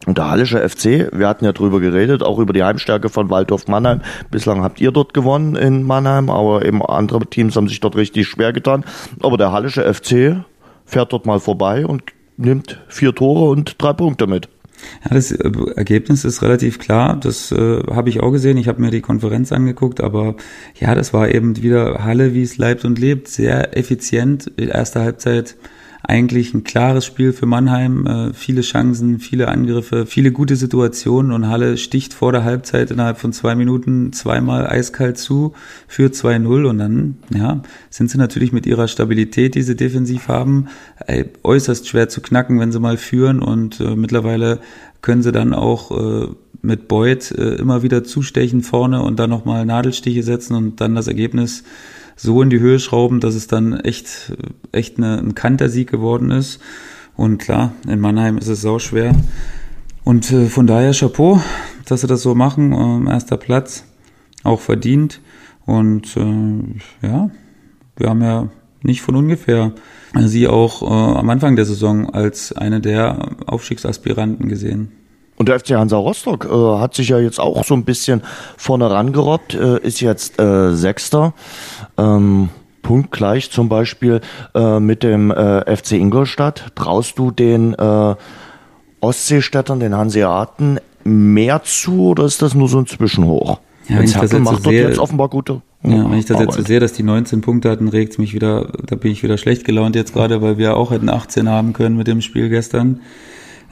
Und 0.05 0.17
der 0.17 0.29
Hallische 0.29 0.67
FC, 0.67 1.09
wir 1.13 1.27
hatten 1.27 1.45
ja 1.45 1.53
drüber 1.53 1.79
geredet, 1.79 2.21
auch 2.21 2.37
über 2.37 2.53
die 2.53 2.63
Heimstärke 2.63 3.09
von 3.09 3.29
Waldorf 3.29 3.67
Mannheim. 3.67 4.01
Bislang 4.29 4.61
habt 4.61 4.79
ihr 4.81 4.91
dort 4.91 5.13
gewonnen 5.13 5.55
in 5.55 5.83
Mannheim, 5.83 6.29
aber 6.29 6.65
eben 6.65 6.85
andere 6.85 7.25
Teams 7.25 7.55
haben 7.55 7.67
sich 7.67 7.79
dort 7.79 7.95
richtig 7.95 8.27
schwer 8.27 8.53
getan. 8.53 8.83
Aber 9.21 9.37
der 9.37 9.51
Hallische 9.53 9.91
FC 9.91 10.43
fährt 10.85 11.13
dort 11.13 11.25
mal 11.25 11.39
vorbei 11.39 11.85
und 11.85 12.03
nimmt 12.37 12.79
vier 12.87 13.13
Tore 13.13 13.49
und 13.49 13.75
drei 13.81 13.93
Punkte 13.93 14.27
mit. 14.27 14.49
Ja, 15.03 15.15
das 15.15 15.31
äh, 15.31 15.51
Ergebnis 15.75 16.23
ist 16.23 16.41
relativ 16.41 16.79
klar. 16.79 17.17
Das 17.19 17.51
äh, 17.51 17.83
habe 17.89 18.09
ich 18.09 18.21
auch 18.21 18.31
gesehen. 18.31 18.57
Ich 18.57 18.67
habe 18.67 18.81
mir 18.81 18.91
die 18.91 19.01
Konferenz 19.01 19.51
angeguckt, 19.51 20.01
aber 20.01 20.35
ja, 20.79 20.95
das 20.95 21.13
war 21.13 21.29
eben 21.29 21.61
wieder 21.61 22.03
Halle, 22.03 22.33
wie 22.33 22.43
es 22.43 22.57
leibt 22.57 22.85
und 22.85 22.99
lebt. 22.99 23.27
Sehr 23.27 23.75
effizient. 23.75 24.51
Erste 24.57 25.01
Halbzeit 25.01 25.55
eigentlich 26.07 26.53
ein 26.53 26.63
klares 26.63 27.05
Spiel 27.05 27.33
für 27.33 27.45
Mannheim. 27.45 28.07
Äh, 28.07 28.33
viele 28.33 28.61
Chancen, 28.61 29.19
viele 29.19 29.49
Angriffe, 29.49 30.05
viele 30.05 30.31
gute 30.31 30.55
Situationen 30.55 31.33
und 31.33 31.49
Halle 31.49 31.77
sticht 31.77 32.13
vor 32.13 32.31
der 32.31 32.45
Halbzeit 32.45 32.91
innerhalb 32.91 33.19
von 33.19 33.33
zwei 33.33 33.55
Minuten 33.55 34.13
zweimal 34.13 34.65
eiskalt 34.67 35.17
zu 35.17 35.53
für 35.87 36.07
2-0 36.07 36.65
und 36.65 36.77
dann, 36.77 37.17
ja, 37.35 37.61
sind 37.89 38.09
sie 38.09 38.17
natürlich 38.17 38.53
mit 38.53 38.65
ihrer 38.65 38.87
Stabilität, 38.87 39.55
die 39.55 39.63
sie 39.63 39.75
defensiv 39.75 40.29
haben, 40.29 40.67
äußerst 41.43 41.87
schwer 41.87 42.07
zu 42.07 42.21
knacken, 42.21 42.59
wenn 42.59 42.71
sie 42.71 42.79
mal 42.79 42.97
führen 42.97 43.41
und 43.41 43.81
äh, 43.81 43.95
mittlerweile 43.95 44.59
können 45.01 45.23
sie 45.23 45.33
dann 45.33 45.53
auch 45.53 45.91
äh, 45.91 46.27
mit 46.61 46.87
Beuth 46.87 47.31
immer 47.31 47.83
wieder 47.83 48.03
zustechen 48.03 48.63
vorne 48.63 49.03
und 49.03 49.19
dann 49.19 49.29
nochmal 49.29 49.65
Nadelstiche 49.65 50.23
setzen 50.23 50.55
und 50.55 50.81
dann 50.81 50.95
das 50.95 51.07
Ergebnis 51.07 51.63
so 52.17 52.41
in 52.41 52.49
die 52.49 52.59
Höhe 52.59 52.79
schrauben, 52.79 53.21
dass 53.21 53.35
es 53.35 53.47
dann 53.47 53.79
echt, 53.79 54.33
echt 54.73 54.97
eine, 54.97 55.19
ein 55.19 55.35
Kantersieg 55.35 55.89
geworden 55.89 56.31
ist. 56.31 56.59
Und 57.15 57.37
klar, 57.37 57.73
in 57.87 57.99
Mannheim 57.99 58.37
ist 58.37 58.47
es 58.47 58.61
sau 58.61 58.79
schwer. 58.79 59.15
Und 60.03 60.31
äh, 60.31 60.47
von 60.47 60.67
daher 60.67 60.91
Chapeau, 60.93 61.39
dass 61.85 62.01
sie 62.01 62.07
das 62.07 62.21
so 62.21 62.35
machen. 62.35 62.73
Ähm, 62.73 63.07
erster 63.07 63.37
Platz, 63.37 63.85
auch 64.43 64.59
verdient. 64.59 65.21
Und 65.65 66.17
äh, 66.17 67.07
ja, 67.07 67.29
wir 67.95 68.09
haben 68.09 68.21
ja 68.21 68.49
nicht 68.81 69.01
von 69.01 69.15
ungefähr 69.15 69.73
sie 70.15 70.47
auch 70.47 70.81
äh, 70.81 71.19
am 71.19 71.29
Anfang 71.29 71.55
der 71.55 71.65
Saison 71.65 72.09
als 72.09 72.53
eine 72.53 72.81
der 72.81 73.35
Aufstiegsaspiranten 73.45 74.47
gesehen. 74.49 74.91
Und 75.37 75.49
der 75.49 75.59
FC 75.59 75.71
Hansa 75.71 75.97
Rostock 75.97 76.45
äh, 76.45 76.79
hat 76.79 76.95
sich 76.95 77.09
ja 77.09 77.19
jetzt 77.19 77.39
auch 77.39 77.63
so 77.63 77.75
ein 77.75 77.85
bisschen 77.85 78.23
vorne 78.57 78.89
rangerobbt, 78.89 79.53
äh, 79.53 79.79
ist 79.79 80.01
jetzt 80.01 80.39
äh, 80.39 80.75
Sechster. 80.75 81.33
Ähm, 81.97 82.49
punktgleich 82.81 83.51
zum 83.51 83.69
Beispiel 83.69 84.21
äh, 84.55 84.79
mit 84.79 85.03
dem 85.03 85.29
äh, 85.29 85.75
FC 85.75 85.93
Ingolstadt. 85.93 86.71
Traust 86.75 87.19
du 87.19 87.31
den 87.31 87.73
äh, 87.73 88.15
Ostseestädtern, 88.99 89.79
den 89.79 89.95
Hanseaten, 89.95 90.79
mehr 91.03 91.61
zu 91.63 92.07
oder 92.07 92.25
ist 92.25 92.41
das 92.41 92.55
nur 92.55 92.67
so 92.67 92.79
ein 92.79 92.87
Zwischenhoch? 92.87 93.59
Ja, 93.87 93.97
wenn 93.97 94.05
ich 94.05 94.13
das 94.13 94.31
jetzt 94.31 94.41
macht 94.41 94.63
so 94.63 94.69
sehe, 94.69 94.87
jetzt 94.87 94.99
offenbar 94.99 95.29
gute 95.29 95.61
ja, 95.83 96.09
wenn 96.09 96.17
ich 96.17 96.25
das 96.25 96.35
Arbeit. 96.35 96.47
jetzt 96.47 96.57
so 96.57 96.63
sehe, 96.63 96.79
dass 96.79 96.93
die 96.93 97.03
19 97.03 97.41
Punkte 97.41 97.69
hatten, 97.69 97.87
regt 97.87 98.13
es 98.13 98.17
mich 98.17 98.33
wieder, 98.33 98.71
da 98.85 98.95
bin 98.95 99.11
ich 99.11 99.23
wieder 99.23 99.37
schlecht 99.37 99.63
gelaunt 99.63 99.95
jetzt 99.95 100.13
gerade, 100.13 100.41
weil 100.41 100.57
wir 100.57 100.75
auch 100.75 100.91
hätten 100.91 101.09
18 101.09 101.47
haben 101.47 101.73
können 101.73 101.95
mit 101.95 102.07
dem 102.07 102.21
Spiel 102.21 102.49
gestern 102.49 103.01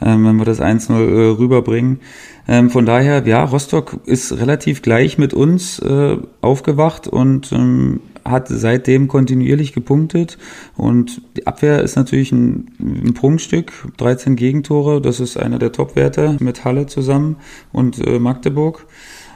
ähm, 0.01 0.25
wenn 0.25 0.37
wir 0.37 0.45
das 0.45 0.61
1-0 0.61 0.93
äh, 0.93 1.37
rüberbringen. 1.37 1.99
Ähm, 2.47 2.69
von 2.69 2.85
daher, 2.85 3.25
ja, 3.25 3.43
Rostock 3.43 3.99
ist 4.05 4.33
relativ 4.33 4.81
gleich 4.81 5.17
mit 5.17 5.33
uns 5.33 5.79
äh, 5.79 6.17
aufgewacht 6.41 7.07
und 7.07 7.51
ähm, 7.51 8.01
hat 8.25 8.47
seitdem 8.49 9.07
kontinuierlich 9.07 9.73
gepunktet. 9.73 10.37
Und 10.75 11.21
die 11.37 11.47
Abwehr 11.47 11.81
ist 11.81 11.95
natürlich 11.95 12.31
ein, 12.31 12.71
ein 12.79 13.13
Prunkstück, 13.13 13.71
13 13.97 14.35
Gegentore, 14.35 14.99
das 15.01 15.19
ist 15.19 15.37
einer 15.37 15.59
der 15.59 15.71
Topwerte 15.71 16.37
mit 16.39 16.65
Halle 16.65 16.87
zusammen 16.87 17.37
und 17.71 18.05
äh, 18.05 18.19
Magdeburg. 18.19 18.85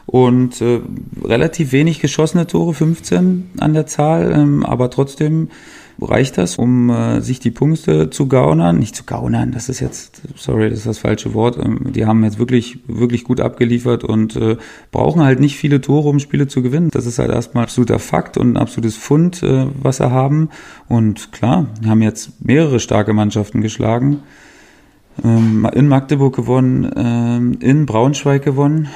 Und 0.06 0.60
äh, 0.62 0.80
relativ 1.24 1.72
wenig 1.72 2.00
geschossene 2.00 2.48
Tore, 2.48 2.74
15 2.74 3.52
an 3.60 3.74
der 3.76 3.86
Zahl, 3.86 4.32
ähm, 4.34 4.65
aber 4.65 4.89
trotzdem 4.89 5.50
reicht 6.01 6.38
das, 6.38 6.57
um 6.57 6.89
äh, 6.89 7.21
sich 7.21 7.39
die 7.39 7.51
Punkte 7.51 8.09
zu 8.09 8.27
gaunern. 8.27 8.79
Nicht 8.79 8.95
zu 8.95 9.03
gaunern, 9.03 9.51
das 9.51 9.69
ist 9.69 9.79
jetzt, 9.79 10.21
sorry, 10.35 10.69
das 10.69 10.79
ist 10.79 10.88
das 10.88 10.99
falsche 10.99 11.33
Wort. 11.33 11.57
Ähm, 11.57 11.91
die 11.93 12.05
haben 12.05 12.23
jetzt 12.23 12.39
wirklich, 12.39 12.79
wirklich 12.88 13.23
gut 13.23 13.39
abgeliefert 13.39 14.03
und 14.03 14.35
äh, 14.35 14.57
brauchen 14.91 15.23
halt 15.23 15.39
nicht 15.39 15.57
viele 15.57 15.81
Tore, 15.81 16.09
um 16.09 16.19
Spiele 16.19 16.47
zu 16.47 16.62
gewinnen. 16.62 16.89
Das 16.91 17.05
ist 17.05 17.19
halt 17.19 17.31
erstmal 17.31 17.63
absoluter 17.63 17.99
Fakt 17.99 18.38
und 18.38 18.53
ein 18.53 18.57
absolutes 18.57 18.97
Fund, 18.97 19.43
äh, 19.43 19.67
was 19.81 19.97
sie 19.97 20.12
haben. 20.12 20.49
Und 20.88 21.31
klar, 21.31 21.67
haben 21.85 22.01
jetzt 22.01 22.43
mehrere 22.43 22.79
starke 22.79 23.13
Mannschaften 23.13 23.62
geschlagen. 23.62 24.19
Ähm, 25.23 25.67
in 25.73 25.88
Magdeburg 25.88 26.35
gewonnen, 26.35 26.91
ähm, 26.95 27.57
in 27.59 27.85
Braunschweig 27.85 28.43
gewonnen. 28.43 28.89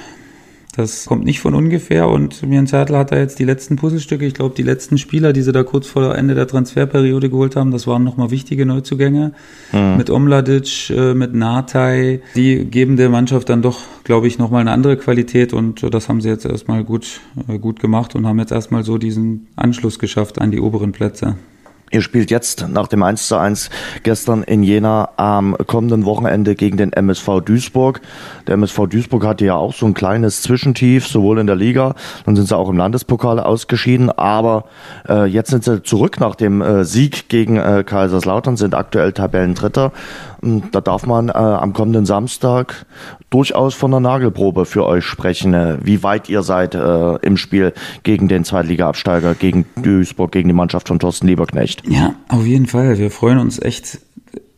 Das 0.76 1.06
kommt 1.06 1.24
nicht 1.24 1.40
von 1.40 1.54
ungefähr 1.54 2.10
und 2.10 2.42
Mian 2.42 2.66
Zertl 2.66 2.98
hat 2.98 3.12
da 3.12 3.18
jetzt 3.18 3.38
die 3.38 3.44
letzten 3.44 3.76
Puzzlestücke, 3.76 4.26
ich 4.26 4.34
glaube 4.34 4.56
die 4.56 4.64
letzten 4.64 4.98
Spieler, 4.98 5.32
die 5.32 5.44
sie 5.44 5.52
da 5.52 5.62
kurz 5.62 5.86
vor 5.86 6.16
Ende 6.16 6.34
der 6.34 6.48
Transferperiode 6.48 7.30
geholt 7.30 7.56
haben, 7.56 7.70
das 7.70 7.86
waren 7.86 8.04
nochmal 8.04 8.32
wichtige 8.32 8.66
Neuzugänge 8.66 9.34
mhm. 9.72 9.98
mit 9.98 10.10
Omladic, 10.10 10.90
äh, 10.90 11.14
mit 11.14 11.36
Natai, 11.36 12.22
die 12.36 12.66
geben 12.66 12.98
der 12.98 13.10
Mannschaft 13.10 13.50
dann 13.50 13.62
doch, 13.62 13.82
glaube 14.04 14.26
ich, 14.26 14.40
nochmal 14.40 14.62
eine 14.62 14.72
andere 14.72 14.98
Qualität 14.98 15.54
und 15.54 15.94
das 15.94 16.10
haben 16.10 16.22
sie 16.22 16.30
jetzt 16.30 16.46
erstmal 16.46 16.84
gut, 16.84 17.22
äh, 17.48 17.60
gut 17.60 17.80
gemacht 17.80 18.16
und 18.16 18.26
haben 18.26 18.40
jetzt 18.40 18.52
erstmal 18.52 18.84
so 18.84 18.98
diesen 18.98 19.50
Anschluss 19.56 20.00
geschafft 20.00 20.42
an 20.42 20.50
die 20.50 20.60
oberen 20.60 20.92
Plätze. 20.92 21.36
Ihr 21.94 22.02
spielt 22.02 22.32
jetzt 22.32 22.68
nach 22.70 22.88
dem 22.88 23.04
1 23.04 23.28
zu 23.28 23.38
1 23.38 23.70
gestern 24.02 24.42
in 24.42 24.64
Jena 24.64 25.10
am 25.16 25.56
kommenden 25.68 26.06
Wochenende 26.06 26.56
gegen 26.56 26.76
den 26.76 26.92
MSV 26.92 27.42
Duisburg. 27.46 28.02
Der 28.48 28.56
MSV 28.56 28.88
Duisburg 28.88 29.24
hatte 29.24 29.46
ja 29.46 29.54
auch 29.54 29.76
so 29.76 29.86
ein 29.86 29.94
kleines 29.94 30.42
Zwischentief, 30.42 31.06
sowohl 31.06 31.38
in 31.38 31.46
der 31.46 31.56
Liga, 31.56 31.94
dann 32.26 32.36
sind 32.36 32.48
sie 32.48 32.58
auch 32.58 32.70
im 32.70 32.78
Landespokal 32.78 33.40
ausgeschieden, 33.40 34.10
aber 34.10 34.66
äh, 35.08 35.26
jetzt 35.26 35.52
sind 35.52 35.66
sie 35.66 35.84
zurück 35.84 36.20
nach 36.20 36.34
dem 36.34 36.64
äh, 36.64 36.84
Sieg 36.84 37.30
gegen 37.30 37.58
äh, 37.58 37.84
Kaiserslautern, 37.86 38.58
sind 38.58 38.74
aktuell 38.74 39.12
Tabellendritter. 39.12 39.92
Da 40.72 40.82
darf 40.82 41.06
man 41.06 41.30
äh, 41.30 41.32
am 41.32 41.74
kommenden 41.74 42.06
Samstag 42.06 42.86
durchaus 43.30 43.74
von 43.74 43.92
der 43.92 44.02
Nagelprobe 44.02 44.66
für 44.66 44.86
euch 44.86 45.06
sprechen, 45.06 45.54
äh, 45.54 45.78
wie 45.82 46.04
weit 46.04 46.28
ihr 46.30 46.44
seid 46.44 46.76
äh, 46.76 47.16
im 47.18 47.38
Spiel 47.38 47.74
gegen 48.04 48.28
den 48.28 48.44
Zweitliga-Absteiger, 48.44 49.36
gegen 49.36 49.66
Duisburg, 49.82 50.32
gegen 50.32 50.50
die 50.50 50.54
Mannschaft 50.54 50.90
von 50.90 51.00
Thorsten 51.00 51.28
Lieberknecht. 51.28 51.84
Ja, 51.88 52.16
auf 52.28 52.46
jeden 52.46 52.68
Fall. 52.68 52.98
Wir 52.98 53.10
freuen 53.10 53.38
uns 53.38 53.62
echt 53.62 54.00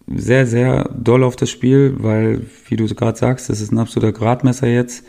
sehr, 0.08 0.45
sehr 0.45 0.89
doll 0.95 1.24
auf 1.24 1.36
das 1.36 1.50
Spiel, 1.50 1.95
weil, 2.00 2.41
wie 2.67 2.76
du 2.76 2.86
gerade 2.88 3.17
sagst, 3.17 3.50
das 3.50 3.62
ist 3.62 3.71
ein 3.71 3.80
absoluter 3.80 4.12
Gradmesser 4.12 4.67
jetzt. 4.67 5.04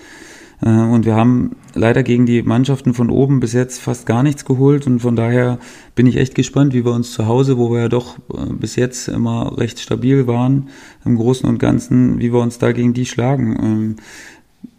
Äh, 0.63 0.69
und 0.69 1.07
wir 1.07 1.15
haben 1.15 1.57
leider 1.75 2.03
gegen 2.03 2.27
die 2.27 2.43
Mannschaften 2.43 2.95
von 2.95 3.11
oben 3.11 3.41
bis 3.41 3.53
jetzt 3.53 3.81
fast 3.81 4.07
gar 4.07 4.23
nichts 4.23 4.45
geholt. 4.45 4.87
Und 4.87 5.01
von 5.01 5.17
daher 5.17 5.59
bin 5.95 6.07
ich 6.07 6.17
echt 6.17 6.35
gespannt, 6.35 6.75
wie 6.75 6.85
wir 6.85 6.93
uns 6.93 7.13
zu 7.13 7.27
Hause, 7.27 7.59
wo 7.59 7.71
wir 7.71 7.81
ja 7.83 7.89
doch 7.89 8.19
äh, 8.33 8.53
bis 8.53 8.77
jetzt 8.77 9.09
immer 9.09 9.59
recht 9.59 9.79
stabil 9.79 10.27
waren, 10.27 10.69
im 11.05 11.17
Großen 11.17 11.49
und 11.49 11.59
Ganzen, 11.59 12.19
wie 12.19 12.33
wir 12.33 12.41
uns 12.41 12.59
da 12.59 12.73
gegen 12.73 12.95
die 12.95 13.07
schlagen. 13.07 13.57
Ähm, 13.63 13.97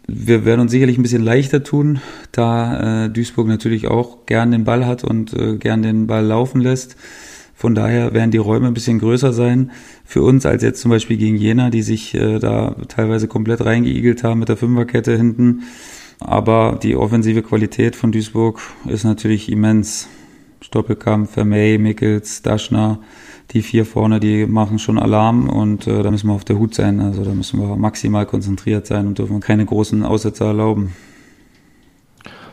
wir 0.06 0.46
werden 0.46 0.60
uns 0.60 0.70
sicherlich 0.70 0.96
ein 0.96 1.02
bisschen 1.02 1.22
leichter 1.22 1.62
tun, 1.62 2.00
da 2.32 3.04
äh, 3.04 3.10
Duisburg 3.10 3.46
natürlich 3.46 3.88
auch 3.88 4.24
gern 4.24 4.50
den 4.50 4.64
Ball 4.64 4.86
hat 4.86 5.04
und 5.04 5.36
gern 5.60 5.82
den 5.82 6.06
Ball 6.06 6.24
laufen 6.24 6.62
lässt. 6.62 6.96
Von 7.54 7.74
daher 7.74 8.14
werden 8.14 8.30
die 8.30 8.38
Räume 8.38 8.68
ein 8.68 8.74
bisschen 8.74 9.00
größer 9.00 9.32
sein 9.32 9.72
für 10.08 10.22
uns 10.22 10.46
als 10.46 10.62
jetzt 10.62 10.80
zum 10.80 10.90
Beispiel 10.90 11.18
gegen 11.18 11.36
Jena, 11.36 11.68
die 11.68 11.82
sich 11.82 12.14
äh, 12.14 12.38
da 12.38 12.74
teilweise 12.88 13.28
komplett 13.28 13.62
reingeigelt 13.66 14.24
haben 14.24 14.40
mit 14.40 14.48
der 14.48 14.56
Fünferkette 14.56 15.14
hinten. 15.14 15.64
Aber 16.18 16.78
die 16.82 16.96
offensive 16.96 17.42
Qualität 17.42 17.94
von 17.94 18.10
Duisburg 18.10 18.58
ist 18.86 19.04
natürlich 19.04 19.52
immens. 19.52 20.08
Stoppelkamp, 20.62 21.30
Vermey, 21.30 21.76
Mickels, 21.76 22.40
Daschner, 22.40 23.00
die 23.50 23.60
vier 23.60 23.84
vorne, 23.84 24.18
die 24.18 24.46
machen 24.46 24.78
schon 24.78 24.98
Alarm 24.98 25.50
und 25.50 25.86
äh, 25.86 26.02
da 26.02 26.10
müssen 26.10 26.28
wir 26.28 26.34
auf 26.34 26.44
der 26.46 26.58
Hut 26.58 26.74
sein. 26.74 27.00
Also 27.00 27.22
da 27.22 27.34
müssen 27.34 27.60
wir 27.60 27.76
maximal 27.76 28.24
konzentriert 28.24 28.86
sein 28.86 29.06
und 29.06 29.18
dürfen 29.18 29.40
keine 29.40 29.66
großen 29.66 30.04
Aussetzer 30.04 30.46
erlauben. 30.46 30.94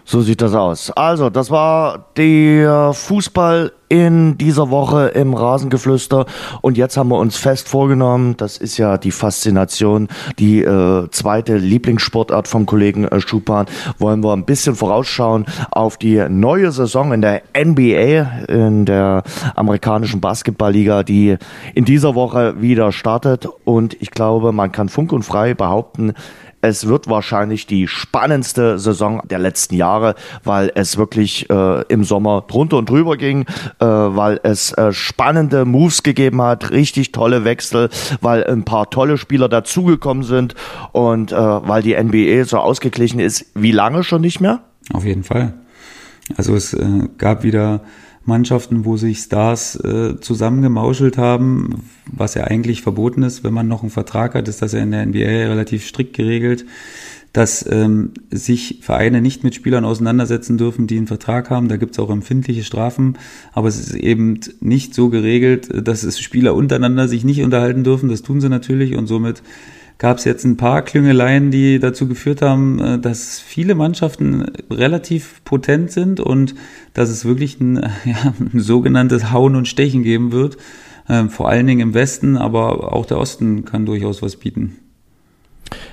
So 0.07 0.21
sieht 0.21 0.41
das 0.41 0.53
aus. 0.53 0.91
Also, 0.91 1.31
das 1.31 1.49
war 1.49 2.05
der 2.15 2.93
Fußball 2.93 3.71
in 3.89 4.37
dieser 4.37 4.69
Woche 4.69 5.07
im 5.07 5.33
Rasengeflüster. 5.33 6.25
Und 6.61 6.77
jetzt 6.77 6.97
haben 6.97 7.09
wir 7.09 7.17
uns 7.17 7.37
fest 7.37 7.67
vorgenommen, 7.67 8.35
das 8.37 8.57
ist 8.57 8.77
ja 8.77 8.97
die 8.97 9.11
Faszination, 9.11 10.07
die 10.37 10.61
äh, 10.61 11.09
zweite 11.09 11.57
Lieblingssportart 11.57 12.47
vom 12.47 12.65
Kollegen 12.65 13.05
äh, 13.05 13.19
Schupan, 13.19 13.65
wollen 13.97 14.23
wir 14.23 14.33
ein 14.33 14.45
bisschen 14.45 14.75
vorausschauen 14.75 15.45
auf 15.71 15.97
die 15.97 16.23
neue 16.29 16.71
Saison 16.71 17.13
in 17.13 17.21
der 17.21 17.43
NBA, 17.57 18.45
in 18.47 18.85
der 18.85 19.23
amerikanischen 19.55 20.21
Basketballliga, 20.21 21.03
die 21.03 21.37
in 21.73 21.85
dieser 21.85 22.13
Woche 22.15 22.61
wieder 22.61 22.91
startet. 22.91 23.47
Und 23.63 23.99
ich 24.01 24.11
glaube, 24.11 24.51
man 24.51 24.71
kann 24.71 24.89
funk 24.89 25.11
und 25.13 25.23
frei 25.23 25.53
behaupten, 25.53 26.13
es 26.65 26.87
wird 26.87 27.07
wahrscheinlich 27.07 27.67
die 27.67 27.87
spannendste 27.87 28.79
Saison 28.79 29.21
der 29.29 29.37
letzten 29.37 29.75
Jahre, 29.75 30.15
weil 30.43 30.71
es 30.73 30.97
wirklich 30.97 31.47
äh, 31.49 31.83
im 31.89 32.03
Sommer 32.03 32.43
drunter 32.47 32.77
und 32.77 32.89
drüber 32.89 33.17
ging, 33.17 33.43
äh, 33.79 33.85
weil 33.85 34.39
es 34.41 34.71
äh, 34.73 34.91
spannende 34.91 35.65
Moves 35.65 36.01
gegeben 36.01 36.41
hat, 36.41 36.71
richtig 36.71 37.11
tolle 37.11 37.45
Wechsel, 37.45 37.89
weil 38.21 38.43
ein 38.45 38.65
paar 38.65 38.89
tolle 38.89 39.19
Spieler 39.19 39.47
dazugekommen 39.47 40.23
sind 40.23 40.55
und 40.91 41.31
äh, 41.31 41.35
weil 41.35 41.83
die 41.83 41.95
NBA 41.95 42.45
so 42.45 42.57
ausgeglichen 42.57 43.19
ist. 43.19 43.45
Wie 43.53 43.71
lange 43.71 44.03
schon 44.03 44.21
nicht 44.21 44.41
mehr? 44.41 44.61
Auf 44.91 45.05
jeden 45.05 45.23
Fall. 45.23 45.53
Also 46.35 46.55
es 46.55 46.73
äh, 46.73 47.07
gab 47.19 47.43
wieder 47.43 47.81
Mannschaften, 48.25 48.85
wo 48.85 48.97
sich 48.97 49.19
Stars 49.19 49.75
äh, 49.75 50.19
zusammengemauschelt 50.19 51.17
haben, 51.17 51.83
was 52.11 52.33
ja 52.33 52.45
eigentlich 52.45 52.81
verboten 52.81 53.23
ist, 53.23 53.43
wenn 53.43 53.53
man 53.53 53.67
noch 53.67 53.81
einen 53.81 53.91
Vertrag 53.91 54.35
hat, 54.35 54.47
ist 54.47 54.61
das 54.61 54.73
ja 54.73 54.79
in 54.79 54.91
der 54.91 55.05
NBA 55.05 55.49
relativ 55.49 55.85
strikt 55.85 56.15
geregelt, 56.15 56.65
dass 57.33 57.69
ähm, 57.69 58.11
sich 58.31 58.79
Vereine 58.81 59.21
nicht 59.21 59.43
mit 59.43 59.53
Spielern 59.55 59.83
auseinandersetzen 59.83 60.57
dürfen, 60.57 60.87
die 60.87 60.97
einen 60.97 61.07
Vertrag 61.07 61.49
haben. 61.49 61.67
Da 61.67 61.75
gibt 61.75 61.91
es 61.91 61.99
auch 61.99 62.09
empfindliche 62.09 62.63
Strafen, 62.63 63.17
aber 63.51 63.67
es 63.67 63.77
ist 63.77 63.93
eben 63.93 64.39
nicht 64.61 64.95
so 64.95 65.09
geregelt, 65.09 65.69
dass 65.85 66.03
es 66.03 66.19
Spieler 66.19 66.55
untereinander 66.55 67.07
sich 67.07 67.25
nicht 67.25 67.43
unterhalten 67.43 67.83
dürfen. 67.83 68.09
Das 68.09 68.21
tun 68.21 68.39
sie 68.39 68.49
natürlich 68.49 68.95
und 68.95 69.07
somit 69.07 69.43
gab 69.97 70.17
es 70.17 70.25
jetzt 70.25 70.43
ein 70.43 70.57
paar 70.57 70.81
Klüngeleien, 70.81 71.51
die 71.51 71.79
dazu 71.79 72.07
geführt 72.07 72.41
haben, 72.41 72.79
äh, 72.79 72.99
dass 72.99 73.39
viele 73.39 73.75
Mannschaften 73.75 74.45
relativ 74.69 75.43
potent 75.43 75.91
sind 75.91 76.19
und 76.19 76.55
dass 76.93 77.09
es 77.09 77.25
wirklich 77.25 77.59
ein, 77.59 77.75
ja, 78.05 78.33
ein 78.39 78.59
sogenanntes 78.59 79.31
Hauen 79.31 79.55
und 79.55 79.67
Stechen 79.67 80.03
geben 80.03 80.31
wird. 80.31 80.57
Ähm, 81.07 81.29
vor 81.29 81.49
allen 81.49 81.67
Dingen 81.67 81.81
im 81.81 81.93
Westen, 81.93 82.35
aber 82.35 82.93
auch 82.93 83.05
der 83.05 83.19
Osten 83.19 83.63
kann 83.63 83.85
durchaus 83.85 84.21
was 84.21 84.37
bieten. 84.37 84.77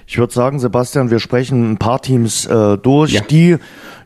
Ich 0.07 0.19
würde 0.19 0.33
sagen, 0.33 0.59
Sebastian, 0.59 1.11
wir 1.11 1.19
sprechen 1.19 1.73
ein 1.73 1.79
paar 1.79 2.03
Teams 2.03 2.47
äh, 2.47 2.79
durch, 2.79 3.13
ja. 3.13 3.23
die 3.23 3.57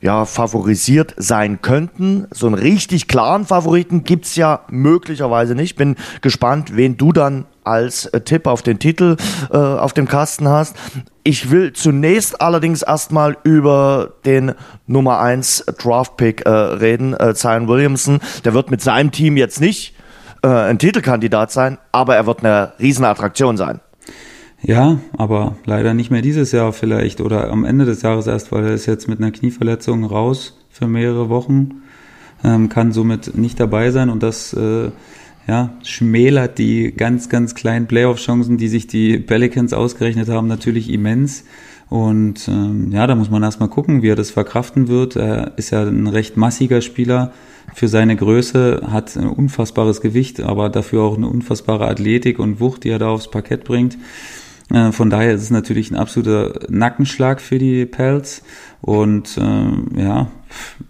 ja 0.00 0.24
favorisiert 0.24 1.14
sein 1.16 1.62
könnten. 1.62 2.26
So 2.30 2.46
einen 2.46 2.54
richtig 2.54 3.08
klaren 3.08 3.44
Favoriten 3.44 4.04
gibt's 4.04 4.36
ja 4.36 4.60
möglicherweise 4.68 5.54
nicht. 5.54 5.76
Bin 5.76 5.96
gespannt, 6.20 6.76
wen 6.76 6.96
du 6.96 7.12
dann 7.12 7.46
als 7.66 8.06
äh, 8.06 8.20
Tipp 8.20 8.46
auf 8.46 8.62
den 8.62 8.78
Titel 8.78 9.16
äh, 9.50 9.56
auf 9.56 9.92
dem 9.92 10.06
Kasten 10.06 10.48
hast. 10.48 10.76
Ich 11.24 11.50
will 11.50 11.72
zunächst 11.72 12.40
allerdings 12.40 12.82
erstmal 12.82 13.36
über 13.42 14.14
den 14.24 14.54
Nummer 14.86 15.20
1 15.20 15.66
Draft-Pick 15.78 16.46
äh, 16.46 16.50
reden, 16.50 17.14
äh, 17.14 17.34
Zion 17.34 17.68
Williamson. 17.68 18.20
Der 18.44 18.54
wird 18.54 18.70
mit 18.70 18.80
seinem 18.80 19.10
Team 19.10 19.36
jetzt 19.36 19.60
nicht 19.60 19.94
äh, 20.42 20.48
ein 20.48 20.78
Titelkandidat 20.78 21.50
sein, 21.50 21.78
aber 21.92 22.16
er 22.16 22.26
wird 22.26 22.44
eine 22.44 22.72
Riesenattraktion 22.78 23.56
sein. 23.56 23.80
Ja, 24.62 24.98
aber 25.16 25.56
leider 25.64 25.94
nicht 25.94 26.10
mehr 26.10 26.22
dieses 26.22 26.52
Jahr 26.52 26.72
vielleicht 26.72 27.20
oder 27.20 27.50
am 27.50 27.64
Ende 27.64 27.84
des 27.84 28.02
Jahres 28.02 28.26
erst, 28.26 28.52
weil 28.52 28.64
er 28.64 28.72
ist 28.72 28.86
jetzt 28.86 29.08
mit 29.08 29.18
einer 29.20 29.30
Knieverletzung 29.30 30.04
raus 30.04 30.58
für 30.70 30.86
mehrere 30.86 31.28
Wochen, 31.28 31.82
ähm, 32.42 32.68
kann 32.68 32.92
somit 32.92 33.36
nicht 33.36 33.60
dabei 33.60 33.90
sein 33.90 34.10
und 34.10 34.22
das 34.22 34.52
äh, 34.54 34.90
ja, 35.46 35.76
schmälert 35.84 36.58
die 36.58 36.92
ganz, 36.92 37.28
ganz 37.28 37.54
kleinen 37.54 37.86
Playoff-Chancen, 37.86 38.56
die 38.58 38.68
sich 38.68 38.86
die 38.86 39.18
Pelicans 39.18 39.72
ausgerechnet 39.72 40.28
haben, 40.28 40.48
natürlich 40.48 40.90
immens. 40.90 41.44
Und 41.88 42.48
ähm, 42.48 42.90
ja, 42.90 43.06
da 43.06 43.14
muss 43.14 43.30
man 43.30 43.44
erstmal 43.44 43.68
gucken, 43.68 44.02
wie 44.02 44.08
er 44.08 44.16
das 44.16 44.30
verkraften 44.30 44.88
wird. 44.88 45.14
Er 45.14 45.56
ist 45.56 45.70
ja 45.70 45.82
ein 45.82 46.08
recht 46.08 46.36
massiger 46.36 46.80
Spieler 46.80 47.32
für 47.74 47.86
seine 47.86 48.16
Größe, 48.16 48.88
hat 48.90 49.16
ein 49.16 49.28
unfassbares 49.28 50.00
Gewicht, 50.00 50.40
aber 50.40 50.68
dafür 50.68 51.02
auch 51.02 51.16
eine 51.16 51.28
unfassbare 51.28 51.86
Athletik 51.86 52.40
und 52.40 52.58
Wucht, 52.58 52.84
die 52.84 52.90
er 52.90 52.98
da 52.98 53.08
aufs 53.08 53.30
Parkett 53.30 53.62
bringt. 53.62 53.98
Äh, 54.72 54.90
von 54.90 55.10
daher 55.10 55.32
ist 55.32 55.42
es 55.42 55.50
natürlich 55.50 55.92
ein 55.92 55.96
absoluter 55.96 56.58
Nackenschlag 56.68 57.40
für 57.40 57.58
die 57.58 57.86
Pels. 57.86 58.42
Und 58.80 59.38
äh, 59.38 60.00
ja, 60.00 60.28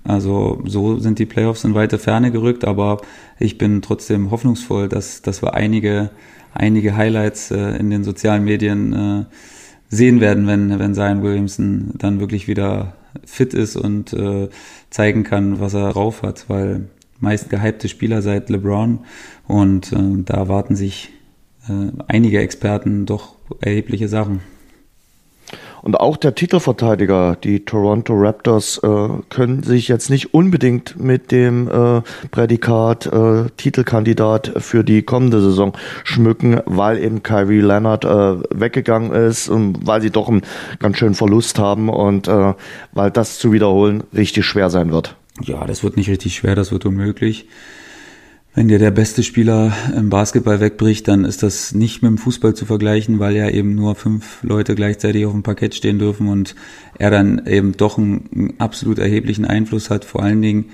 also 0.05 0.62
so 0.67 0.99
sind 0.99 1.19
die 1.19 1.27
Playoffs 1.27 1.64
in 1.64 1.75
weite 1.75 1.99
Ferne 1.99 2.31
gerückt, 2.31 2.64
aber 2.64 3.01
ich 3.39 3.59
bin 3.59 3.83
trotzdem 3.83 4.31
hoffnungsvoll, 4.31 4.89
dass, 4.89 5.23
dass 5.23 5.43
wir 5.43 5.55
einige, 5.55 6.11
einige 6.55 6.97
Highlights 6.97 7.51
äh, 7.51 7.77
in 7.77 7.91
den 7.91 8.05
sozialen 8.05 8.45
Medien 8.45 8.93
äh, 8.93 9.25
sehen 9.89 10.21
werden, 10.21 10.47
wenn, 10.47 10.79
wenn 10.79 10.95
Zion 10.95 11.23
Williamson 11.23 11.93
dann 11.95 12.21
wirklich 12.21 12.49
wieder 12.49 12.95
fit 13.25 13.55
ist 13.55 13.77
und 13.77 14.12
äh, 14.12 14.49
zeigen 14.91 15.25
kann, 15.25 15.61
was 15.61 15.75
er 15.75 15.93
drauf 15.93 16.23
hat, 16.23 16.49
weil 16.49 16.89
meist 17.21 17.51
gehypte 17.51 17.89
Spieler 17.89 18.23
seit 18.23 18.51
LeBron 18.51 19.01
und 19.47 19.93
äh, 19.93 20.23
da 20.25 20.35
erwarten 20.35 20.77
sich 20.77 21.11
äh, 21.69 21.93
einige 22.09 22.41
Experten 22.41 23.07
doch 23.07 23.37
erhebliche 23.61 24.09
Sachen. 24.09 24.41
Und 25.82 26.01
auch 26.01 26.16
der 26.16 26.34
Titelverteidiger, 26.34 27.36
die 27.36 27.64
Toronto 27.64 28.14
Raptors, 28.14 28.78
äh, 28.82 29.09
können 29.30 29.62
sich 29.62 29.86
jetzt 29.86 30.11
nicht 30.11 30.34
unbedingt 30.34 30.99
mit 30.99 31.30
dem 31.30 31.68
äh, 31.68 32.03
Prädikat 32.32 33.07
äh, 33.07 33.44
Titelkandidat 33.57 34.53
für 34.57 34.82
die 34.82 35.03
kommende 35.03 35.40
Saison 35.40 35.74
schmücken, 36.03 36.61
weil 36.66 36.99
eben 36.99 37.22
Kyrie 37.22 37.61
Leonard 37.61 38.05
äh, 38.05 38.09
weggegangen 38.51 39.12
ist 39.12 39.49
und 39.49 39.86
weil 39.86 40.03
sie 40.03 40.11
doch 40.11 40.28
einen 40.28 40.42
ganz 40.80 40.99
schönen 40.99 41.14
Verlust 41.14 41.59
haben 41.59 41.88
und 41.88 42.26
äh, 42.26 42.55
weil 42.92 43.11
das 43.12 43.38
zu 43.38 43.53
wiederholen 43.53 44.03
richtig 44.12 44.44
schwer 44.44 44.70
sein 44.70 44.90
wird. 44.90 45.14
Ja, 45.42 45.66
das 45.66 45.84
wird 45.84 45.97
nicht 45.97 46.09
richtig 46.09 46.34
schwer, 46.34 46.55
das 46.55 46.72
wird 46.72 46.86
unmöglich. 46.86 47.47
Wenn 48.57 48.68
dir 48.68 48.78
der 48.78 48.90
beste 48.90 49.22
Spieler 49.22 49.76
im 49.94 50.09
Basketball 50.09 50.61
wegbricht, 50.61 51.07
dann 51.09 51.26
ist 51.26 51.42
das 51.42 51.74
nicht 51.74 52.00
mit 52.00 52.09
dem 52.09 52.16
Fußball 52.16 52.54
zu 52.54 52.64
vergleichen, 52.64 53.18
weil 53.18 53.36
ja 53.36 53.50
eben 53.50 53.74
nur 53.74 53.94
fünf 53.96 54.42
Leute 54.42 54.74
gleichzeitig 54.74 55.26
auf 55.26 55.32
dem 55.32 55.42
Parkett 55.42 55.74
stehen 55.74 55.98
dürfen 55.98 56.28
und 56.28 56.54
er 56.98 57.11
dann 57.11 57.44
eben 57.46 57.76
doch 57.76 57.98
einen, 57.98 58.54
absolut 58.57 58.98
erheblichen 58.98 59.44
Einfluss 59.44 59.90
hat. 59.90 60.07
Vor 60.07 60.22
allen 60.22 60.40
Dingen 60.40 60.70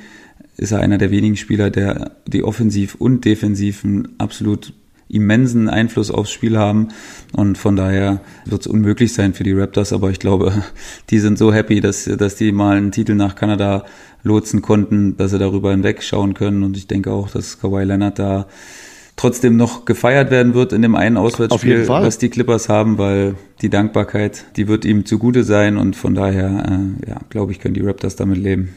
ist 0.57 0.71
er 0.71 0.79
einer 0.79 0.97
der 0.97 1.11
wenigen 1.11 1.37
Spieler, 1.37 1.71
der 1.71 2.13
die 2.29 2.45
offensiv 2.45 2.95
und 2.95 3.25
defensiv 3.25 3.85
einen 3.85 4.11
absolut 4.19 4.75
immensen 5.09 5.69
Einfluss 5.69 6.13
aufs 6.13 6.31
Spiel 6.31 6.57
haben. 6.57 6.89
Und 7.33 7.59
von 7.59 7.75
daher 7.75 8.21
wird 8.47 8.61
es 8.61 8.67
unmöglich 8.69 9.13
sein 9.13 9.35
für 9.35 9.43
die 9.43 9.53
Raptors, 9.53 9.93
aber 9.93 10.11
ich 10.11 10.21
glaube, 10.21 10.63
die 11.11 11.19
sind 11.19 11.37
so 11.37 11.53
happy, 11.53 11.81
dass, 11.81 12.05
dass 12.05 12.37
die 12.37 12.53
mal 12.53 12.77
einen 12.77 12.93
Titel 12.93 13.17
nach 13.17 13.35
Kanada 13.35 13.85
lotsen 14.23 14.63
konnten, 14.63 15.17
dass 15.17 15.31
sie 15.31 15.39
darüber 15.39 15.71
hinwegschauen 15.71 16.35
können. 16.35 16.63
Und 16.63 16.77
ich 16.77 16.87
denke 16.87 17.13
auch, 17.13 17.31
dass 17.31 17.61
Kawhi 17.61 17.85
Leonard 17.85 18.19
da 18.19 18.47
trotzdem 19.17 19.57
noch 19.57 19.85
gefeiert 19.85 20.31
werden 20.31 20.55
wird 20.55 20.73
in 20.73 20.83
dem 20.83 20.95
einen 20.95 21.17
Auswärtsspiel, 21.17 21.87
was 21.89 22.19
die 22.19 22.31
Clippers 22.31 22.69
haben, 22.69 22.99
weil 22.99 23.35
die 23.61 23.69
Dankbarkeit, 23.69 24.45
die 24.57 24.69
wird 24.69 24.85
ihm 24.85 25.05
zugute 25.05 25.45
sein 25.45 25.77
und 25.77 25.97
von 25.97 26.15
daher, 26.15 26.49
äh, 26.49 27.11
ja, 27.11 27.21
glaube 27.29 27.53
ich, 27.53 27.61
können 27.61 27.75
die 27.75 27.83
Raptors 27.83 28.17
damit 28.17 28.39
leben. 28.39 28.75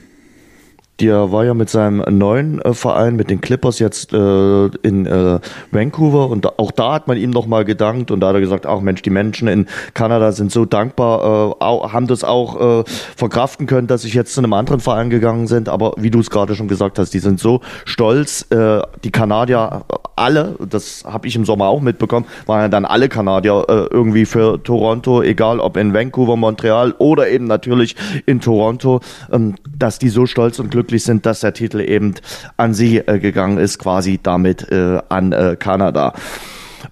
Der 1.00 1.32
war 1.32 1.44
ja 1.44 1.54
mit 1.54 1.70
seinem 1.70 2.04
neuen 2.18 2.62
äh, 2.62 2.74
Verein, 2.74 3.16
mit 3.16 3.30
den 3.30 3.42
Clippers 3.42 3.80
jetzt 3.80 4.14
äh, 4.14 4.66
in 4.82 5.06
äh, 5.06 5.40
Vancouver. 5.72 6.30
Und 6.30 6.46
da, 6.46 6.54
auch 6.58 6.72
da 6.72 6.94
hat 6.94 7.08
man 7.08 7.18
ihm 7.18 7.32
nochmal 7.32 7.66
gedankt 7.66 8.12
und 8.12 8.22
da 8.22 8.28
hat 8.28 8.36
er 8.36 8.42
gesagt, 8.42 8.66
ach 8.66 8.80
Mensch, 8.80 9.02
die 9.02 9.10
Menschen 9.10 9.48
in 9.48 9.68
Kanada 9.94 10.32
sind 10.32 10.52
so 10.52 10.66
dankbar, 10.66 11.20
äh, 11.20 11.64
auch, 11.64 11.92
haben 11.92 12.08
das 12.08 12.24
auch 12.24 12.82
äh, 12.82 12.84
verkraften 13.16 13.68
können, 13.68 13.88
dass 13.88 14.04
sie 14.04 14.10
jetzt 14.10 14.34
zu 14.34 14.42
einem 14.42 14.54
anderen 14.54 14.80
Verein 14.80 15.10
gegangen 15.10 15.48
sind, 15.48 15.70
aber 15.70 15.94
wie 15.98 16.12
du 16.12 16.20
es 16.20 16.30
gerade 16.30 16.56
schon 16.56 16.68
gesagt 16.68 16.98
hast, 17.00 17.14
die 17.14 17.20
sind 17.20 17.40
so 17.40 17.62
stolz, 17.84 18.46
äh, 18.52 18.82
die 19.04 19.12
Kanadier 19.12 19.84
alle, 20.16 20.56
das 20.70 21.04
habe 21.06 21.28
ich 21.28 21.36
im 21.36 21.46
Sommer 21.46 21.66
auch 21.68 21.82
mitbekommen, 21.82 22.26
waren 22.46 22.62
ja 22.62 22.68
dann 22.68 22.86
alle 22.86 23.10
Kanadier 23.10 23.66
äh, 23.68 23.74
irgendwie 23.94 24.26
für 24.26 24.62
Toronto, 24.64 25.22
egal 25.22 25.60
ob 25.60 25.78
in 25.78 25.94
Vancouver, 25.94 26.38
Montreal 26.38 26.94
oder 26.98 27.30
eben 27.30 27.46
natürlich 27.46 27.96
in 28.26 28.40
Toronto, 28.40 29.02
ähm, 29.32 29.56
dass 29.78 30.00
die 30.00 30.10
so 30.10 30.26
stolz 30.26 30.60
und 30.60 30.72
glücklich 30.72 31.04
sind, 31.04 31.26
dass 31.26 31.42
der 31.42 31.54
Titel 31.54 31.80
eben 31.80 32.16
an 32.58 32.74
sie 32.74 32.98
äh, 32.98 33.20
gegangen 33.20 33.58
ist, 33.58 33.80
quasi 33.80 34.20
damit 34.22 34.72
äh, 34.72 35.02
an 35.10 35.32
äh, 35.32 35.56
Kanada. 35.58 36.14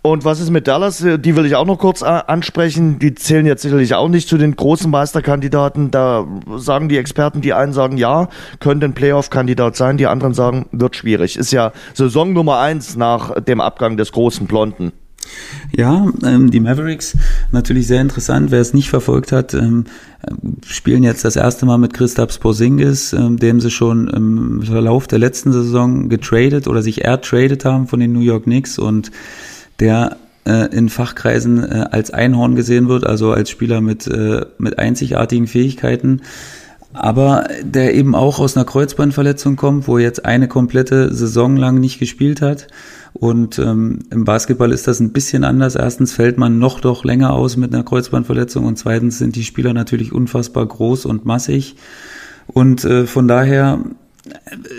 Und 0.05 0.25
was 0.25 0.41
ist 0.41 0.49
mit 0.49 0.67
Dallas? 0.67 1.01
Äh, 1.01 1.17
die 1.17 1.35
will 1.37 1.45
ich 1.45 1.55
auch 1.55 1.65
noch 1.65 1.79
kurz 1.79 2.01
äh, 2.01 2.05
ansprechen. 2.05 2.99
Die 2.99 3.15
zählen 3.15 3.45
jetzt 3.45 3.61
sicherlich 3.61 3.95
auch 3.95 4.09
nicht 4.09 4.27
zu 4.27 4.37
den 4.37 4.53
großen 4.53 4.91
Meisterkandidaten. 4.91 5.91
Da 5.91 6.27
sagen 6.57 6.89
die 6.89 6.97
Experten, 6.97 7.39
die 7.39 7.53
einen 7.53 7.71
sagen 7.71 7.95
ja, 7.95 8.27
könnte 8.59 8.85
ein 8.85 8.93
Playoff-Kandidat 8.93 9.77
sein, 9.77 9.95
die 9.95 10.07
anderen 10.07 10.33
sagen, 10.33 10.65
wird 10.73 10.97
schwierig. 10.97 11.37
Ist 11.37 11.53
ja 11.53 11.71
Saison 11.93 12.33
Nummer 12.33 12.59
eins 12.59 12.97
nach 12.97 13.39
dem 13.41 13.61
Abgang 13.61 13.95
des 13.95 14.11
großen 14.11 14.45
Blonden. 14.45 14.91
Ja, 15.73 16.05
ähm, 16.25 16.51
die 16.51 16.59
Mavericks 16.59 17.17
natürlich 17.53 17.87
sehr 17.87 18.01
interessant. 18.01 18.51
Wer 18.51 18.59
es 18.59 18.73
nicht 18.73 18.89
verfolgt 18.89 19.31
hat, 19.31 19.53
ähm, 19.53 19.85
spielen 20.65 21.03
jetzt 21.03 21.23
das 21.23 21.37
erste 21.37 21.65
Mal 21.65 21.77
mit 21.77 21.93
Christaps 21.93 22.39
Porzingis, 22.39 23.13
ähm, 23.13 23.37
dem 23.37 23.61
sie 23.61 23.71
schon 23.71 24.09
im 24.09 24.63
Verlauf 24.63 25.07
der 25.07 25.19
letzten 25.19 25.53
Saison 25.53 26.09
getradet 26.09 26.67
oder 26.67 26.81
sich 26.81 27.05
ertradet 27.05 27.63
haben 27.63 27.87
von 27.87 28.01
den 28.01 28.11
New 28.11 28.19
York 28.19 28.43
Knicks 28.43 28.77
und 28.77 29.11
der 29.79 30.17
äh, 30.45 30.75
in 30.75 30.89
Fachkreisen 30.89 31.63
äh, 31.63 31.85
als 31.91 32.11
Einhorn 32.11 32.55
gesehen 32.55 32.87
wird, 32.89 33.05
also 33.05 33.31
als 33.31 33.49
Spieler 33.49 33.81
mit, 33.81 34.07
äh, 34.07 34.45
mit 34.57 34.79
einzigartigen 34.79 35.47
Fähigkeiten 35.47 36.21
aber 36.93 37.47
der 37.63 37.95
eben 37.95 38.13
auch 38.13 38.39
aus 38.39 38.55
einer 38.55 38.65
Kreuzbandverletzung 38.65 39.55
kommt, 39.55 39.87
wo 39.87 39.97
er 39.97 40.03
jetzt 40.03 40.25
eine 40.25 40.47
komplette 40.47 41.13
Saison 41.13 41.57
lang 41.57 41.79
nicht 41.79 41.99
gespielt 41.99 42.41
hat. 42.41 42.67
Und 43.13 43.59
ähm, 43.59 43.99
im 44.11 44.25
Basketball 44.25 44.71
ist 44.71 44.87
das 44.87 44.99
ein 44.99 45.11
bisschen 45.11 45.43
anders. 45.43 45.75
Erstens 45.75 46.13
fällt 46.13 46.37
man 46.37 46.59
noch 46.59 46.79
doch 46.79 47.03
länger 47.03 47.33
aus 47.33 47.57
mit 47.57 47.73
einer 47.73 47.83
Kreuzbandverletzung 47.83 48.65
und 48.65 48.77
zweitens 48.77 49.17
sind 49.17 49.35
die 49.35 49.43
Spieler 49.43 49.73
natürlich 49.73 50.13
unfassbar 50.13 50.65
groß 50.65 51.05
und 51.05 51.25
massig. 51.25 51.75
Und 52.47 52.85
äh, 52.85 53.05
von 53.07 53.27
daher 53.27 53.79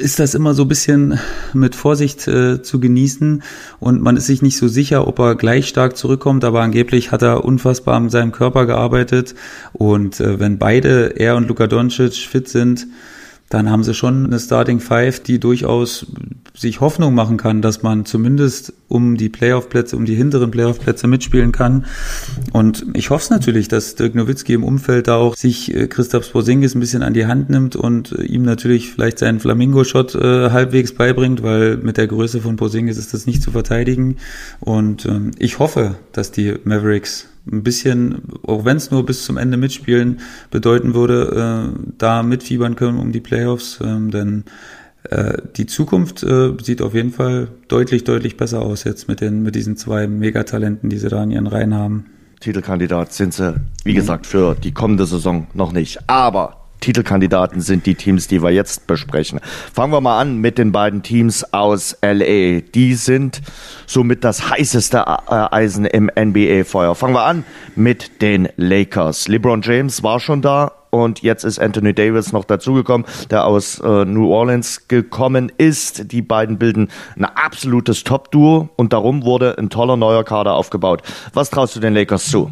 ist 0.01 0.19
das 0.21 0.35
immer 0.35 0.55
so 0.55 0.63
ein 0.63 0.69
bisschen 0.69 1.19
mit 1.53 1.75
Vorsicht 1.75 2.27
äh, 2.27 2.63
zu 2.63 2.81
genießen. 2.81 3.43
Und 3.79 4.01
man 4.01 4.17
ist 4.17 4.27
sich 4.27 4.41
nicht 4.41 4.57
so 4.57 4.69
sicher, 4.69 5.07
ob 5.07 5.19
er 5.19 5.35
gleich 5.35 5.69
stark 5.69 5.97
zurückkommt, 5.97 6.45
aber 6.45 6.63
angeblich 6.63 7.13
hat 7.13 7.23
er 7.23 7.45
unfassbar 7.45 7.97
an 7.97 8.11
seinem 8.11 8.33
Körper 8.33 8.67
gearbeitet. 8.67 9.35
Und 9.73 10.21
äh, 10.21 10.41
wenn 10.41 10.59
beide, 10.59 11.19
er 11.19 11.37
und 11.37 11.49
Luka 11.49 11.67
Doncic 11.67 12.15
fit 12.15 12.49
sind, 12.49 12.87
dann 13.55 13.71
haben 13.71 13.85
sie 13.85 13.95
schon 13.95 14.27
eine 14.27 14.41
Starting 14.41 14.81
Five, 14.81 15.21
die 15.21 15.39
durchaus 15.39 16.07
sich 16.57 16.81
Hoffnung 16.81 17.15
machen 17.15 17.37
kann, 17.37 17.63
dass 17.63 17.85
man 17.85 18.05
zumindest 18.05 18.73
um 18.89 19.17
die 19.17 19.29
Playoff-Plätze, 19.29 19.97
um 19.97 20.05
die 20.05 20.17
hinteren 20.17 20.51
Playoff-Plätze 20.51 21.07
mitspielen 21.07 21.53
kann. 21.53 21.85
Und 22.53 22.85
ich 22.95 23.11
hoffe 23.11 23.23
es 23.23 23.31
natürlich, 23.31 23.69
dass 23.69 23.95
Dirk 23.95 24.17
Nowitzki 24.17 24.55
im 24.55 24.65
Umfeld 24.65 25.07
da 25.07 25.17
auch 25.17 25.37
sich 25.37 25.73
äh, 25.73 25.87
Christoph 25.87 26.33
Porzingis 26.33 26.75
ein 26.75 26.81
bisschen 26.81 27.05
an 27.05 27.15
die 27.15 27.27
Hand 27.27 27.49
nimmt 27.49 27.77
und 27.77 28.11
äh, 28.11 28.25
ihm 28.25 28.43
natürlich 28.43 28.91
vielleicht 28.91 29.21
seinen 29.21 29.39
Flamingo-Shot 29.39 30.17
äh, 30.17 30.51
halbwegs 30.51 30.93
beibringt, 30.95 31.45
weil 31.45 31.77
mit 31.77 31.97
der 31.97 32.09
Größe 32.09 32.41
von 32.41 32.57
Porzingis 32.57 32.99
ist 32.99 33.15
das 33.15 33.27
nicht 33.27 33.41
zu 33.41 33.53
verteidigen. 33.53 34.17
Und 34.59 35.07
ähm, 35.07 35.31
ich 35.39 35.61
hoffe, 35.61 35.95
dass 36.13 36.33
die 36.33 36.55
Mavericks 36.65 37.29
ein 37.51 37.63
bisschen, 37.63 38.23
auch 38.47 38.65
wenn 38.65 38.77
es 38.77 38.91
nur 38.91 39.05
bis 39.05 39.25
zum 39.25 39.37
Ende 39.37 39.57
mitspielen 39.57 40.21
bedeuten 40.51 40.95
würde, 40.95 41.73
äh, 41.75 41.93
da 41.99 42.23
mitfiebern 42.23 42.77
können 42.77 42.99
um 42.99 43.13
die 43.13 43.21
Playoffs, 43.21 43.79
ähm, 43.83 44.11
denn 44.11 44.45
äh, 45.11 45.35
die 45.57 45.67
Zukunft 45.67 46.23
äh, 46.23 46.53
sieht 46.63 46.81
auf 46.81 46.95
jeden 46.95 47.13
Fall 47.13 47.49
deutlich, 47.69 48.05
deutlich 48.05 48.37
besser 48.37 48.63
aus 48.63 48.85
jetzt 48.85 49.09
mit 49.09 49.21
den, 49.21 49.43
mit 49.43 49.55
diesen 49.55 49.77
zwei 49.77 50.07
Megatalenten, 50.07 50.89
die 50.89 50.99
sie 50.99 51.09
da 51.09 51.23
in 51.23 51.31
ihren 51.31 51.47
Reihen 51.47 51.75
haben. 51.75 52.07
Titelkandidat 52.41 53.13
sind 53.13 53.33
sie, 53.35 53.55
wie 53.85 53.95
gesagt, 53.95 54.27
für 54.27 54.55
die 54.55 54.73
kommende 54.73 55.07
Saison 55.07 55.47
noch 55.55 55.73
nicht. 55.73 56.09
Aber 56.09 56.64
Titelkandidaten 56.85 57.63
sind 57.63 57.87
die 57.87 57.95
Teams, 57.95 58.29
die 58.29 58.43
wir 58.43 58.51
jetzt 58.51 58.87
besprechen. 58.87 59.41
Fangen 59.73 59.91
wir 59.91 60.03
mal 60.03 60.21
an 60.21 60.37
mit 60.37 60.59
den 60.59 60.71
beiden 60.71 61.03
Teams 61.03 61.55
aus 61.55 61.97
LA. 62.03 62.61
Die 62.61 62.93
sind 62.93 63.41
somit 63.87 64.23
das 64.23 64.51
heißeste 64.51 64.99
äh, 64.99 65.33
Eisen 65.51 65.87
im 65.87 66.11
NBA-Feuer. 66.15 66.95
Fangen 66.95 67.15
wir 67.15 67.25
an 67.25 67.45
mit 67.75 68.21
den 68.21 68.51
Lakers. 68.57 69.29
LeBron 69.29 69.63
James 69.63 70.03
war 70.03 70.21
schon 70.21 70.43
da 70.43 70.73
und 70.91 71.23
jetzt 71.23 71.45
ist 71.45 71.59
Anthony 71.59 71.95
Davis 71.95 72.35
noch 72.35 72.45
dazugekommen, 72.45 73.07
der 73.31 73.47
aus 73.47 73.81
äh, 73.81 74.05
New 74.05 74.31
Orleans 74.31 74.87
gekommen 74.87 75.51
ist. 75.57 76.13
Die 76.13 76.21
beiden 76.21 76.59
bilden 76.59 76.91
ein 77.17 77.25
absolutes 77.25 78.05
Top-Duo 78.05 78.69
und 78.77 78.93
darum 78.93 79.25
wurde 79.25 79.57
ein 79.57 79.71
toller 79.71 79.97
neuer 79.97 80.23
Kader 80.23 80.53
aufgebaut. 80.53 81.03
Was 81.33 81.49
traust 81.49 81.77
du 81.77 81.81
den 81.81 81.95
Lakers 81.95 82.27
zu? 82.27 82.51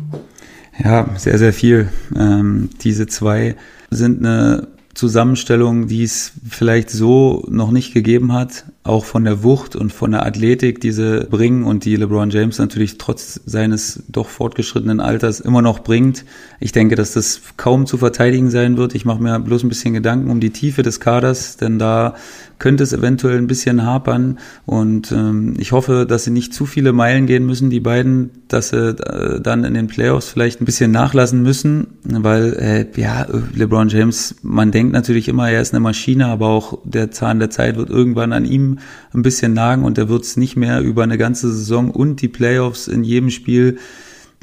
Ja, 0.83 1.09
sehr, 1.17 1.39
sehr 1.39 1.53
viel. 1.53 1.89
Ähm, 2.17 2.71
diese 2.83 3.07
zwei 3.07 3.57
sind 3.91 4.19
eine 4.19 4.69
Zusammenstellung, 4.95 5.87
die 5.87 6.03
es 6.03 6.33
vielleicht 6.49 6.91
so 6.91 7.47
noch 7.49 7.71
nicht 7.71 7.95
gegeben 7.95 8.33
hat, 8.33 8.65
auch 8.85 9.05
von 9.05 9.23
der 9.25 9.45
Wucht 9.45 9.77
und 9.77 9.93
von 9.93 10.11
der 10.11 10.27
Athletik, 10.27 10.81
die 10.81 10.91
sie 10.91 11.25
bringen 11.31 11.63
und 11.63 11.85
die 11.85 11.95
LeBron 11.95 12.31
James 12.31 12.59
natürlich 12.59 12.99
trotz 12.99 13.41
seines 13.47 14.03
doch 14.09 14.29
fortgeschrittenen 14.29 14.99
Alters 14.99 15.39
immer 15.39 15.63
noch 15.63 15.81
bringt. 15.81 16.25
Ich 16.59 16.73
denke, 16.73 16.97
dass 16.97 17.13
das 17.13 17.41
kaum 17.57 17.87
zu 17.87 17.97
verteidigen 17.97 18.51
sein 18.51 18.77
wird. 18.77 18.97
Ich 18.97 19.05
mache 19.05 19.23
mir 19.23 19.39
bloß 19.39 19.63
ein 19.63 19.69
bisschen 19.69 19.95
Gedanken 19.95 20.31
um 20.31 20.41
die 20.41 20.51
Tiefe 20.51 20.83
des 20.83 20.99
Kaders, 20.99 21.57
denn 21.57 21.79
da 21.79 22.15
könnte 22.59 22.85
es 22.85 22.93
eventuell 22.93 23.39
ein 23.39 23.49
bisschen 23.49 23.85
hapern 23.85 24.39
und 24.67 25.11
ähm, 25.11 25.55
ich 25.59 25.73
hoffe, 25.73 26.07
dass 26.09 26.25
sie 26.25 26.31
nicht 26.31 26.55
zu 26.55 26.65
viele 26.65 26.93
Meilen 26.93 27.27
gehen 27.27 27.45
müssen, 27.45 27.71
die 27.71 27.81
beiden, 27.81 28.31
dass 28.47 28.69
sie 28.69 28.91
äh, 28.91 29.41
dann 29.41 29.65
in 29.65 29.75
den 29.75 29.89
Playoffs 29.89 30.29
vielleicht 30.29 30.61
ein 30.61 30.65
bisschen 30.65 30.93
nachlassen 30.93 31.43
müssen, 31.43 31.89
weil 32.05 32.53
äh, 32.53 33.01
ja, 33.01 33.27
LeBron 33.55 33.89
James, 33.89 34.37
man 34.43 34.71
denkt 34.71 34.93
natürlich 34.93 35.27
immer, 35.27 35.51
er 35.51 35.61
ist 35.61 35.75
eine 35.75 35.81
Maschine, 35.81 36.27
aber 36.27 36.49
auch 36.49 36.79
der 36.85 37.11
Zahn 37.11 37.41
der 37.41 37.51
Zeit 37.51 37.77
wird 37.77 37.91
irgendwann 37.91 38.33
an 38.33 38.45
ihm 38.45 38.72
ein 39.15 39.23
bisschen 39.23 39.53
nagen 39.53 39.85
und 39.85 39.99
er 39.99 40.09
wird 40.09 40.25
es 40.25 40.37
nicht 40.37 40.57
mehr 40.57 40.81
über 40.81 41.03
eine 41.03 41.19
ganze 41.19 41.53
Saison 41.53 41.91
und 41.91 42.23
die 42.23 42.29
Playoffs 42.29 42.89
in 42.89 43.05
jedem 43.05 43.31
Spiel 43.31 43.79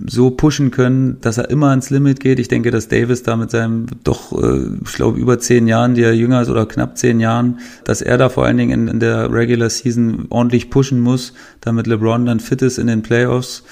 so 0.06 0.32
pushen 0.32 0.72
können, 0.72 1.20
dass 1.22 1.38
er 1.38 1.50
immer 1.50 1.70
ans 1.70 1.90
Limit 1.90 2.20
geht. 2.20 2.40
Ich 2.40 2.48
denke, 2.48 2.72
dass 2.72 2.88
Davis 2.88 3.24
da 3.24 3.36
mit 3.36 3.52
seinem 3.52 3.88
doch, 4.04 4.32
äh, 4.42 4.62
ich 4.84 4.94
glaube, 4.94 5.20
über 5.20 5.40
zehn 5.40 5.68
Jahren, 5.68 5.96
die 5.96 6.04
er 6.04 6.14
jünger 6.14 6.42
ist 6.42 6.50
oder 6.50 6.66
knapp 6.66 6.98
zehn 6.98 7.20
Jahren, 7.20 7.60
dass 7.84 8.02
er 8.02 8.18
da 8.18 8.30
vor 8.30 8.46
allen 8.46 8.58
Dingen 8.58 8.88
in, 8.88 8.88
in 8.88 9.00
der 9.00 9.32
Regular 9.32 9.70
Season 9.70 10.28
ordentlich 10.30 10.70
pushen 10.70 11.00
muss, 11.00 11.34
damit 11.62 11.88
LeBron 11.88 12.26
dann 12.26 12.40
fit 12.40 12.62
ist 12.62 12.78
in 12.78 12.88
den 12.88 13.02
Playoffs. 13.02 13.64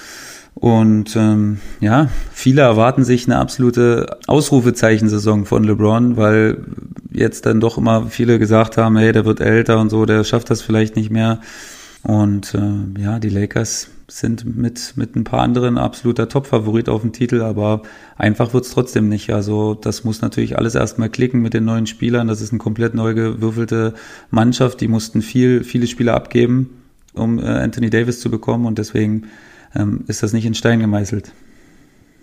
Und 0.54 1.14
ähm, 1.14 1.58
ja, 1.80 2.08
viele 2.32 2.62
erwarten 2.62 3.04
sich 3.04 3.26
eine 3.26 3.38
absolute 3.38 4.18
Ausrufezeichensaison 4.26 5.46
von 5.46 5.62
LeBron, 5.62 6.16
weil 6.16 6.64
jetzt 7.10 7.46
dann 7.46 7.60
doch 7.60 7.78
immer 7.78 8.06
viele 8.06 8.38
gesagt 8.38 8.76
haben, 8.76 8.96
hey, 8.96 9.12
der 9.12 9.24
wird 9.24 9.40
älter 9.40 9.80
und 9.80 9.90
so, 9.90 10.06
der 10.06 10.24
schafft 10.24 10.50
das 10.50 10.62
vielleicht 10.62 10.96
nicht 10.96 11.10
mehr. 11.10 11.40
Und 12.02 12.54
äh, 12.54 13.00
ja, 13.00 13.18
die 13.18 13.28
Lakers 13.28 13.88
sind 14.06 14.56
mit, 14.56 14.94
mit 14.96 15.16
ein 15.16 15.24
paar 15.24 15.40
anderen 15.40 15.76
absoluter 15.76 16.28
Top-Favorit 16.28 16.88
auf 16.88 17.02
den 17.02 17.12
Titel, 17.12 17.42
aber 17.42 17.82
einfach 18.16 18.54
wird's 18.54 18.70
trotzdem 18.70 19.08
nicht. 19.08 19.30
Also 19.30 19.74
das 19.74 20.04
muss 20.04 20.22
natürlich 20.22 20.56
alles 20.56 20.74
erstmal 20.74 21.10
klicken 21.10 21.42
mit 21.42 21.52
den 21.52 21.64
neuen 21.64 21.86
Spielern. 21.86 22.28
Das 22.28 22.40
ist 22.40 22.50
eine 22.50 22.58
komplett 22.58 22.94
neu 22.94 23.14
gewürfelte 23.14 23.94
Mannschaft. 24.30 24.80
Die 24.80 24.88
mussten 24.88 25.20
viel, 25.20 25.64
viele 25.64 25.86
Spieler 25.86 26.14
abgeben, 26.14 26.70
um 27.12 27.38
äh, 27.38 27.42
Anthony 27.42 27.90
Davis 27.90 28.20
zu 28.20 28.30
bekommen 28.30 28.64
und 28.64 28.78
deswegen 28.78 29.24
ähm, 29.74 30.04
ist 30.06 30.22
das 30.22 30.32
nicht 30.32 30.46
in 30.46 30.54
Stein 30.54 30.80
gemeißelt. 30.80 31.32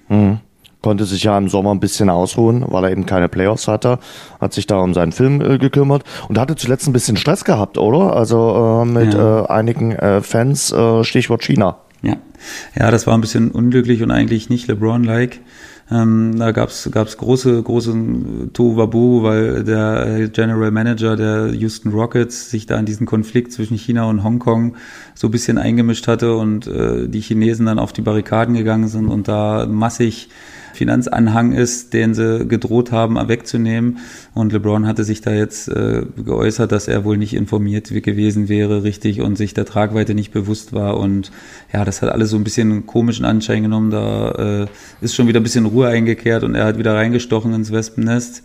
Mhm. 0.10 0.40
Konnte 0.86 1.06
sich 1.06 1.24
ja 1.24 1.36
im 1.36 1.50
Sommer 1.50 1.72
ein 1.72 1.80
bisschen 1.80 2.12
ausruhen, 2.12 2.64
weil 2.68 2.84
er 2.84 2.92
eben 2.92 3.08
keine 3.08 3.28
Playoffs 3.28 3.68
hatte, 3.68 3.98
hat 4.40 4.54
sich 4.54 4.68
da 4.68 4.78
um 4.78 4.94
seinen 4.94 5.14
Film 5.14 5.42
äh, 5.42 5.58
gekümmert 5.58 6.04
und 6.30 6.38
hatte 6.38 6.56
zuletzt 6.56 6.86
ein 6.86 6.94
bisschen 6.94 7.18
Stress 7.18 7.44
gehabt, 7.44 7.80
oder? 7.80 8.16
Also 8.16 8.84
äh, 8.84 8.86
mit 8.86 9.16
ja. 9.16 9.46
äh, 9.46 9.48
einigen 9.48 9.94
äh, 9.94 10.22
Fans, 10.22 10.72
äh, 10.72 11.04
Stichwort 11.04 11.42
China. 11.42 11.78
Ja. 12.04 12.18
ja, 12.78 12.92
das 12.92 13.08
war 13.08 13.18
ein 13.18 13.22
bisschen 13.22 13.50
unglücklich 13.50 14.04
und 14.04 14.12
eigentlich 14.12 14.52
nicht 14.52 14.68
LeBron-like. 14.68 15.40
Ähm, 15.90 16.36
da 16.38 16.52
gab's 16.52 16.88
gab's 16.92 17.18
große, 17.18 17.64
große 17.64 17.96
Tohuwabu, 18.54 19.24
weil 19.24 19.64
der 19.64 20.30
General 20.30 20.70
Manager 20.70 21.16
der 21.16 21.52
Houston 21.52 21.94
Rockets 21.94 22.52
sich 22.52 22.68
da 22.68 22.78
in 22.78 22.86
diesen 22.86 23.08
Konflikt 23.08 23.54
zwischen 23.54 23.76
China 23.76 24.08
und 24.08 24.24
Hongkong 24.24 24.76
so 25.16 25.30
ein 25.30 25.32
bisschen 25.32 25.58
eingemischt 25.58 26.08
hatte 26.08 26.36
und 26.36 26.68
äh, 26.68 27.08
die 27.08 27.22
Chinesen 27.22 27.66
dann 27.66 27.80
auf 27.80 27.92
die 27.92 28.02
Barrikaden 28.04 28.54
gegangen 28.54 28.88
sind 28.88 29.08
und 29.08 29.28
da 29.28 29.66
massig 29.66 30.30
Finanzanhang 30.76 31.54
ist, 31.54 31.94
den 31.94 32.14
sie 32.14 32.46
gedroht 32.48 32.92
haben, 32.92 33.16
wegzunehmen. 33.28 33.98
Und 34.34 34.54
LeBron 34.54 34.86
hatte 34.86 35.04
sich 35.04 35.22
da 35.22 35.32
jetzt 35.32 35.68
äh, 35.68 36.04
geäußert, 36.24 36.72
dass 36.72 36.88
er 36.88 37.04
wohl 37.04 37.18
nicht 37.18 37.34
informiert 37.34 37.90
gewesen 37.90 38.50
wäre, 38.50 38.84
richtig, 38.84 39.22
und 39.22 39.38
sich 39.38 39.54
der 39.54 39.66
Tragweite 39.66 40.14
nicht 40.14 40.32
bewusst 40.32 40.74
war. 40.74 40.98
Und 40.98 41.32
ja, 41.74 41.84
das 41.86 42.02
hat 42.02 42.10
alles 42.10 42.30
so 42.30 42.38
ein 42.38 42.44
bisschen 42.44 42.86
komischen 42.86 43.26
Anschein 43.26 43.64
genommen. 43.64 43.92
Da 43.92 44.64
äh, 44.64 44.68
ist 45.02 45.16
schon 45.16 45.28
wieder 45.28 45.40
ein 45.40 45.44
bisschen 45.44 45.66
Ruhe 45.66 45.88
eingekehrt 45.88 46.44
und 46.44 46.56
er 46.56 46.66
hat 46.66 46.78
wieder 46.78 46.94
reingestochen 46.94 47.54
ins 47.54 47.72
Wespennest. 47.72 48.44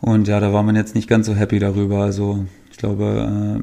Und 0.00 0.28
ja, 0.28 0.40
da 0.40 0.52
war 0.52 0.62
man 0.62 0.76
jetzt 0.76 0.94
nicht 0.94 1.08
ganz 1.08 1.26
so 1.26 1.34
happy 1.34 1.58
darüber. 1.58 2.02
Also 2.02 2.44
ich 2.70 2.78
glaube, 2.78 3.60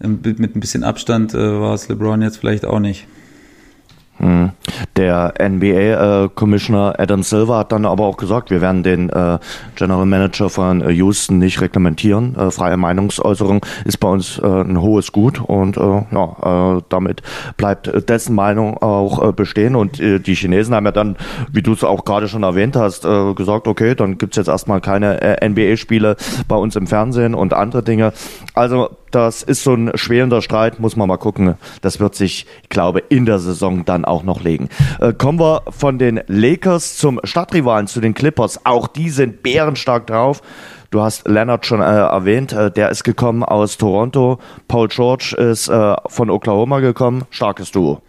äh, 0.00 0.06
mit 0.06 0.56
ein 0.56 0.60
bisschen 0.60 0.84
Abstand 0.84 1.34
äh, 1.34 1.60
war 1.60 1.74
es 1.74 1.88
LeBron 1.88 2.22
jetzt 2.22 2.38
vielleicht 2.38 2.64
auch 2.64 2.80
nicht. 2.80 3.06
Mhm. 4.20 4.50
Der 4.96 5.34
NBA-Commissioner 5.38 6.94
äh, 6.98 7.02
Adam 7.02 7.22
Silver 7.22 7.58
hat 7.58 7.72
dann 7.72 7.86
aber 7.86 8.04
auch 8.04 8.16
gesagt, 8.16 8.50
wir 8.50 8.60
werden 8.60 8.82
den 8.82 9.08
äh, 9.08 9.38
General 9.76 10.06
Manager 10.06 10.50
von 10.50 10.82
äh, 10.82 10.90
Houston 10.90 11.38
nicht 11.38 11.60
reglementieren. 11.60 12.36
Äh, 12.36 12.50
freie 12.50 12.76
Meinungsäußerung 12.76 13.64
ist 13.84 13.98
bei 13.98 14.08
uns 14.08 14.38
äh, 14.38 14.46
ein 14.46 14.80
hohes 14.80 15.12
Gut 15.12 15.40
und 15.40 15.76
äh, 15.76 15.80
ja, 15.80 16.80
damit 16.88 17.22
bleibt 17.56 17.90
dessen 18.08 18.34
Meinung 18.34 18.76
auch 18.78 19.32
bestehen. 19.32 19.76
Und 19.76 19.98
die 19.98 20.34
Chinesen 20.34 20.74
haben 20.74 20.86
ja 20.86 20.92
dann, 20.92 21.16
wie 21.52 21.62
du 21.62 21.72
es 21.72 21.84
auch 21.84 22.04
gerade 22.04 22.28
schon 22.28 22.42
erwähnt 22.42 22.76
hast, 22.76 23.02
gesagt, 23.36 23.66
okay, 23.66 23.94
dann 23.94 24.18
gibt's 24.18 24.36
jetzt 24.36 24.48
erstmal 24.48 24.80
keine 24.80 25.38
NBA-Spiele 25.42 26.16
bei 26.48 26.56
uns 26.56 26.76
im 26.76 26.86
Fernsehen 26.86 27.34
und 27.34 27.52
andere 27.54 27.82
Dinge. 27.82 28.12
Also 28.54 28.90
das 29.10 29.42
ist 29.42 29.62
so 29.62 29.74
ein 29.74 29.90
schwelender 29.94 30.42
Streit, 30.42 30.80
muss 30.80 30.96
man 30.96 31.08
mal 31.08 31.16
gucken. 31.16 31.54
Das 31.80 32.00
wird 32.00 32.14
sich, 32.14 32.46
ich 32.62 32.68
glaube, 32.68 33.00
in 33.08 33.26
der 33.26 33.38
Saison 33.38 33.84
dann 33.84 34.04
auch 34.04 34.22
noch 34.22 34.42
legen. 34.42 34.68
Äh, 35.00 35.12
kommen 35.12 35.40
wir 35.40 35.62
von 35.70 35.98
den 35.98 36.20
Lakers 36.26 36.96
zum 36.96 37.20
Stadtrivalen, 37.24 37.86
zu 37.86 38.00
den 38.00 38.14
Clippers. 38.14 38.64
Auch 38.64 38.86
die 38.86 39.10
sind 39.10 39.42
bärenstark 39.42 40.06
drauf. 40.06 40.42
Du 40.90 41.00
hast 41.02 41.28
Leonard 41.28 41.66
schon 41.66 41.80
äh, 41.80 41.84
erwähnt, 41.84 42.52
äh, 42.52 42.68
der 42.68 42.90
ist 42.90 43.04
gekommen 43.04 43.44
aus 43.44 43.76
Toronto. 43.76 44.40
Paul 44.66 44.88
George 44.88 45.36
ist 45.38 45.68
äh, 45.68 45.94
von 46.08 46.30
Oklahoma 46.30 46.80
gekommen. 46.80 47.22
Starkes 47.30 47.70
Duo. 47.70 48.02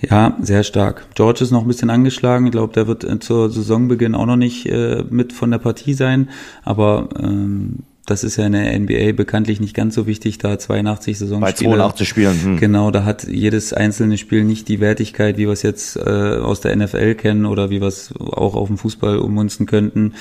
Ja, 0.00 0.36
sehr 0.40 0.62
stark. 0.62 1.06
George 1.14 1.42
ist 1.42 1.50
noch 1.50 1.62
ein 1.62 1.66
bisschen 1.66 1.90
angeschlagen. 1.90 2.46
Ich 2.46 2.52
glaube, 2.52 2.72
der 2.72 2.86
wird 2.86 3.02
äh, 3.02 3.18
zur 3.18 3.50
Saisonbeginn 3.50 4.14
auch 4.14 4.26
noch 4.26 4.36
nicht 4.36 4.66
äh, 4.66 5.04
mit 5.10 5.32
von 5.32 5.50
der 5.50 5.58
Partie 5.58 5.94
sein. 5.94 6.30
Aber 6.62 7.08
ähm, 7.20 7.80
das 8.06 8.24
ist 8.24 8.36
ja 8.36 8.46
in 8.46 8.52
der 8.52 8.78
NBA 8.78 9.12
bekanntlich 9.12 9.60
nicht 9.60 9.74
ganz 9.74 9.94
so 9.94 10.06
wichtig, 10.06 10.38
da 10.38 10.58
82 10.58 11.18
Saisonspiele. 11.18 11.70
Bei 11.70 11.76
82 11.76 12.08
Spielen. 12.08 12.42
Hm. 12.42 12.56
Genau, 12.58 12.90
da 12.90 13.04
hat 13.04 13.28
jedes 13.28 13.72
einzelne 13.72 14.18
Spiel 14.18 14.44
nicht 14.44 14.68
die 14.68 14.80
Wertigkeit, 14.80 15.36
wie 15.36 15.46
wir 15.46 15.52
es 15.52 15.62
jetzt 15.62 15.96
äh, 15.96 16.00
aus 16.00 16.60
der 16.60 16.74
NFL 16.74 17.14
kennen 17.14 17.46
oder 17.46 17.70
wie 17.70 17.80
wir 17.80 17.88
es 17.88 18.12
auch 18.18 18.54
auf 18.54 18.68
dem 18.68 18.78
Fußball 18.78 19.18
ummünzen 19.18 19.66
könnten. 19.66 20.14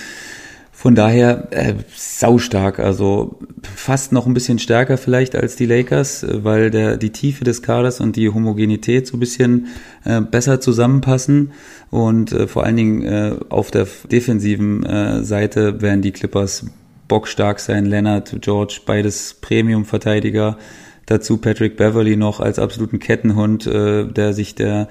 Von 0.80 0.96
daher 0.96 1.50
äh, 1.52 1.74
saustark, 1.94 2.80
also 2.80 3.38
fast 3.76 4.14
noch 4.14 4.26
ein 4.26 4.34
bisschen 4.34 4.60
stärker 4.60 4.98
vielleicht 4.98 5.36
als 5.36 5.58
die 5.58 5.66
Lakers, 5.66 6.26
weil 6.32 6.72
der 6.72 6.96
die 6.96 7.10
Tiefe 7.10 7.44
des 7.44 7.62
Kaders 7.62 8.00
und 8.00 8.16
die 8.16 8.30
Homogenität 8.30 9.06
so 9.06 9.18
ein 9.18 9.20
bisschen 9.20 9.68
äh, 10.06 10.22
besser 10.22 10.62
zusammenpassen 10.62 11.52
und 11.90 12.32
äh, 12.32 12.48
vor 12.48 12.64
allen 12.64 12.78
Dingen 12.78 13.02
äh, 13.02 13.36
auf 13.50 13.72
der 13.72 13.88
defensiven 14.10 14.86
äh, 14.86 15.22
Seite 15.26 15.82
werden 15.82 16.02
die 16.02 16.14
Clippers 16.14 16.68
bockstark 17.10 17.60
sein. 17.60 17.86
Leonard, 17.86 18.38
George, 18.40 18.80
beides 18.86 19.34
Premium-Verteidiger. 19.42 20.58
Dazu 21.06 21.38
Patrick 21.38 21.76
Beverly 21.76 22.16
noch 22.16 22.40
als 22.40 22.58
absoluten 22.58 23.00
Kettenhund, 23.00 23.68
äh, 23.68 24.06
der 24.06 24.32
sich 24.32 24.56
der 24.56 24.88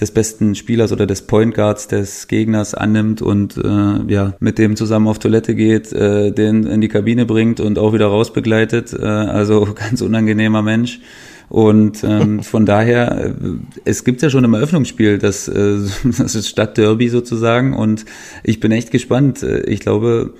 des 0.00 0.10
besten 0.10 0.54
Spielers 0.54 0.90
oder 0.92 1.06
des 1.06 1.22
Point 1.22 1.54
Guards 1.54 1.86
des 1.86 2.26
Gegners 2.26 2.74
annimmt 2.74 3.20
und 3.20 3.58
äh, 3.58 4.12
ja 4.12 4.34
mit 4.40 4.58
dem 4.58 4.74
zusammen 4.74 5.06
auf 5.06 5.18
Toilette 5.18 5.54
geht, 5.54 5.92
äh, 5.92 6.32
den 6.32 6.64
in 6.64 6.80
die 6.80 6.88
Kabine 6.88 7.26
bringt 7.26 7.60
und 7.60 7.78
auch 7.78 7.92
wieder 7.92 8.06
raus 8.06 8.32
begleitet. 8.32 8.92
Äh, 8.92 9.04
also 9.04 9.68
ganz 9.74 10.00
unangenehmer 10.00 10.62
Mensch. 10.62 11.00
Und 11.48 12.02
ähm, 12.04 12.42
von 12.42 12.64
daher, 12.64 13.26
äh, 13.26 13.32
es 13.84 14.04
gibt 14.04 14.22
ja 14.22 14.30
schon 14.30 14.44
im 14.44 14.54
Eröffnungsspiel 14.54 15.18
das, 15.18 15.48
äh, 15.48 15.78
das 16.04 16.34
ist 16.34 16.48
Stadtderby 16.48 17.08
sozusagen. 17.08 17.74
Und 17.74 18.06
ich 18.42 18.60
bin 18.60 18.72
echt 18.72 18.90
gespannt. 18.90 19.42
Äh, 19.42 19.60
ich 19.64 19.80
glaube, 19.80 20.32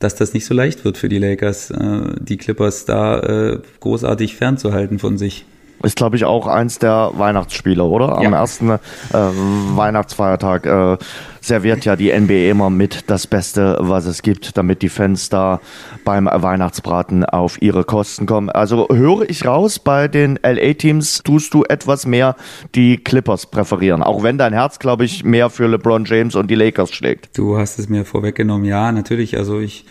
dass 0.00 0.16
das 0.16 0.34
nicht 0.34 0.46
so 0.46 0.54
leicht 0.54 0.84
wird 0.84 0.98
für 0.98 1.08
die 1.08 1.18
Lakers, 1.18 1.70
äh, 1.70 2.14
die 2.18 2.38
Clippers 2.38 2.86
da 2.86 3.20
äh, 3.20 3.58
großartig 3.78 4.34
fernzuhalten 4.34 4.98
von 4.98 5.16
sich. 5.16 5.44
Ist, 5.82 5.96
glaube 5.96 6.16
ich, 6.16 6.24
auch 6.24 6.46
eins 6.46 6.78
der 6.78 7.12
Weihnachtsspiele, 7.14 7.82
oder? 7.82 8.18
Am 8.18 8.22
ja. 8.22 8.38
ersten 8.38 8.70
äh, 8.70 8.78
Weihnachtsfeiertag 9.12 10.66
äh, 10.66 10.98
serviert 11.40 11.86
ja 11.86 11.96
die 11.96 12.12
NBA 12.12 12.50
immer 12.50 12.68
mit 12.68 13.10
das 13.10 13.26
Beste, 13.26 13.78
was 13.80 14.04
es 14.04 14.20
gibt, 14.22 14.58
damit 14.58 14.82
die 14.82 14.90
Fans 14.90 15.30
da 15.30 15.60
beim 16.04 16.26
Weihnachtsbraten 16.30 17.24
auf 17.24 17.62
ihre 17.62 17.84
Kosten 17.84 18.26
kommen. 18.26 18.50
Also 18.50 18.88
höre 18.90 19.28
ich 19.28 19.46
raus, 19.46 19.78
bei 19.78 20.06
den 20.06 20.38
LA-Teams 20.42 21.22
tust 21.22 21.54
du 21.54 21.64
etwas 21.64 22.06
mehr 22.06 22.36
die 22.74 22.98
Clippers 22.98 23.46
präferieren, 23.46 24.02
auch 24.02 24.22
wenn 24.22 24.36
dein 24.36 24.52
Herz, 24.52 24.78
glaube 24.78 25.04
ich, 25.06 25.24
mehr 25.24 25.48
für 25.48 25.66
LeBron 25.66 26.04
James 26.04 26.34
und 26.34 26.50
die 26.50 26.56
Lakers 26.56 26.92
schlägt. 26.92 27.38
Du 27.38 27.56
hast 27.56 27.78
es 27.78 27.88
mir 27.88 28.04
vorweggenommen, 28.04 28.66
ja, 28.66 28.92
natürlich. 28.92 29.38
Also 29.38 29.60
ich, 29.60 29.86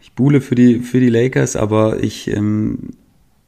ich 0.00 0.12
buhle 0.14 0.40
für 0.40 0.54
die, 0.54 0.80
für 0.80 1.00
die 1.00 1.10
Lakers, 1.10 1.56
aber 1.56 2.02
ich 2.02 2.28
ähm, 2.28 2.94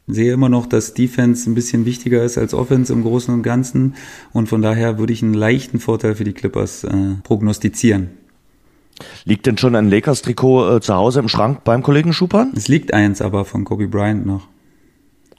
sehe 0.08 0.32
immer 0.32 0.48
noch, 0.48 0.66
dass 0.66 0.94
Defense 0.94 1.48
ein 1.48 1.54
bisschen 1.54 1.84
wichtiger 1.84 2.24
ist 2.24 2.38
als 2.38 2.54
Offense 2.54 2.92
im 2.92 3.02
Großen 3.02 3.32
und 3.32 3.42
Ganzen. 3.42 3.94
Und 4.32 4.48
von 4.48 4.62
daher 4.62 4.98
würde 4.98 5.12
ich 5.12 5.22
einen 5.22 5.34
leichten 5.34 5.78
Vorteil 5.78 6.14
für 6.14 6.24
die 6.24 6.32
Clippers 6.32 6.84
äh, 6.84 7.14
prognostizieren. 7.22 8.10
Liegt 9.24 9.46
denn 9.46 9.58
schon 9.58 9.76
ein 9.76 9.88
Lakers-Trikot 9.88 10.76
äh, 10.76 10.80
zu 10.80 10.94
Hause 10.94 11.20
im 11.20 11.28
Schrank 11.28 11.62
beim 11.64 11.82
Kollegen 11.82 12.12
Schupan? 12.12 12.52
Es 12.56 12.68
liegt 12.68 12.92
eins, 12.92 13.22
aber 13.22 13.44
von 13.44 13.64
Kobe 13.64 13.86
Bryant 13.86 14.26
noch. 14.26 14.48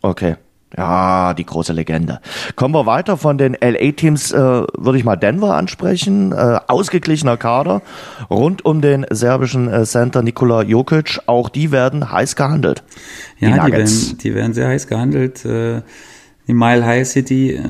Okay. 0.01 0.35
Ja, 0.77 1.33
die 1.33 1.45
große 1.45 1.73
Legende. 1.73 2.19
Kommen 2.55 2.75
wir 2.75 2.85
weiter 2.85 3.17
von 3.17 3.39
den 3.39 3.57
LA-Teams, 3.59 4.31
äh, 4.31 4.37
würde 4.37 4.97
ich 4.97 5.03
mal 5.03 5.15
Denver 5.15 5.55
ansprechen. 5.55 6.31
Äh, 6.31 6.59
ausgeglichener 6.67 7.37
Kader 7.37 7.81
rund 8.29 8.65
um 8.65 8.81
den 8.81 9.05
serbischen 9.09 9.67
äh, 9.67 9.85
Center 9.85 10.21
Nikola 10.21 10.61
Jokic. 10.61 11.21
Auch 11.25 11.49
die 11.49 11.71
werden 11.71 12.11
heiß 12.11 12.35
gehandelt. 12.35 12.83
Ja, 13.39 13.65
die, 13.65 13.71
die, 13.71 13.77
werden, 13.77 14.17
die 14.19 14.35
werden 14.35 14.53
sehr 14.53 14.67
heiß 14.67 14.87
gehandelt. 14.87 15.43
Äh, 15.43 15.81
in 16.45 16.55
Mile 16.55 16.85
High 16.85 17.07
City, 17.07 17.51
äh, 17.51 17.63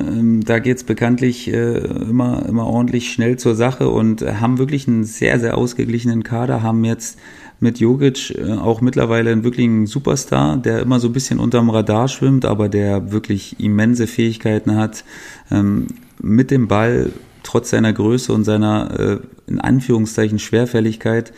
da 0.43 0.59
geht's 0.59 0.83
bekanntlich 0.83 1.51
äh, 1.51 1.77
immer, 1.77 2.45
immer 2.47 2.65
ordentlich 2.65 3.13
schnell 3.13 3.37
zur 3.37 3.55
Sache 3.55 3.89
und 3.89 4.21
haben 4.21 4.57
wirklich 4.57 4.89
einen 4.89 5.05
sehr, 5.05 5.39
sehr 5.39 5.57
ausgeglichenen 5.57 6.23
Kader, 6.23 6.63
haben 6.63 6.83
jetzt 6.83 7.17
mit 7.59 7.79
Jogic 7.79 8.35
äh, 8.37 8.53
auch 8.53 8.81
mittlerweile 8.81 9.31
einen 9.31 9.43
wirklichen 9.43 9.85
Superstar, 9.85 10.57
der 10.57 10.79
immer 10.79 10.99
so 10.99 11.07
ein 11.07 11.13
bisschen 11.13 11.39
unterm 11.39 11.69
Radar 11.69 12.07
schwimmt, 12.07 12.45
aber 12.45 12.69
der 12.69 13.11
wirklich 13.11 13.59
immense 13.59 14.07
Fähigkeiten 14.07 14.75
hat, 14.75 15.03
ähm, 15.51 15.87
mit 16.21 16.51
dem 16.51 16.67
Ball 16.67 17.11
trotz 17.43 17.69
seiner 17.69 17.93
Größe 17.93 18.33
und 18.33 18.43
seiner 18.43 18.99
äh, 18.99 19.17
in 19.47 19.59
Anführungszeichen 19.59 20.39
Schwerfälligkeit 20.39 21.33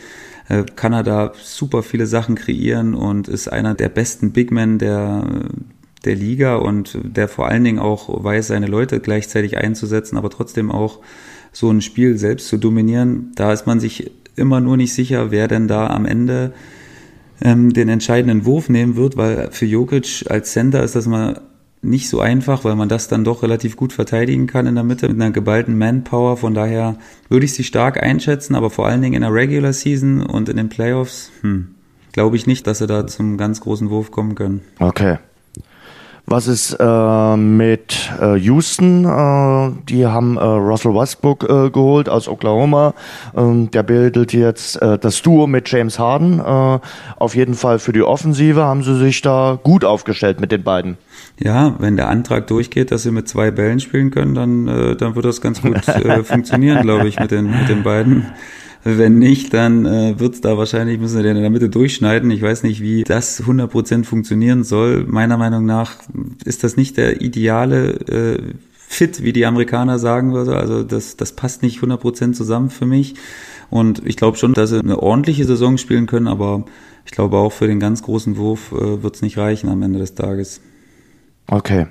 äh, 0.48 0.64
kann 0.76 0.92
er 0.92 1.02
da 1.02 1.32
super 1.42 1.82
viele 1.82 2.06
Sachen 2.06 2.34
kreieren 2.34 2.94
und 2.94 3.28
ist 3.28 3.48
einer 3.48 3.74
der 3.74 3.88
besten 3.88 4.32
Big 4.32 4.50
Men 4.50 4.78
der 4.78 5.48
der 6.04 6.16
Liga 6.16 6.56
und 6.56 6.98
der 7.02 7.28
vor 7.28 7.46
allen 7.46 7.64
Dingen 7.64 7.78
auch 7.78 8.24
weiß, 8.24 8.48
seine 8.48 8.66
Leute 8.66 9.00
gleichzeitig 9.00 9.56
einzusetzen, 9.58 10.16
aber 10.16 10.30
trotzdem 10.30 10.70
auch 10.70 10.98
so 11.52 11.70
ein 11.70 11.80
Spiel 11.80 12.18
selbst 12.18 12.48
zu 12.48 12.56
dominieren. 12.56 13.30
Da 13.34 13.52
ist 13.52 13.66
man 13.66 13.78
sich 13.78 14.10
immer 14.36 14.60
nur 14.60 14.76
nicht 14.76 14.94
sicher, 14.94 15.30
wer 15.30 15.48
denn 15.48 15.68
da 15.68 15.88
am 15.88 16.06
Ende 16.06 16.52
ähm, 17.40 17.72
den 17.72 17.88
entscheidenden 17.88 18.44
Wurf 18.44 18.68
nehmen 18.68 18.96
wird, 18.96 19.16
weil 19.16 19.50
für 19.50 19.66
Jokic 19.66 20.24
als 20.28 20.52
Center 20.52 20.82
ist 20.82 20.94
das 20.94 21.06
mal 21.06 21.40
nicht 21.82 22.08
so 22.08 22.20
einfach, 22.20 22.64
weil 22.64 22.76
man 22.76 22.88
das 22.88 23.08
dann 23.08 23.24
doch 23.24 23.42
relativ 23.42 23.76
gut 23.76 23.92
verteidigen 23.92 24.46
kann 24.46 24.66
in 24.66 24.76
der 24.76 24.84
Mitte 24.84 25.08
mit 25.08 25.20
einer 25.20 25.32
geballten 25.32 25.76
Manpower. 25.76 26.36
Von 26.36 26.54
daher 26.54 26.96
würde 27.28 27.44
ich 27.44 27.54
sie 27.54 27.64
stark 27.64 28.00
einschätzen, 28.00 28.54
aber 28.54 28.70
vor 28.70 28.86
allen 28.86 29.02
Dingen 29.02 29.14
in 29.14 29.22
der 29.22 29.34
Regular 29.34 29.72
Season 29.72 30.24
und 30.24 30.48
in 30.48 30.56
den 30.56 30.68
Playoffs, 30.68 31.32
hm, 31.40 31.74
glaube 32.12 32.36
ich 32.36 32.46
nicht, 32.46 32.68
dass 32.68 32.78
sie 32.78 32.86
da 32.86 33.06
zum 33.06 33.36
ganz 33.36 33.60
großen 33.60 33.90
Wurf 33.90 34.12
kommen 34.12 34.36
können. 34.36 34.60
Okay. 34.78 35.18
Was 36.26 36.46
ist 36.46 36.76
äh, 36.78 37.36
mit 37.36 38.10
äh, 38.20 38.36
Houston? 38.36 39.04
Äh, 39.04 39.72
die 39.88 40.06
haben 40.06 40.36
äh, 40.36 40.42
Russell 40.42 40.94
Westbrook 40.94 41.42
äh, 41.44 41.70
geholt 41.70 42.08
aus 42.08 42.28
Oklahoma. 42.28 42.94
Ähm, 43.36 43.70
der 43.70 43.82
bildet 43.82 44.32
jetzt 44.32 44.80
äh, 44.80 44.98
das 44.98 45.20
Duo 45.20 45.46
mit 45.46 45.70
James 45.70 45.98
Harden. 45.98 46.38
Äh, 46.38 46.78
auf 47.16 47.34
jeden 47.34 47.54
Fall 47.54 47.78
für 47.78 47.92
die 47.92 48.02
Offensive 48.02 48.62
haben 48.62 48.82
sie 48.82 48.96
sich 48.96 49.20
da 49.20 49.58
gut 49.62 49.84
aufgestellt 49.84 50.40
mit 50.40 50.52
den 50.52 50.62
beiden. 50.62 50.96
Ja, 51.38 51.74
wenn 51.80 51.96
der 51.96 52.08
Antrag 52.08 52.46
durchgeht, 52.46 52.92
dass 52.92 53.02
sie 53.02 53.10
mit 53.10 53.28
zwei 53.28 53.50
Bällen 53.50 53.80
spielen 53.80 54.10
können, 54.10 54.34
dann, 54.34 54.68
äh, 54.68 54.96
dann 54.96 55.16
wird 55.16 55.24
das 55.24 55.40
ganz 55.40 55.60
gut 55.60 55.86
äh, 55.88 56.22
funktionieren, 56.24 56.82
glaube 56.82 57.08
ich, 57.08 57.18
mit 57.18 57.30
den, 57.30 57.50
mit 57.50 57.68
den 57.68 57.82
beiden. 57.82 58.26
Wenn 58.84 59.18
nicht, 59.18 59.54
dann 59.54 59.86
äh, 59.86 60.18
wird 60.18 60.34
es 60.34 60.40
da 60.40 60.58
wahrscheinlich, 60.58 60.98
müssen 60.98 61.16
wir 61.16 61.22
den 61.22 61.36
in 61.36 61.42
der 61.42 61.50
Mitte 61.50 61.68
durchschneiden. 61.68 62.30
Ich 62.32 62.42
weiß 62.42 62.64
nicht, 62.64 62.80
wie 62.82 63.04
das 63.04 63.42
100% 63.42 64.04
funktionieren 64.04 64.64
soll. 64.64 65.04
Meiner 65.04 65.36
Meinung 65.36 65.64
nach 65.64 65.96
ist 66.44 66.64
das 66.64 66.76
nicht 66.76 66.96
der 66.96 67.20
ideale 67.20 67.90
äh, 68.08 68.42
Fit, 68.74 69.22
wie 69.22 69.32
die 69.32 69.46
Amerikaner 69.46 69.98
sagen 70.00 70.32
würden. 70.32 70.54
Also 70.54 70.82
das, 70.82 71.16
das 71.16 71.32
passt 71.32 71.62
nicht 71.62 71.80
100% 71.80 72.32
zusammen 72.32 72.70
für 72.70 72.86
mich. 72.86 73.14
Und 73.70 74.04
ich 74.04 74.16
glaube 74.16 74.36
schon, 74.36 74.52
dass 74.52 74.70
sie 74.70 74.80
eine 74.80 74.98
ordentliche 74.98 75.44
Saison 75.44 75.78
spielen 75.78 76.06
können, 76.06 76.28
aber 76.28 76.64
ich 77.06 77.12
glaube 77.12 77.38
auch 77.38 77.52
für 77.52 77.68
den 77.68 77.80
ganz 77.80 78.02
großen 78.02 78.36
Wurf 78.36 78.72
äh, 78.72 79.02
wird 79.02 79.14
es 79.14 79.22
nicht 79.22 79.38
reichen 79.38 79.70
am 79.70 79.82
Ende 79.82 80.00
des 80.00 80.14
Tages. 80.14 80.60
Okay. 81.46 81.86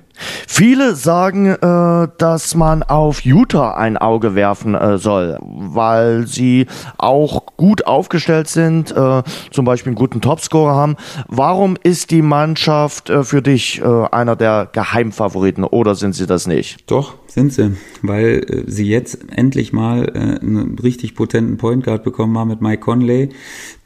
Viele 0.48 0.96
sagen, 0.96 1.48
äh, 1.48 2.08
dass 2.18 2.56
man 2.56 2.84
auf 2.84 3.22
Utah 3.22 3.76
ein 3.76 3.98
Auge 3.98 4.36
werfen 4.36 4.76
äh, 4.76 4.98
soll, 4.98 5.38
weil 5.42 6.28
sie 6.28 6.68
auch 6.98 7.46
gut 7.58 7.86
aufgestellt 7.86 8.48
sind, 8.48 8.92
äh, 8.92 9.24
zum 9.52 9.66
Beispiel 9.66 9.92
einen 9.92 9.96
guten 9.96 10.22
Topscorer 10.22 10.76
haben. 10.76 10.96
Warum 11.28 11.78
ist 11.82 12.12
die 12.12 12.22
Mannschaft 12.22 13.10
äh, 13.10 13.24
für 13.24 13.42
dich 13.42 13.82
äh, 13.82 13.86
einer 14.12 14.36
der 14.36 14.70
Geheimfavoriten 14.72 15.64
oder 15.64 15.96
sind 15.96 16.14
sie 16.14 16.28
das 16.28 16.48
nicht? 16.48 16.90
Doch, 16.90 17.16
sind 17.28 17.54
sie, 17.54 17.78
weil 18.02 18.44
äh, 18.48 18.64
sie 18.68 18.88
jetzt 18.88 19.20
endlich 19.32 19.72
mal 19.74 20.12
einen 20.12 20.78
richtig 20.80 21.16
potenten 21.16 21.58
Point 21.58 21.84
Guard 21.84 22.04
bekommen 22.04 22.38
haben 22.38 22.50
mit 22.50 22.62
Mike 22.62 22.82
Conley, 22.82 23.30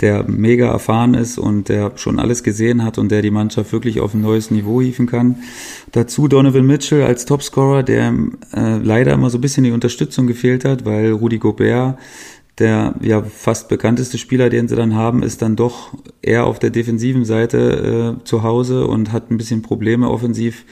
der 0.01 0.23
mega 0.27 0.67
erfahren 0.67 1.13
ist 1.13 1.38
und 1.38 1.69
der 1.69 1.91
schon 1.95 2.19
alles 2.19 2.43
gesehen 2.43 2.83
hat 2.83 2.97
und 2.97 3.09
der 3.09 3.21
die 3.21 3.31
Mannschaft 3.31 3.71
wirklich 3.71 3.99
auf 3.99 4.13
ein 4.13 4.21
neues 4.21 4.51
Niveau 4.51 4.81
hieven 4.81 5.05
kann. 5.05 5.38
Dazu 5.91 6.24
Donovan 6.28 6.65
Mitchell 6.65 7.03
als 7.03 7.26
Topscorer, 7.26 7.84
der 7.84 8.13
äh, 8.53 8.78
leider 8.78 9.13
immer 9.13 9.30
so 9.30 9.38
ein 9.38 9.41
bisschen 9.41 9.63
die 9.63 9.71
Unterstützung 9.71 10.28
gefehlt 10.28 10.65
hat, 10.65 10.86
weil 10.86 11.11
Rudy 11.11 11.38
Gobert 11.38 11.97
der 12.57 12.95
ja 13.01 13.21
fast 13.21 13.67
bekannteste 13.67 14.17
Spieler, 14.17 14.49
den 14.49 14.67
sie 14.67 14.76
dann 14.76 14.95
haben, 14.95 15.23
ist 15.23 15.41
dann 15.41 15.55
doch 15.55 15.93
eher 16.21 16.45
auf 16.45 16.57
der 16.57 16.69
defensiven 16.69 17.26
Seite 17.26 18.17
äh, 18.21 18.23
zu 18.23 18.43
Hause 18.43 18.88
und 18.88 19.11
hat 19.11 19.30
ein 19.30 19.38
bisschen 19.38 19.61
Probleme 19.61 20.09
offensiv 20.09 20.65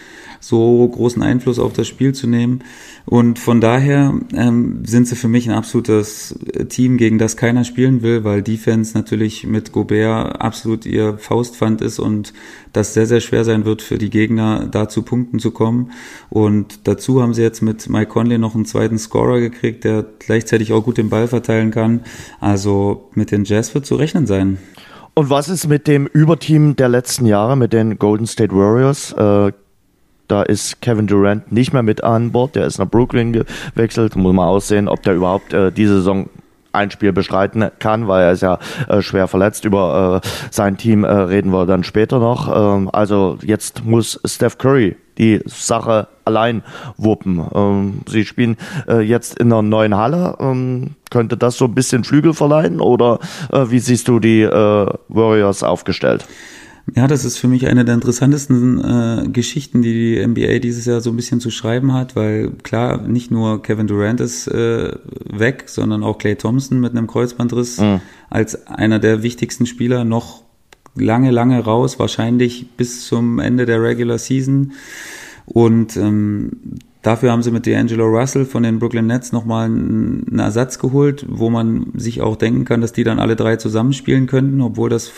so 0.43 0.85
großen 0.89 1.23
Einfluss 1.23 1.57
auf 1.57 1.71
das 1.71 1.87
Spiel 1.87 2.13
zu 2.13 2.27
nehmen. 2.27 2.59
Und 3.05 3.39
von 3.39 3.61
daher 3.61 4.13
ähm, 4.33 4.83
sind 4.85 5.07
sie 5.07 5.15
für 5.15 5.29
mich 5.29 5.49
ein 5.49 5.55
absolutes 5.55 6.37
Team, 6.67 6.97
gegen 6.97 7.17
das 7.17 7.37
keiner 7.37 7.63
spielen 7.63 8.01
will, 8.01 8.25
weil 8.25 8.41
Defense 8.41 8.97
natürlich 8.97 9.47
mit 9.47 9.71
Gobert 9.71 10.41
absolut 10.41 10.85
ihr 10.85 11.17
Faustpfand 11.17 11.81
ist 11.81 11.97
und 11.97 12.33
das 12.73 12.93
sehr, 12.93 13.05
sehr 13.05 13.21
schwer 13.21 13.45
sein 13.45 13.63
wird 13.63 13.81
für 13.81 13.97
die 13.97 14.09
Gegner, 14.09 14.67
da 14.69 14.89
zu 14.89 15.03
Punkten 15.03 15.39
zu 15.39 15.51
kommen. 15.51 15.91
Und 16.29 16.87
dazu 16.87 17.21
haben 17.21 17.33
sie 17.33 17.41
jetzt 17.41 17.61
mit 17.61 17.89
Mike 17.89 18.11
Conley 18.11 18.37
noch 18.37 18.53
einen 18.53 18.65
zweiten 18.65 18.97
Scorer 18.97 19.39
gekriegt, 19.39 19.85
der 19.85 20.05
gleichzeitig 20.19 20.73
auch 20.73 20.83
gut 20.83 20.97
den 20.97 21.09
Ball 21.09 21.29
verteilen 21.29 21.71
kann. 21.71 22.01
Also 22.41 23.09
mit 23.13 23.31
den 23.31 23.45
Jazz 23.45 23.73
wird 23.73 23.85
zu 23.85 23.95
rechnen 23.95 24.27
sein. 24.27 24.57
Und 25.15 25.29
was 25.29 25.47
ist 25.47 25.67
mit 25.67 25.87
dem 25.87 26.07
Überteam 26.07 26.75
der 26.75 26.89
letzten 26.89 27.27
Jahre, 27.27 27.55
mit 27.55 27.71
den 27.71 27.99
Golden 27.99 28.25
State 28.25 28.53
Warriors? 28.53 29.13
Äh, 29.13 29.53
da 30.33 30.41
ist 30.41 30.81
Kevin 30.81 31.05
Durant 31.05 31.51
nicht 31.51 31.73
mehr 31.73 31.83
mit 31.83 32.03
an 32.03 32.31
Bord. 32.31 32.55
Der 32.55 32.65
ist 32.65 32.79
nach 32.79 32.89
Brooklyn 32.89 33.33
gewechselt. 33.33 34.15
Muss 34.15 34.33
man 34.33 34.47
aussehen, 34.47 34.87
ob 34.87 35.03
der 35.03 35.13
überhaupt 35.13 35.53
äh, 35.53 35.71
diese 35.71 35.97
Saison 35.97 36.27
ein 36.71 36.89
Spiel 36.89 37.13
bestreiten 37.13 37.69
kann, 37.77 38.07
weil 38.07 38.23
er 38.23 38.31
ist 38.31 38.41
ja 38.41 38.57
äh, 38.89 39.03
schwer 39.03 39.27
verletzt. 39.27 39.63
Über 39.63 40.23
äh, 40.23 40.27
sein 40.49 40.75
Team 40.77 41.03
äh, 41.03 41.11
reden 41.11 41.51
wir 41.51 41.67
dann 41.67 41.83
später 41.83 42.17
noch. 42.17 42.49
Ähm, 42.51 42.89
also 42.91 43.37
jetzt 43.43 43.85
muss 43.85 44.19
Steph 44.25 44.57
Curry 44.57 44.95
die 45.19 45.39
Sache 45.45 46.07
allein 46.25 46.63
wuppen. 46.97 47.45
Ähm, 47.53 48.01
sie 48.07 48.25
spielen 48.25 48.57
äh, 48.87 49.01
jetzt 49.01 49.37
in 49.37 49.53
einer 49.53 49.61
neuen 49.61 49.95
Halle. 49.95 50.35
Ähm, 50.39 50.95
könnte 51.11 51.37
das 51.37 51.57
so 51.57 51.65
ein 51.65 51.75
bisschen 51.75 52.03
Flügel 52.03 52.33
verleihen 52.33 52.81
oder 52.81 53.19
äh, 53.51 53.65
wie 53.69 53.77
siehst 53.77 54.07
du 54.07 54.19
die 54.19 54.41
äh, 54.41 54.87
Warriors 55.09 55.61
aufgestellt? 55.61 56.25
Ja, 56.95 57.07
das 57.07 57.23
ist 57.23 57.37
für 57.37 57.47
mich 57.47 57.67
eine 57.67 57.85
der 57.85 57.95
interessantesten 57.95 58.83
äh, 58.83 59.29
Geschichten, 59.29 59.81
die 59.81 59.93
die 59.93 60.27
NBA 60.27 60.59
dieses 60.59 60.85
Jahr 60.85 60.99
so 60.99 61.11
ein 61.11 61.15
bisschen 61.15 61.39
zu 61.39 61.49
schreiben 61.49 61.93
hat, 61.93 62.15
weil 62.15 62.51
klar, 62.61 63.01
nicht 63.07 63.31
nur 63.31 63.61
Kevin 63.61 63.87
Durant 63.87 64.19
ist 64.19 64.47
äh, 64.47 64.91
weg, 65.25 65.63
sondern 65.67 66.03
auch 66.03 66.17
Clay 66.17 66.35
Thompson 66.35 66.81
mit 66.81 66.91
einem 66.91 67.07
Kreuzbandriss 67.07 67.79
mhm. 67.79 68.01
als 68.29 68.67
einer 68.67 68.99
der 68.99 69.23
wichtigsten 69.23 69.65
Spieler 69.65 70.03
noch 70.03 70.43
lange, 70.95 71.31
lange 71.31 71.59
raus, 71.61 71.99
wahrscheinlich 71.99 72.67
bis 72.75 73.07
zum 73.07 73.39
Ende 73.39 73.65
der 73.65 73.81
Regular 73.81 74.17
Season. 74.17 74.73
Und 75.45 75.95
ähm, 75.97 76.51
Dafür 77.03 77.33
haben 77.33 77.43
sie 77.43 77.51
mit 77.51 77.67
D'Angelo 77.67 78.05
Russell 78.05 78.45
von 78.45 78.63
den 78.63 78.79
Brooklyn 78.79 79.07
Nets 79.07 79.33
nochmal 79.33 79.65
einen 79.65 80.39
Ersatz 80.39 80.79
geholt, 80.79 81.25
wo 81.27 81.49
man 81.49 81.87
sich 81.95 82.21
auch 82.21 82.37
denken 82.37 82.63
kann, 82.63 82.79
dass 82.79 82.93
die 82.93 83.03
dann 83.03 83.19
alle 83.19 83.35
drei 83.35 83.57
zusammenspielen 83.57 84.25
könnten, 84.25 84.61
obwohl 84.61 84.89
das 84.89 85.11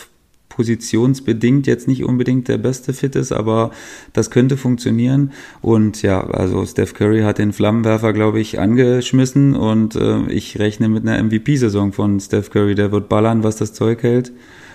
positionsbedingt 0.56 1.66
jetzt 1.66 1.86
nicht 1.86 2.02
unbedingt 2.02 2.48
der 2.48 2.56
beste 2.56 2.94
Fit 2.94 3.14
ist, 3.14 3.30
aber 3.30 3.70
das 4.14 4.30
könnte 4.30 4.56
funktionieren. 4.56 5.32
Und 5.60 6.00
ja, 6.00 6.26
also 6.26 6.64
Steph 6.64 6.94
Curry 6.94 7.20
hat 7.20 7.36
den 7.36 7.52
Flammenwerfer, 7.52 8.14
glaube 8.14 8.40
ich, 8.40 8.58
angeschmissen 8.58 9.54
und 9.54 9.96
äh, 9.96 10.22
ich 10.30 10.58
rechne 10.58 10.88
mit 10.88 11.06
einer 11.06 11.22
MVP-Saison 11.22 11.92
von 11.92 12.18
Steph 12.20 12.50
Curry. 12.50 12.74
Der 12.74 12.90
wird 12.90 13.10
ballern, 13.10 13.44
was 13.44 13.56
das 13.56 13.74
Zeug 13.74 14.02
hält 14.02 14.32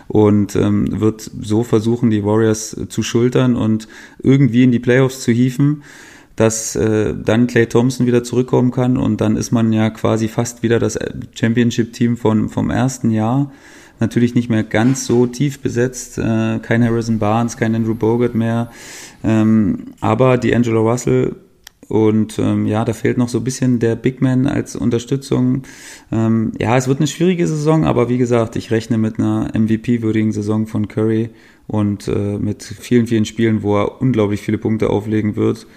und 0.07 0.55
ähm, 0.55 0.99
wird 0.99 1.29
so 1.41 1.63
versuchen, 1.63 2.11
die 2.11 2.23
Warriors 2.23 2.77
zu 2.89 3.01
schultern 3.01 3.55
und 3.55 3.88
irgendwie 4.21 4.63
in 4.63 4.71
die 4.71 4.79
Playoffs 4.79 5.21
zu 5.21 5.32
hieven 5.32 5.82
dass 6.38 6.75
äh, 6.75 7.13
dann 7.13 7.45
Clay 7.45 7.67
Thompson 7.67 8.07
wieder 8.07 8.23
zurückkommen 8.23 8.71
kann 8.71 8.97
und 8.97 9.21
dann 9.21 9.36
ist 9.36 9.51
man 9.51 9.73
ja 9.73 9.89
quasi 9.89 10.27
fast 10.27 10.63
wieder 10.63 10.79
das 10.79 10.97
Championship-Team 11.36 12.17
vom 12.17 12.69
ersten 12.69 13.11
Jahr 13.11 13.51
natürlich 14.02 14.36
nicht 14.36 14.49
mehr 14.49 14.64
ganz 14.64 15.06
so 15.06 15.26
tief 15.28 15.60
besetzt. 15.60 16.18
Äh, 16.18 16.60
kein 16.60 16.84
Harrison 16.84 17.20
Barnes, 17.20 17.56
kein 17.56 17.74
Andrew 17.74 17.95
Bogut 17.95 18.36
mehr. 18.36 18.72
Ähm, 19.24 19.93
aber 20.02 20.38
die 20.38 20.54
Angelo 20.54 20.89
Russell 20.89 21.36
und 21.91 22.39
ähm, 22.39 22.68
ja, 22.68 22.86
da 22.86 22.93
fehlt 22.93 23.18
noch 23.18 23.28
so 23.28 23.39
ein 23.39 23.43
bisschen 23.43 23.80
der 23.80 23.97
Big 23.97 24.22
Man 24.22 24.47
als 24.47 24.78
Unterstützung. 24.78 25.64
Ähm, 26.10 26.54
ja, 26.58 26.78
es 26.78 26.88
wird 26.88 26.99
eine 26.99 27.08
schwierige 27.08 27.45
Saison, 27.45 27.84
aber 27.84 28.08
wie 28.08 28.18
gesagt, 28.18 28.56
ich 28.56 28.72
rechne 28.72 28.97
mit 28.97 29.20
einer 29.20 29.52
MVP-würdigen 29.54 30.32
Saison 30.32 30.68
von 30.68 30.88
Curry 30.88 31.32
und 31.68 32.08
äh, 32.08 32.38
mit 32.38 32.64
vielen, 32.64 33.08
vielen 33.08 33.26
Spielen, 33.26 33.62
wo 33.62 33.78
er 33.78 34.02
unglaublich 34.02 34.39
viele 34.39 34.58
Punkte 34.58 34.89
auflegen 34.89 35.36
wird. 35.36 35.68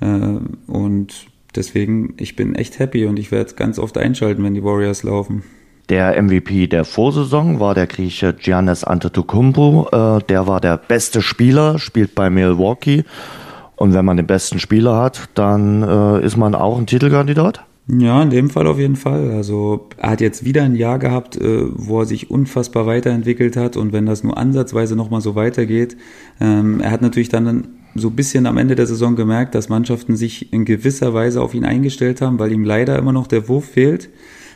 Äh, 0.00 0.38
und 0.66 1.26
deswegen, 1.54 2.14
ich 2.16 2.34
bin 2.34 2.54
echt 2.54 2.78
happy 2.78 3.04
und 3.04 3.18
ich 3.18 3.30
werde 3.30 3.52
ganz 3.54 3.78
oft 3.78 3.98
einschalten, 3.98 4.42
wenn 4.44 4.54
die 4.54 4.64
Warriors 4.64 5.02
laufen. 5.02 5.42
Der 5.88 6.22
MVP 6.22 6.66
der 6.66 6.84
Vorsaison 6.84 7.60
war 7.60 7.74
der 7.74 7.86
Grieche 7.86 8.34
Giannis 8.34 8.84
Antetokounmpo. 8.84 9.88
Äh, 9.90 10.22
der 10.28 10.46
war 10.46 10.60
der 10.60 10.76
beste 10.76 11.22
Spieler, 11.22 11.78
spielt 11.78 12.14
bei 12.14 12.28
Milwaukee. 12.28 13.04
Und 13.76 13.94
wenn 13.94 14.04
man 14.04 14.18
den 14.18 14.26
besten 14.26 14.58
Spieler 14.58 14.96
hat, 14.96 15.30
dann 15.34 15.82
äh, 15.82 16.24
ist 16.24 16.36
man 16.36 16.54
auch 16.54 16.78
ein 16.78 16.86
Titelkandidat? 16.86 17.64
Ja, 17.86 18.22
in 18.22 18.28
dem 18.28 18.50
Fall 18.50 18.66
auf 18.66 18.78
jeden 18.78 18.96
Fall. 18.96 19.30
Also 19.30 19.88
er 19.96 20.10
hat 20.10 20.20
jetzt 20.20 20.44
wieder 20.44 20.62
ein 20.62 20.74
Jahr 20.74 20.98
gehabt, 20.98 21.36
äh, 21.36 21.64
wo 21.70 22.00
er 22.00 22.06
sich 22.06 22.30
unfassbar 22.30 22.84
weiterentwickelt 22.84 23.56
hat. 23.56 23.78
Und 23.78 23.94
wenn 23.94 24.04
das 24.04 24.22
nur 24.22 24.36
ansatzweise 24.36 24.94
nochmal 24.94 25.22
so 25.22 25.36
weitergeht, 25.36 25.96
ähm, 26.38 26.80
er 26.80 26.90
hat 26.90 27.00
natürlich 27.00 27.30
dann 27.30 27.68
so 27.94 28.08
ein 28.08 28.16
bisschen 28.16 28.44
am 28.44 28.58
Ende 28.58 28.74
der 28.74 28.86
Saison 28.86 29.16
gemerkt, 29.16 29.54
dass 29.54 29.70
Mannschaften 29.70 30.16
sich 30.16 30.52
in 30.52 30.66
gewisser 30.66 31.14
Weise 31.14 31.40
auf 31.40 31.54
ihn 31.54 31.64
eingestellt 31.64 32.20
haben, 32.20 32.38
weil 32.38 32.52
ihm 32.52 32.64
leider 32.64 32.98
immer 32.98 33.12
noch 33.12 33.26
der 33.26 33.48
Wurf 33.48 33.64
fehlt. 33.64 34.10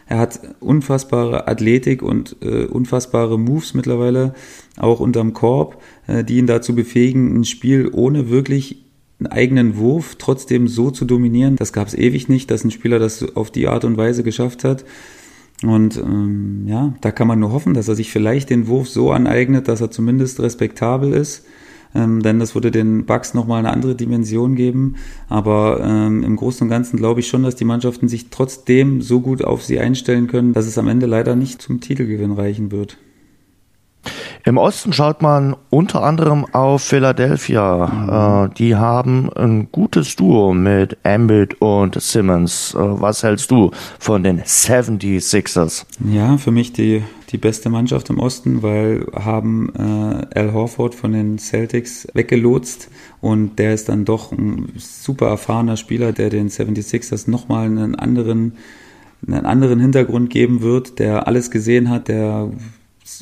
Er 0.07 0.19
hat 0.19 0.41
unfassbare 0.61 1.49
Athletik 1.49 2.03
und 2.03 2.37
äh, 2.43 2.67
unfassbare 2.67 3.39
Moves 3.39 3.75
mittlerweile, 3.75 4.35
auch 4.77 5.01
unterm 5.01 5.33
Korb, 5.33 5.83
äh, 6.07 6.25
die 6.25 6.39
ihn 6.39 6.47
dazu 6.47 6.75
befähigen, 6.75 7.35
ein 7.39 7.45
Spiel 7.45 7.91
ohne 7.93 8.29
wirklich 8.31 8.85
einen 9.19 9.29
eigenen 9.29 9.77
Wurf 9.77 10.17
trotzdem 10.19 10.69
so 10.69 10.91
zu 10.91 11.05
dominieren. 11.05 11.57
Das 11.57 11.73
gab 11.73 11.87
es 11.87 11.95
ewig 11.95 12.29
nicht, 12.29 12.51
dass 12.51 12.65
ein 12.65 12.71
Spieler 12.71 12.99
das 12.99 13.37
auf 13.37 13.51
die 13.51 13.69
Art 13.69 13.85
und 13.85 13.97
Weise 13.97 14.23
geschafft 14.23 14.65
hat. 14.65 14.85
Und 15.63 15.97
ähm, 15.97 16.65
ja, 16.67 16.95
da 17.01 17.13
kann 17.13 17.29
man 17.29 17.39
nur 17.39 17.53
hoffen, 17.53 17.75
dass 17.75 17.87
er 17.87 17.95
sich 17.95 18.11
vielleicht 18.11 18.51
den 18.51 18.67
Wurf 18.67 18.89
so 18.89 19.13
aneignet, 19.13 19.69
dass 19.69 19.81
er 19.81 19.93
zumindest 19.93 20.41
respektabel 20.41 21.13
ist 21.13 21.45
ähm, 21.95 22.23
denn 22.23 22.39
das 22.39 22.55
würde 22.55 22.71
den 22.71 23.07
Bugs 23.07 23.35
nochmal 23.35 23.59
eine 23.59 23.73
andere 23.73 23.95
Dimension 23.95 24.55
geben. 24.55 24.97
Aber 25.29 25.81
ähm, 25.83 26.23
im 26.23 26.37
Großen 26.37 26.65
und 26.65 26.71
Ganzen 26.71 26.97
glaube 26.97 27.21
ich 27.21 27.29
schon, 27.29 27.43
dass 27.43 27.57
die 27.57 27.65
Mannschaften 27.65 28.09
sich 28.09 28.31
trotzdem 28.31 29.03
so 29.03 29.21
gut 29.21 29.45
auf 29.45 29.63
sie 29.63 29.79
einstellen 29.79 30.27
können, 30.27 30.53
dass 30.53 30.67
es 30.67 30.79
am 30.79 30.89
Ende 30.89 31.07
leider 31.07 31.37
nicht 31.37 31.63
zum 31.63 31.81
Titelgewinn 31.81 32.33
reichen 32.33 32.71
wird. 32.71 32.99
Im 34.45 34.59
Osten 34.59 34.93
schaut 34.93 35.23
man 35.23 35.55
unter 35.71 36.03
anderem 36.03 36.45
auf 36.53 36.83
Philadelphia. 36.83 37.87
Mhm. 37.87 38.51
Äh, 38.51 38.55
die 38.57 38.75
haben 38.77 39.33
ein 39.33 39.69
gutes 39.71 40.17
Duo 40.17 40.53
mit 40.53 40.97
Embiid 41.05 41.61
und 41.61 42.01
Simmons. 42.01 42.75
Äh, 42.75 42.79
was 42.81 43.23
hältst 43.23 43.51
du 43.51 43.71
von 43.99 44.23
den 44.23 44.43
76ers? 44.43 45.85
Ja, 46.11 46.37
für 46.39 46.51
mich 46.51 46.73
die 46.73 47.03
die 47.33 47.39
beste 47.39 47.71
Mannschaft 47.71 48.11
im 48.11 48.19
Osten, 48.19 48.63
weil 48.63 49.07
haben 49.15 49.73
äh, 49.75 50.39
Al 50.39 50.53
Horford 50.53 50.95
von 50.95 51.13
den 51.13 51.39
Celtics 51.39 52.07
weggelotst 52.13 52.91
und 53.21 53.59
der 53.59 53.73
ist 53.73 53.89
dann 53.89 54.05
doch 54.05 54.33
ein 54.33 54.73
super 54.77 55.29
erfahrener 55.29 55.79
Spieler, 55.79 56.13
der 56.13 56.29
den 56.29 56.51
76ers 56.51 57.31
nochmal 57.31 57.67
einen 57.67 57.95
anderen, 57.95 58.53
einen 59.27 59.47
anderen 59.47 59.81
Hintergrund 59.81 60.29
geben 60.29 60.61
wird, 60.61 60.99
der 60.99 61.27
alles 61.27 61.51
gesehen 61.51 61.89
hat, 61.89 62.09
der 62.09 62.51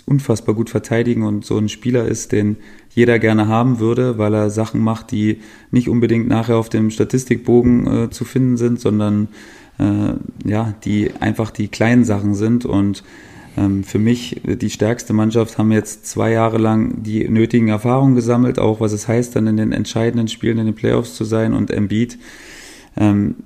unfassbar 0.06 0.54
gut 0.54 0.70
verteidigen 0.70 1.22
und 1.22 1.44
so 1.44 1.58
ein 1.58 1.68
Spieler 1.68 2.06
ist, 2.06 2.32
den 2.32 2.56
jeder 2.90 3.18
gerne 3.18 3.48
haben 3.48 3.78
würde, 3.78 4.18
weil 4.18 4.34
er 4.34 4.50
Sachen 4.50 4.80
macht, 4.80 5.10
die 5.10 5.40
nicht 5.70 5.88
unbedingt 5.88 6.28
nachher 6.28 6.56
auf 6.56 6.68
dem 6.68 6.90
Statistikbogen 6.90 8.04
äh, 8.04 8.10
zu 8.10 8.24
finden 8.24 8.56
sind, 8.56 8.80
sondern 8.80 9.28
äh, 9.78 10.14
ja, 10.48 10.74
die 10.84 11.12
einfach 11.20 11.50
die 11.50 11.68
kleinen 11.68 12.04
Sachen 12.04 12.34
sind. 12.34 12.64
Und 12.64 13.04
ähm, 13.56 13.84
für 13.84 13.98
mich 13.98 14.40
die 14.44 14.70
stärkste 14.70 15.12
Mannschaft 15.12 15.58
haben 15.58 15.72
jetzt 15.72 16.06
zwei 16.06 16.32
Jahre 16.32 16.58
lang 16.58 17.02
die 17.02 17.28
nötigen 17.28 17.68
Erfahrungen 17.68 18.14
gesammelt, 18.14 18.58
auch 18.58 18.80
was 18.80 18.92
es 18.92 19.08
heißt, 19.08 19.36
dann 19.36 19.46
in 19.46 19.56
den 19.56 19.72
entscheidenden 19.72 20.28
Spielen 20.28 20.58
in 20.58 20.66
den 20.66 20.74
Playoffs 20.74 21.14
zu 21.14 21.24
sein 21.24 21.54
und 21.54 21.70
Embiid. 21.70 22.18
Ähm, 22.96 23.36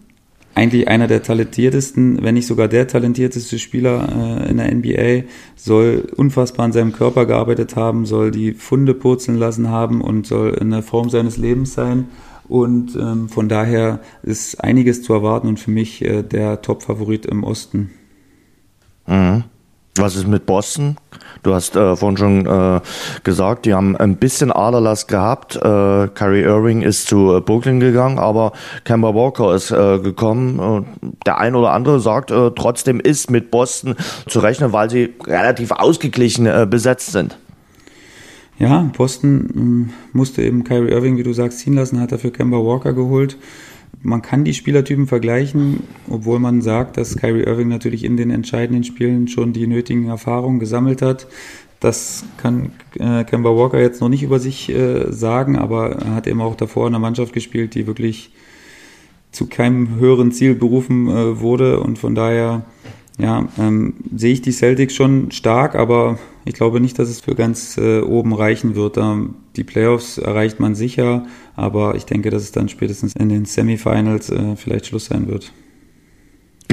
eigentlich 0.54 0.88
einer 0.88 1.06
der 1.06 1.22
talentiertesten, 1.22 2.22
wenn 2.22 2.34
nicht 2.34 2.46
sogar 2.46 2.68
der 2.68 2.86
talentierteste 2.86 3.58
Spieler 3.58 4.44
äh, 4.46 4.50
in 4.50 4.58
der 4.58 4.72
NBA, 4.72 5.28
soll 5.56 6.06
unfassbar 6.16 6.64
an 6.64 6.72
seinem 6.72 6.92
Körper 6.92 7.26
gearbeitet 7.26 7.76
haben, 7.76 8.06
soll 8.06 8.30
die 8.30 8.52
Funde 8.52 8.94
purzeln 8.94 9.38
lassen 9.38 9.68
haben 9.68 10.00
und 10.00 10.26
soll 10.26 10.50
in 10.60 10.70
der 10.70 10.82
Form 10.82 11.10
seines 11.10 11.36
Lebens 11.36 11.74
sein. 11.74 12.08
Und 12.46 12.94
ähm, 12.96 13.28
von 13.28 13.48
daher 13.48 14.00
ist 14.22 14.62
einiges 14.62 15.02
zu 15.02 15.12
erwarten 15.12 15.48
und 15.48 15.58
für 15.58 15.70
mich 15.70 16.04
äh, 16.04 16.22
der 16.22 16.62
Top-Favorit 16.62 17.26
im 17.26 17.42
Osten. 17.42 17.90
Mhm. 19.06 19.44
Was 19.96 20.16
ist 20.16 20.26
mit 20.26 20.44
Boston? 20.44 20.96
Du 21.44 21.54
hast 21.54 21.76
äh, 21.76 21.94
vorhin 21.94 22.16
schon 22.16 22.46
äh, 22.46 22.80
gesagt, 23.22 23.64
die 23.64 23.74
haben 23.74 23.96
ein 23.96 24.16
bisschen 24.16 24.50
Aderlass 24.50 25.06
gehabt. 25.06 25.54
Äh, 25.54 26.08
Kyrie 26.08 26.42
Irving 26.42 26.82
ist 26.82 27.06
zu 27.06 27.36
äh, 27.36 27.40
Brooklyn 27.40 27.78
gegangen, 27.78 28.18
aber 28.18 28.52
Kemba 28.84 29.14
Walker 29.14 29.54
ist 29.54 29.70
äh, 29.70 30.00
gekommen. 30.00 30.86
der 31.26 31.38
ein 31.38 31.54
oder 31.54 31.70
andere 31.70 32.00
sagt, 32.00 32.32
äh, 32.32 32.50
trotzdem 32.56 32.98
ist 32.98 33.30
mit 33.30 33.52
Boston 33.52 33.94
zu 34.26 34.40
rechnen, 34.40 34.72
weil 34.72 34.90
sie 34.90 35.14
relativ 35.26 35.70
ausgeglichen 35.70 36.48
besetzt 36.68 37.12
sind. 37.12 37.38
Ja, 38.58 38.90
Boston 38.96 39.48
ähm, 39.54 39.90
musste 40.12 40.42
eben 40.42 40.64
Kyrie 40.64 40.90
Irving, 40.90 41.16
wie 41.16 41.22
du 41.22 41.32
sagst, 41.32 41.60
ziehen 41.60 41.74
lassen, 41.74 42.00
hat 42.00 42.10
dafür 42.10 42.32
Kemba 42.32 42.56
Walker 42.56 42.94
geholt 42.94 43.36
man 44.02 44.22
kann 44.22 44.44
die 44.44 44.54
Spielertypen 44.54 45.06
vergleichen, 45.06 45.84
obwohl 46.08 46.38
man 46.38 46.62
sagt, 46.62 46.96
dass 46.96 47.16
Kyrie 47.16 47.44
Irving 47.44 47.68
natürlich 47.68 48.04
in 48.04 48.16
den 48.16 48.30
entscheidenden 48.30 48.84
Spielen 48.84 49.28
schon 49.28 49.52
die 49.52 49.66
nötigen 49.66 50.08
Erfahrungen 50.08 50.60
gesammelt 50.60 51.02
hat. 51.02 51.26
Das 51.80 52.24
kann 52.38 52.72
äh, 52.98 53.24
Kemba 53.24 53.50
Walker 53.50 53.80
jetzt 53.80 54.00
noch 54.00 54.08
nicht 54.08 54.22
über 54.22 54.38
sich 54.38 54.70
äh, 54.70 55.12
sagen, 55.12 55.56
aber 55.56 55.96
er 55.96 56.14
hat 56.14 56.26
eben 56.26 56.40
auch 56.40 56.56
davor 56.56 56.86
in 56.86 56.94
einer 56.94 57.00
Mannschaft 57.00 57.32
gespielt, 57.32 57.74
die 57.74 57.86
wirklich 57.86 58.32
zu 59.32 59.48
keinem 59.48 59.96
höheren 59.96 60.32
Ziel 60.32 60.54
berufen 60.54 61.08
äh, 61.08 61.40
wurde 61.40 61.80
und 61.80 61.98
von 61.98 62.14
daher 62.14 62.64
ja, 63.18 63.48
ähm, 63.58 63.94
sehe 64.14 64.32
ich 64.32 64.42
die 64.42 64.52
Celtics 64.52 64.94
schon 64.94 65.30
stark, 65.30 65.76
aber 65.76 66.18
ich 66.44 66.54
glaube 66.54 66.80
nicht, 66.80 66.98
dass 66.98 67.08
es 67.08 67.20
für 67.20 67.34
ganz 67.34 67.78
äh, 67.78 68.00
oben 68.00 68.34
reichen 68.34 68.74
wird. 68.74 68.96
Ähm, 68.96 69.36
die 69.56 69.64
Playoffs 69.64 70.18
erreicht 70.18 70.58
man 70.58 70.74
sicher, 70.74 71.26
aber 71.54 71.94
ich 71.94 72.06
denke, 72.06 72.30
dass 72.30 72.42
es 72.42 72.52
dann 72.52 72.68
spätestens 72.68 73.14
in 73.14 73.28
den 73.28 73.44
Semifinals 73.44 74.30
äh, 74.30 74.56
vielleicht 74.56 74.86
Schluss 74.86 75.06
sein 75.06 75.28
wird 75.28 75.52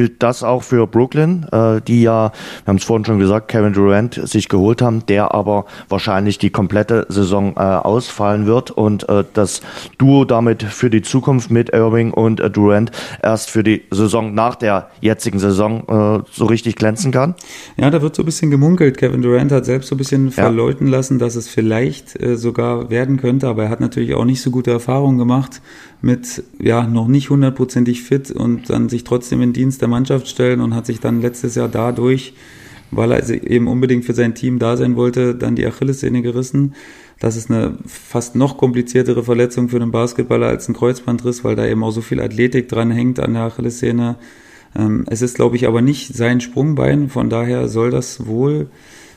gilt 0.02 0.24
das 0.24 0.42
auch 0.42 0.64
für 0.64 0.88
Brooklyn, 0.88 1.46
äh, 1.52 1.80
die 1.80 2.02
ja, 2.02 2.32
wir 2.32 2.68
haben 2.68 2.78
es 2.78 2.84
vorhin 2.84 3.06
schon 3.06 3.20
gesagt, 3.20 3.50
Kevin 3.50 3.74
Durant 3.74 4.16
sich 4.28 4.50
geholt 4.50 4.82
haben, 4.82 5.06
der 5.06 5.36
aber 5.36 5.66
wahrscheinlich 5.90 6.40
die 6.40 6.50
komplette 6.50 7.06
Saison 7.10 7.54
äh, 7.56 7.60
ausfallen 7.60 8.48
wird 8.48 8.72
und 8.72 9.08
äh, 9.10 9.24
das 9.36 9.62
Duo 10.00 10.26
damit 10.26 10.64
für 10.64 10.90
die 10.90 11.04
Zukunft 11.04 11.52
mit 11.52 11.70
Irving 11.70 12.12
und 12.14 12.40
äh, 12.40 12.50
Durant 12.50 12.90
erst 13.22 13.52
für 13.52 13.62
die 13.62 13.84
Saison 13.92 14.34
nach 14.34 14.56
der 14.56 14.90
jetzigen 15.02 15.38
Saison 15.38 15.84
äh, 15.88 16.24
so 16.32 16.46
richtig 16.46 16.78
glänzen 16.78 17.12
kann? 17.12 17.36
Ja, 17.78 17.92
da 17.92 18.02
wird 18.02 18.16
so 18.16 18.24
ein 18.24 18.26
bisschen 18.26 18.50
gemunkelt. 18.50 18.98
Kevin 18.98 19.22
Durant 19.22 19.52
hat 19.52 19.66
selbst 19.66 19.90
so 19.90 19.94
ein 19.94 20.00
bisschen 20.00 20.32
verleuten 20.32 20.88
lassen, 20.88 21.20
dass 21.20 21.36
es 21.36 21.48
vielleicht 21.48 22.20
äh, 22.20 22.38
sogar 22.38 22.90
werden 22.90 23.18
könnte, 23.18 23.48
aber 23.48 23.66
er 23.66 23.70
hat 23.70 23.82
natürlich 23.82 24.16
auch 24.16 24.26
nicht 24.26 24.42
so 24.42 24.50
gute 24.50 24.72
Erfahrungen 24.72 25.20
gemacht 25.20 25.62
mit 26.02 26.44
ja 26.60 26.88
noch 26.88 27.08
nicht 27.08 27.30
hundertprozentig 27.30 28.02
fit 28.02 28.32
und 28.32 28.70
dann 28.70 28.90
sich 28.90 29.04
trotzdem 29.04 29.42
in 29.42 29.54
Dienst 29.54 29.82
der 29.82 29.88
Mannschaft 29.92 30.28
stellen 30.28 30.62
und 30.62 30.74
hat 30.76 30.88
sich 30.88 31.00
dann 31.00 31.22
letztes 31.22 31.56
Jahr 31.56 31.68
dadurch, 31.68 32.34
weil 32.90 33.12
er 33.12 33.30
eben 33.30 33.68
unbedingt 33.68 34.06
für 34.06 34.14
sein 34.14 34.34
Team 34.34 34.58
da 34.58 34.76
sein 34.76 34.96
wollte, 34.96 35.36
dann 35.36 35.56
die 35.56 35.66
Achillessehne 35.66 36.22
gerissen. 36.22 36.74
Das 37.20 37.36
ist 37.36 37.52
eine 37.52 37.78
fast 37.86 38.36
noch 38.36 38.58
kompliziertere 38.58 39.24
Verletzung 39.24 39.70
für 39.70 39.76
einen 39.76 39.92
Basketballer 39.92 40.48
als 40.48 40.68
ein 40.68 40.74
Kreuzbandriss, 40.74 41.44
weil 41.44 41.56
da 41.56 41.68
eben 41.68 41.84
auch 41.84 41.92
so 41.92 42.02
viel 42.02 42.20
Athletik 42.20 42.68
dran 42.68 42.90
hängt 42.90 43.20
an 43.20 43.36
der 43.36 43.44
Achillessehne. 43.44 44.16
Ähm, 44.76 45.06
es 45.08 45.22
ist, 45.22 45.36
glaube 45.36 45.56
ich, 45.56 45.68
aber 45.68 45.82
nicht 45.82 46.16
sein 46.16 46.42
Sprungbein, 46.42 47.10
von 47.10 47.30
daher 47.30 47.68
soll 47.68 47.92
das 47.92 48.26
wohl 48.26 48.70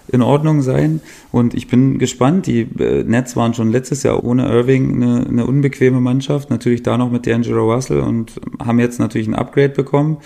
in 0.09 0.23
Ordnung 0.23 0.63
sein. 0.63 1.01
Und 1.33 1.55
ich 1.55 1.69
bin 1.69 1.99
gespannt. 1.99 2.47
Die 2.47 2.61
äh, 2.79 3.05
Nets 3.05 3.37
waren 3.37 3.55
schon 3.55 3.71
letztes 3.71 4.03
Jahr 4.03 4.23
ohne 4.23 4.47
Irving 4.49 5.03
eine, 5.03 5.27
eine 5.27 5.47
unbequeme 5.47 6.01
Mannschaft. 6.01 6.51
Natürlich 6.51 6.83
da 6.83 6.99
noch 6.99 7.11
mit 7.11 7.27
D'Angelo 7.27 7.73
Russell 7.73 8.01
und 8.01 8.33
haben 8.63 8.81
jetzt 8.81 8.99
natürlich 8.99 9.29
ein 9.29 9.35
Upgrade 9.35 9.71
bekommen. 9.71 10.19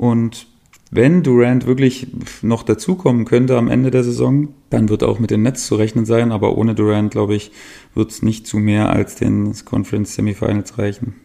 Und 0.00 0.46
wenn 0.90 1.22
Durant 1.22 1.66
wirklich 1.66 2.06
noch 2.40 2.62
dazukommen 2.62 3.26
könnte 3.26 3.58
am 3.58 3.68
Ende 3.68 3.90
der 3.90 4.02
Saison, 4.02 4.48
dann 4.70 4.88
wird 4.88 5.02
auch 5.02 5.18
mit 5.18 5.30
den 5.30 5.42
Nets 5.42 5.66
zu 5.66 5.74
rechnen 5.74 6.06
sein. 6.06 6.32
Aber 6.32 6.56
ohne 6.56 6.74
Durant, 6.74 7.10
glaube 7.10 7.34
ich, 7.34 7.52
wird 7.94 8.10
es 8.10 8.22
nicht 8.22 8.46
zu 8.46 8.56
mehr 8.56 8.88
als 8.88 9.16
den 9.16 9.54
Conference 9.66 10.14
Semifinals 10.14 10.78
reichen. 10.78 11.16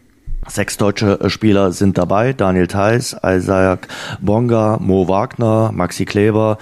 Sechs 0.48 0.76
deutsche 0.76 1.20
äh, 1.20 1.30
Spieler 1.30 1.72
sind 1.72 1.98
dabei. 1.98 2.32
Daniel 2.32 2.66
Theiss, 2.66 3.16
Isaac 3.24 3.88
Bonga, 4.20 4.78
Mo 4.80 5.08
Wagner, 5.08 5.70
Maxi 5.72 6.04
Kleber, 6.04 6.58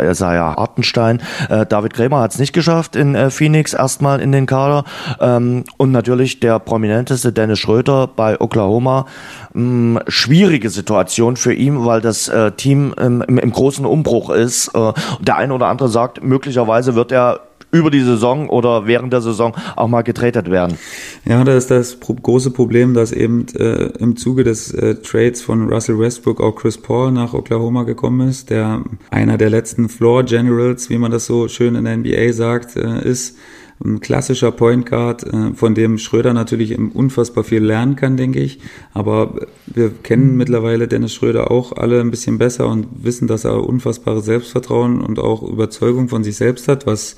Isaiah 0.00 0.58
Artenstein. 0.58 1.22
Äh, 1.48 1.66
David 1.66 1.94
Krämer 1.94 2.20
hat 2.20 2.32
es 2.32 2.38
nicht 2.38 2.52
geschafft 2.52 2.96
in 2.96 3.14
äh, 3.14 3.30
Phoenix, 3.30 3.74
erstmal 3.74 4.20
in 4.20 4.32
den 4.32 4.46
Kader. 4.46 4.84
Ähm, 5.20 5.64
und 5.76 5.92
natürlich 5.92 6.40
der 6.40 6.58
prominenteste 6.58 7.32
Dennis 7.32 7.58
Schröter 7.58 8.06
bei 8.06 8.40
Oklahoma. 8.40 9.06
Ähm, 9.54 10.00
schwierige 10.08 10.70
Situation 10.70 11.36
für 11.36 11.54
ihn, 11.54 11.84
weil 11.84 12.00
das 12.00 12.28
äh, 12.28 12.52
Team 12.52 12.94
im, 12.98 13.22
im, 13.22 13.38
im, 13.38 13.52
großen 13.52 13.86
Umbruch 13.86 14.30
ist. 14.30 14.68
Äh, 14.74 14.92
der 15.20 15.36
eine 15.36 15.54
oder 15.54 15.66
andere 15.66 15.88
sagt, 15.88 16.22
möglicherweise 16.22 16.94
wird 16.94 17.12
er 17.12 17.47
über 17.70 17.90
die 17.90 18.00
Saison 18.00 18.48
oder 18.48 18.86
während 18.86 19.12
der 19.12 19.20
Saison 19.20 19.54
auch 19.76 19.88
mal 19.88 20.02
getradet 20.02 20.50
werden. 20.50 20.78
Ja, 21.24 21.44
da 21.44 21.56
ist 21.56 21.70
das 21.70 21.98
große 22.00 22.50
Problem, 22.50 22.94
dass 22.94 23.12
eben 23.12 23.46
äh, 23.56 23.90
im 23.98 24.16
Zuge 24.16 24.44
des 24.44 24.72
äh, 24.72 24.96
Trades 24.96 25.42
von 25.42 25.68
Russell 25.68 25.98
Westbrook 25.98 26.40
auch 26.40 26.56
Chris 26.56 26.78
Paul 26.78 27.12
nach 27.12 27.34
Oklahoma 27.34 27.82
gekommen 27.82 28.28
ist, 28.28 28.50
der 28.50 28.82
einer 29.10 29.36
der 29.36 29.50
letzten 29.50 29.88
Floor 29.88 30.24
Generals, 30.24 30.88
wie 30.88 30.98
man 30.98 31.10
das 31.10 31.26
so 31.26 31.48
schön 31.48 31.74
in 31.74 31.84
der 31.84 31.96
NBA 31.96 32.32
sagt, 32.32 32.76
äh, 32.76 33.06
ist 33.06 33.36
ein 33.84 34.00
klassischer 34.00 34.50
Point 34.50 34.86
Guard, 34.86 35.24
äh, 35.24 35.54
von 35.54 35.74
dem 35.74 35.98
Schröder 35.98 36.32
natürlich 36.32 36.76
unfassbar 36.78 37.44
viel 37.44 37.62
lernen 37.62 37.96
kann, 37.96 38.16
denke 38.16 38.40
ich. 38.40 38.60
Aber 38.92 39.46
wir 39.66 39.90
kennen 39.90 40.36
mittlerweile 40.36 40.88
Dennis 40.88 41.14
Schröder 41.14 41.50
auch 41.50 41.72
alle 41.72 42.00
ein 42.00 42.10
bisschen 42.10 42.38
besser 42.38 42.66
und 42.68 42.86
wissen, 43.04 43.28
dass 43.28 43.44
er 43.44 43.64
unfassbares 43.64 44.24
Selbstvertrauen 44.24 45.00
und 45.00 45.18
auch 45.18 45.42
Überzeugung 45.42 46.08
von 46.08 46.24
sich 46.24 46.36
selbst 46.36 46.66
hat, 46.66 46.86
was 46.86 47.16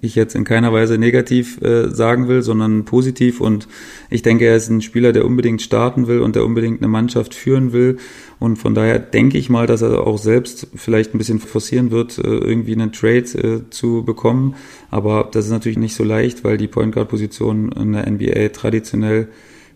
ich 0.00 0.14
jetzt 0.14 0.34
in 0.34 0.44
keiner 0.44 0.72
Weise 0.72 0.98
negativ 0.98 1.60
äh, 1.62 1.90
sagen 1.90 2.28
will, 2.28 2.42
sondern 2.42 2.84
positiv. 2.84 3.40
Und 3.40 3.66
ich 4.08 4.22
denke, 4.22 4.46
er 4.46 4.56
ist 4.56 4.68
ein 4.68 4.82
Spieler, 4.82 5.12
der 5.12 5.24
unbedingt 5.24 5.62
starten 5.62 6.06
will 6.06 6.20
und 6.20 6.36
der 6.36 6.44
unbedingt 6.44 6.80
eine 6.80 6.88
Mannschaft 6.88 7.34
führen 7.34 7.72
will. 7.72 7.98
Und 8.38 8.56
von 8.56 8.74
daher 8.74 8.98
denke 8.98 9.36
ich 9.36 9.50
mal, 9.50 9.66
dass 9.66 9.82
er 9.82 10.06
auch 10.06 10.18
selbst 10.18 10.68
vielleicht 10.74 11.14
ein 11.14 11.18
bisschen 11.18 11.40
forcieren 11.40 11.90
wird, 11.90 12.18
äh, 12.18 12.22
irgendwie 12.22 12.72
einen 12.72 12.92
Trade 12.92 13.18
äh, 13.18 13.70
zu 13.70 14.04
bekommen. 14.04 14.54
Aber 14.90 15.28
das 15.30 15.46
ist 15.46 15.50
natürlich 15.50 15.78
nicht 15.78 15.94
so 15.94 16.04
leicht, 16.04 16.44
weil 16.44 16.56
die 16.56 16.68
Point 16.68 16.94
Guard 16.94 17.08
Position 17.08 17.72
in 17.72 17.92
der 17.92 18.08
NBA 18.08 18.48
traditionell 18.50 19.28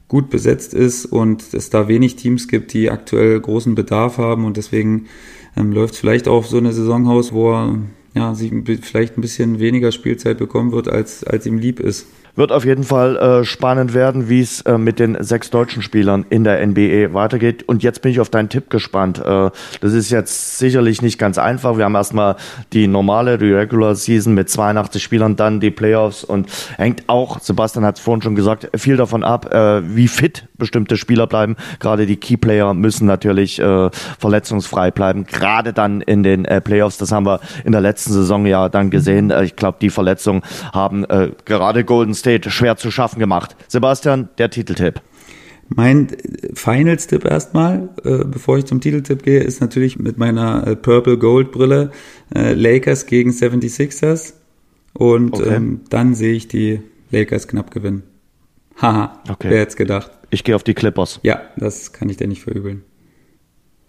gut 0.06 0.30
besetzt 0.30 0.74
ist 0.74 1.06
und 1.06 1.54
es 1.54 1.70
da 1.70 1.88
wenig 1.88 2.16
Teams 2.16 2.46
gibt, 2.46 2.72
die 2.72 2.90
aktuell 2.90 3.40
großen 3.40 3.74
Bedarf 3.74 4.18
haben 4.18 4.44
und 4.44 4.56
deswegen 4.56 5.06
ähm, 5.56 5.72
läuft 5.72 5.96
vielleicht 5.96 6.28
auch 6.28 6.44
so 6.44 6.58
eine 6.58 6.72
Saison 6.72 7.08
aus, 7.08 7.32
wo 7.32 7.52
er 7.52 7.78
ja, 8.14 8.34
sie 8.34 8.62
vielleicht 8.82 9.18
ein 9.18 9.20
bisschen 9.20 9.58
weniger 9.58 9.90
Spielzeit 9.92 10.38
bekommen 10.38 10.72
wird, 10.72 10.88
als, 10.88 11.24
als 11.24 11.46
ihm 11.46 11.58
lieb 11.58 11.80
ist. 11.80 12.06
Wird 12.36 12.50
auf 12.50 12.64
jeden 12.64 12.82
Fall 12.82 13.16
äh, 13.16 13.44
spannend 13.44 13.94
werden, 13.94 14.28
wie 14.28 14.40
es 14.40 14.60
äh, 14.62 14.76
mit 14.76 14.98
den 14.98 15.16
sechs 15.22 15.50
deutschen 15.50 15.82
Spielern 15.82 16.26
in 16.30 16.42
der 16.42 16.66
NBA 16.66 17.14
weitergeht. 17.14 17.62
Und 17.68 17.84
jetzt 17.84 18.02
bin 18.02 18.10
ich 18.10 18.18
auf 18.18 18.28
deinen 18.28 18.48
Tipp 18.48 18.70
gespannt. 18.70 19.20
Äh, 19.20 19.50
das 19.80 19.92
ist 19.92 20.10
jetzt 20.10 20.58
sicherlich 20.58 21.00
nicht 21.00 21.16
ganz 21.16 21.38
einfach. 21.38 21.78
Wir 21.78 21.84
haben 21.84 21.94
erstmal 21.94 22.34
die 22.72 22.88
normale, 22.88 23.38
die 23.38 23.52
Regular 23.52 23.94
Season 23.94 24.34
mit 24.34 24.50
82 24.50 25.00
Spielern, 25.00 25.36
dann 25.36 25.60
die 25.60 25.70
Playoffs 25.70 26.24
und 26.24 26.48
hängt 26.76 27.04
auch, 27.06 27.38
Sebastian 27.38 27.84
hat 27.84 27.98
es 27.98 28.02
vorhin 28.02 28.22
schon 28.22 28.34
gesagt, 28.34 28.68
viel 28.74 28.96
davon 28.96 29.22
ab, 29.22 29.54
äh, 29.54 29.82
wie 29.94 30.08
fit 30.08 30.48
bestimmte 30.58 30.96
Spieler 30.96 31.28
bleiben. 31.28 31.54
Gerade 31.78 32.04
die 32.04 32.16
Keyplayer 32.16 32.74
müssen 32.74 33.06
natürlich 33.06 33.60
äh, 33.60 33.90
verletzungsfrei 34.18 34.90
bleiben, 34.90 35.24
gerade 35.24 35.72
dann 35.72 36.00
in 36.00 36.24
den 36.24 36.46
äh, 36.46 36.60
Playoffs. 36.60 36.98
Das 36.98 37.12
haben 37.12 37.26
wir 37.26 37.38
in 37.64 37.70
der 37.70 37.80
letzten 37.80 38.12
Saison 38.12 38.44
ja 38.44 38.68
dann 38.68 38.90
gesehen. 38.90 39.32
ich 39.44 39.54
glaube, 39.54 39.78
die 39.80 39.90
Verletzungen 39.90 40.42
haben 40.72 41.04
gerade 41.44 41.84
Golden 41.84 42.14
State 42.24 42.50
schwer 42.50 42.76
zu 42.76 42.90
schaffen 42.90 43.18
gemacht. 43.18 43.54
Sebastian, 43.68 44.30
der 44.38 44.48
Titeltipp. 44.48 45.02
Mein 45.68 46.08
Finals-Tipp 46.54 47.24
erstmal, 47.26 47.90
äh, 48.02 48.24
bevor 48.24 48.56
ich 48.56 48.64
zum 48.64 48.80
Titeltipp 48.80 49.22
gehe, 49.22 49.40
ist 49.40 49.60
natürlich 49.60 49.98
mit 49.98 50.16
meiner 50.16 50.66
äh, 50.66 50.76
Purple 50.76 51.18
Gold 51.18 51.52
Brille 51.52 51.90
äh, 52.34 52.54
Lakers 52.54 53.04
gegen 53.04 53.30
76ers. 53.30 54.32
Und 54.94 55.34
okay. 55.34 55.54
ähm, 55.54 55.80
dann 55.90 56.14
sehe 56.14 56.32
ich 56.32 56.48
die 56.48 56.80
Lakers 57.10 57.46
knapp 57.46 57.70
gewinnen. 57.70 58.04
Haha, 58.80 59.20
okay. 59.28 59.50
wer 59.50 59.60
hätte 59.60 59.76
gedacht. 59.76 60.10
Ich 60.30 60.44
gehe 60.44 60.56
auf 60.56 60.64
die 60.64 60.74
Clippers. 60.74 61.20
Ja, 61.22 61.42
das 61.58 61.92
kann 61.92 62.08
ich 62.08 62.16
dir 62.16 62.26
nicht 62.26 62.42
verübeln. 62.42 62.84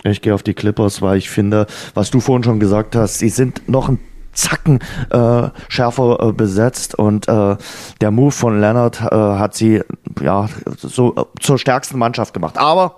Ich 0.04 0.22
gehe 0.22 0.34
auf 0.34 0.44
die 0.44 0.54
Clippers, 0.54 1.02
weil 1.02 1.18
ich 1.18 1.30
finde, 1.30 1.68
was 1.94 2.12
du 2.12 2.20
vorhin 2.20 2.44
schon 2.44 2.60
gesagt 2.60 2.98
hast, 2.98 3.20
sie 3.20 3.30
sind 3.30 3.70
noch 3.70 3.88
ein 3.88 4.00
Zacken 4.36 4.80
äh, 5.10 5.50
schärfer 5.68 6.20
äh, 6.22 6.32
besetzt 6.32 6.96
und 6.96 7.28
äh, 7.28 7.58
der 8.02 8.12
Move 8.12 8.32
von 8.32 8.60
Leonard 8.60 9.02
äh, 9.02 9.16
hat 9.16 9.56
sie 9.56 9.82
ja 10.22 10.48
so 10.78 11.16
äh, 11.16 11.24
zur 11.40 11.58
stärksten 11.58 11.98
Mannschaft 11.98 12.34
gemacht. 12.34 12.58
Aber 12.58 12.98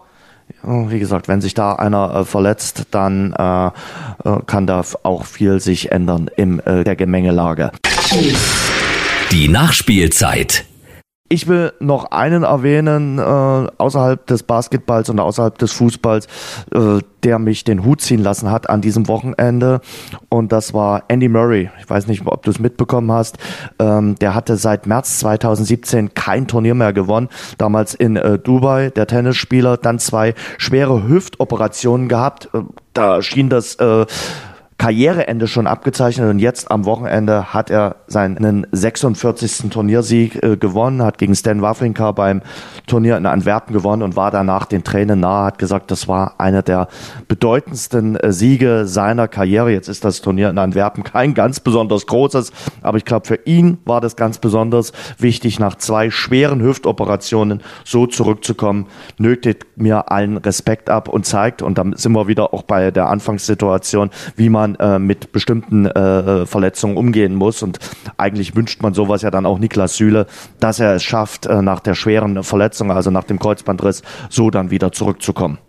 wie 0.64 1.00
gesagt, 1.00 1.28
wenn 1.28 1.42
sich 1.42 1.54
da 1.54 1.74
einer 1.74 2.16
äh, 2.16 2.26
verletzt, 2.26 2.88
dann 2.92 3.34
äh, 3.34 3.68
äh, 3.68 3.72
kann 4.46 4.66
da 4.66 4.84
auch 5.04 5.26
viel 5.26 5.60
sich 5.60 5.92
ändern 5.92 6.30
in 6.36 6.60
äh, 6.60 6.84
der 6.84 6.96
Gemengelage. 6.96 7.72
Die 9.32 9.50
Nachspielzeit. 9.50 10.66
Ich 11.30 11.48
will 11.48 11.74
noch 11.80 12.12
einen 12.12 12.44
erwähnen, 12.44 13.20
äh, 13.20 13.22
außerhalb 13.22 14.26
des 14.28 14.44
Basketballs 14.44 15.10
und 15.10 15.20
außerhalb 15.20 15.58
des 15.58 15.74
Fußballs, 15.74 16.28
äh, 16.74 17.00
der 17.24 17.38
mich 17.38 17.66
den 17.66 17.84
Hut 17.84 18.00
ziehen 18.00 18.24
lassen 18.24 18.50
hat 18.50 18.70
an 18.70 18.80
diesem 18.80 19.10
Wochenende. 19.10 19.82
Und 20.30 20.54
das 20.54 20.74
war 20.74 21.04
Andy 21.10 21.28
Murray. 21.28 21.70
Ich 21.82 21.90
weiß 21.90 22.08
nicht, 22.08 22.26
ob 22.26 22.44
du 22.44 22.52
es 22.52 22.60
mitbekommen 22.60 23.12
hast. 23.12 23.38
Ähm, 23.78 24.16
der 24.16 24.36
hatte 24.36 24.56
seit 24.56 24.88
März 24.88 25.20
2017 25.20 26.14
kein 26.14 26.48
Turnier 26.48 26.76
mehr 26.76 26.94
gewonnen. 26.94 27.28
Damals 27.58 27.94
in 27.94 28.16
äh, 28.16 28.40
Dubai, 28.40 28.90
der 28.92 29.08
Tennisspieler, 29.08 29.76
dann 29.76 30.00
zwei 30.00 30.34
schwere 30.58 31.10
Hüftoperationen 31.10 32.08
gehabt. 32.08 32.50
Äh, 32.54 32.62
da 32.94 33.22
schien 33.22 33.50
das 33.50 33.76
äh, 33.76 34.06
Karriereende 34.78 35.48
schon 35.48 35.66
abgezeichnet 35.66 36.30
und 36.30 36.38
jetzt 36.38 36.70
am 36.70 36.86
Wochenende 36.86 37.52
hat 37.52 37.72
er 37.72 37.96
seinen 38.06 38.68
46. 38.72 39.72
Turniersieg 39.72 40.44
äh, 40.44 40.56
gewonnen, 40.56 41.02
hat 41.02 41.18
gegen 41.18 41.36
Stan 41.36 41.64
Wawrinka 41.64 42.12
beim 42.12 42.44
Turnier 42.86 43.18
in 43.18 43.26
Antwerpen 43.26 43.74
gewonnen 43.74 44.04
und 44.04 44.16
war 44.16 44.30
danach 44.30 44.66
den 44.66 44.84
Tränen 44.84 45.20
nahe, 45.20 45.46
hat 45.46 45.58
gesagt, 45.58 45.90
das 45.90 46.08
war 46.08 46.36
einer 46.38 46.62
der 46.62 46.90
bedeutendsten 47.28 48.18
äh, 48.18 48.32
Siege 48.32 48.86
seiner 48.86 49.28
Karriere. 49.28 49.72
Jetzt 49.72 49.88
ist 49.88 50.06
das 50.06 50.22
Turnier 50.22 50.52
in 50.52 50.60
Antwerpen 50.60 51.04
kein 51.04 51.34
ganz 51.34 51.60
besonders 51.60 52.06
großes, 52.06 52.52
aber 52.84 53.00
ich 53.00 53.06
glaube, 53.06 53.26
für 53.26 53.40
ihn 53.46 53.80
war 53.86 54.00
das 54.00 54.16
ganz 54.16 54.38
besonders 54.38 54.92
wichtig, 55.18 55.60
nach 55.60 55.76
zwei 55.76 56.12
schweren 56.12 56.62
Hüftoperationen 56.62 57.62
so 57.84 58.06
zurückzukommen, 58.06 58.86
nötigt 59.18 59.66
mir 59.76 60.12
allen 60.12 60.38
Respekt 60.38 60.92
ab 60.92 61.10
und 61.10 61.26
zeigt, 61.26 61.64
und 61.64 61.80
dann 61.80 61.96
sind 61.96 62.12
wir 62.12 62.28
wieder 62.28 62.54
auch 62.54 62.62
bei 62.62 62.92
der 62.92 63.10
Anfangssituation, 63.10 64.12
wie 64.36 64.50
man 64.50 64.67
man 64.68 64.76
äh, 64.76 65.00
mit 65.00 65.32
bestimmten 65.32 65.86
äh, 65.86 66.46
Verletzungen 66.46 66.98
umgehen 66.98 67.36
muss. 67.36 67.64
Und 67.64 67.80
eigentlich 68.18 68.56
wünscht 68.56 68.82
man 68.82 68.94
sowas 68.94 69.22
ja 69.22 69.32
dann 69.32 69.46
auch 69.46 69.60
Niklas 69.60 69.96
Süle, 69.96 70.28
dass 70.60 70.80
er 70.80 70.96
es 70.96 71.04
schafft, 71.04 71.46
äh, 71.46 71.62
nach 71.62 71.80
der 71.80 71.96
schweren 71.96 72.44
Verletzung, 72.44 72.92
also 72.92 73.12
nach 73.12 73.24
dem 73.24 73.40
Kreuzbandriss, 73.40 74.04
so 74.30 74.50
dann 74.50 74.72
wieder 74.72 74.92
zurückzukommen. 74.92 75.60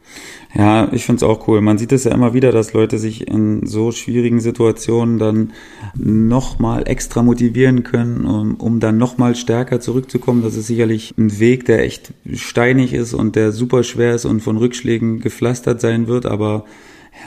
Ja, 0.54 0.88
ich 0.92 1.04
find's 1.04 1.22
auch 1.22 1.46
cool. 1.46 1.60
Man 1.60 1.76
sieht 1.76 1.92
es 1.92 2.04
ja 2.04 2.12
immer 2.12 2.32
wieder, 2.32 2.50
dass 2.52 2.72
Leute 2.72 2.96
sich 2.96 3.28
in 3.28 3.66
so 3.66 3.92
schwierigen 3.92 4.40
Situationen 4.40 5.18
dann 5.18 5.52
nochmal 5.94 6.88
extra 6.88 7.22
motivieren 7.22 7.82
können, 7.82 8.24
um, 8.24 8.54
um 8.54 8.80
dann 8.80 8.96
nochmal 8.96 9.34
stärker 9.34 9.78
zurückzukommen. 9.80 10.42
Das 10.42 10.56
ist 10.56 10.66
sicherlich 10.66 11.14
ein 11.18 11.38
Weg, 11.38 11.66
der 11.66 11.84
echt 11.84 12.14
steinig 12.32 12.94
ist 12.94 13.12
und 13.12 13.36
der 13.36 13.52
super 13.52 13.84
schwer 13.84 14.14
ist 14.14 14.24
und 14.24 14.40
von 14.40 14.56
Rückschlägen 14.56 15.20
gepflastert 15.20 15.82
sein 15.82 16.06
wird, 16.06 16.24
aber 16.24 16.64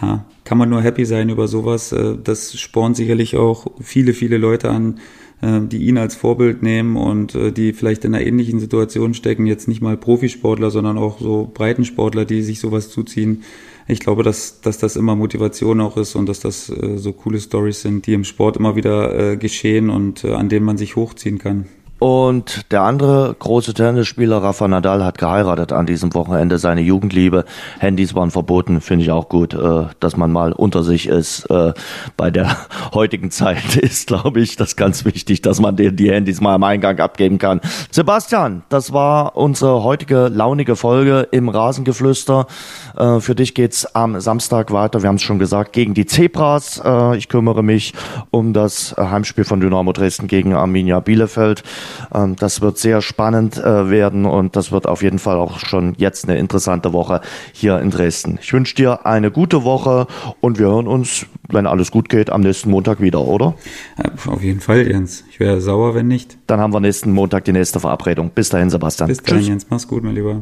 ja, 0.02 0.26
kann 0.44 0.58
man 0.58 0.70
nur 0.70 0.82
happy 0.82 1.06
sein 1.06 1.30
über 1.30 1.48
sowas. 1.48 1.92
Äh, 1.92 2.18
das 2.24 2.60
spornt 2.60 2.96
sicherlich 2.96 3.36
auch 3.36 3.68
viele, 3.80 4.14
viele 4.14 4.38
Leute 4.38 4.70
an, 4.70 5.00
äh, 5.42 5.62
die 5.62 5.86
ihn 5.86 5.98
als 5.98 6.16
Vorbild 6.16 6.64
nehmen 6.64 6.96
und 6.96 7.36
äh, 7.36 7.52
die 7.52 7.74
vielleicht 7.74 8.06
in 8.06 8.14
einer 8.14 8.26
ähnlichen 8.26 8.60
Situation 8.60 9.14
stecken. 9.14 9.46
Jetzt 9.46 9.68
nicht 9.68 9.82
mal 9.82 9.98
Profisportler, 9.98 10.72
sondern 10.72 10.98
auch 10.98 11.20
so 11.20 11.50
Breitensportler, 11.54 12.26
die 12.26 12.42
sich 12.42 12.60
sowas 12.60 12.90
zuziehen. 12.90 13.44
Ich 13.88 14.00
glaube, 14.00 14.24
dass, 14.24 14.62
dass 14.62 14.78
das 14.78 14.96
immer 14.96 15.16
Motivation 15.16 15.82
auch 15.82 15.98
ist 15.98 16.16
und 16.16 16.28
dass 16.28 16.40
das 16.40 16.68
so 16.68 17.14
coole 17.14 17.42
Stories 17.42 17.82
sind, 17.82 18.06
die 18.08 18.14
im 18.14 18.24
Sport 18.24 18.56
immer 18.56 18.76
wieder 18.76 19.36
geschehen 19.36 19.90
und 19.90 20.24
an 20.24 20.48
denen 20.48 20.66
man 20.66 20.78
sich 20.78 20.96
hochziehen 20.96 21.40
kann. 21.40 21.66
Und 22.02 22.72
der 22.72 22.82
andere 22.82 23.36
große 23.38 23.76
Tennisspieler, 23.76 24.42
Rafa 24.42 24.68
Nadal, 24.68 25.06
hat 25.06 25.20
geheiratet 25.20 25.72
an 25.72 25.86
diesem 25.86 26.16
Wochenende. 26.16 26.58
Seine 26.58 26.82
Jugendliebe. 26.82 27.46
Handys 27.78 28.16
waren 28.16 28.32
verboten, 28.32 28.82
finde 28.82 29.06
ich 29.06 29.12
auch 29.12 29.30
gut, 29.30 29.54
äh, 29.54 29.84
dass 30.00 30.18
man 30.18 30.32
mal 30.32 30.52
unter 30.52 30.82
sich 30.82 31.08
ist. 31.08 31.46
Äh, 31.52 31.74
bei 32.18 32.32
der 32.32 32.58
heutigen 32.96 33.30
Zeit 33.30 33.76
ist, 33.80 34.08
glaube 34.08 34.42
ich, 34.42 34.56
das 34.56 34.76
ganz 34.76 35.06
wichtig, 35.06 35.44
dass 35.44 35.60
man 35.60 35.76
die, 35.76 35.96
die 35.96 36.10
Handys 36.10 36.42
mal 36.42 36.56
am 36.56 36.64
Eingang 36.64 36.98
abgeben 36.98 37.38
kann. 37.38 37.62
Sebastian, 37.92 38.64
das 38.70 38.92
war 38.92 39.38
unsere 39.38 39.84
heutige 39.84 40.28
launige 40.28 40.76
Folge 40.76 41.28
im 41.30 41.50
Rasengeflüster. 41.50 42.48
Äh, 42.98 43.20
für 43.20 43.36
dich 43.36 43.54
geht's 43.54 43.86
am 43.94 44.20
Samstag 44.20 44.74
weiter. 44.74 45.04
Wir 45.04 45.08
haben 45.10 45.18
es 45.18 45.22
schon 45.22 45.38
gesagt, 45.38 45.72
gegen 45.72 45.94
die 45.94 46.08
Zebras. 46.08 46.82
Ich 47.16 47.30
kümmere 47.30 47.64
mich 47.64 47.94
um 48.32 48.54
das 48.54 48.96
Heimspiel 48.98 49.44
von 49.44 49.60
Dynamo 49.60 49.94
Dresden 49.94 50.26
gegen 50.26 50.56
Arminia 50.56 51.00
Bielefeld. 51.00 51.64
Ähm, 52.14 52.36
das 52.36 52.62
wird 52.62 52.78
sehr 52.78 53.02
spannend 53.02 53.58
äh, 53.58 53.90
werden 53.90 54.26
und 54.26 54.56
das 54.56 54.72
wird 54.72 54.88
auf 54.88 55.04
jeden 55.04 55.20
Fall 55.20 55.38
auch 55.38 55.60
schon 55.60 55.94
jetzt 55.98 56.28
eine 56.28 56.38
interessante 56.38 56.94
Woche 56.94 57.22
hier 57.54 57.80
in 57.80 57.92
Dresden. 57.92 58.40
Ich 58.42 58.54
wünsche 58.54 58.76
dir 58.76 59.06
eine 59.06 59.32
gute 59.32 59.64
Woche 59.64 60.08
und 60.40 60.60
wir 60.60 60.68
hören 60.68 60.88
uns, 60.88 61.26
wenn 61.50 61.68
alles 61.68 61.92
gut 61.92 62.10
geht, 62.10 62.30
am 62.30 62.42
nächsten 62.42 62.70
Montag 62.70 63.02
wieder, 63.02 63.22
oder? 63.22 63.56
Ja, 63.98 64.12
auf 64.32 64.42
jeden 64.42 64.62
Fall, 64.62 64.88
Jens. 64.88 65.24
Ich 65.30 65.40
wäre 65.40 65.62
sauer, 65.62 65.96
wenn 65.96 66.08
nicht. 66.08 66.38
Dann 66.48 66.60
haben 66.60 66.74
wir 66.74 66.80
nächsten 66.80 67.12
Montag 67.12 67.46
die 67.46 67.54
nächste 67.54 67.80
Verabredung. 67.80 68.32
Bis 68.34 68.50
dahin, 68.50 68.70
Sebastian. 68.70 69.08
Bis 69.10 69.22
dahin, 69.22 69.40
Tschüss. 69.40 69.48
Jens. 69.48 69.68
Mach's 69.70 69.88
gut, 69.88 70.04
mein 70.04 70.16
Lieber. 70.16 70.42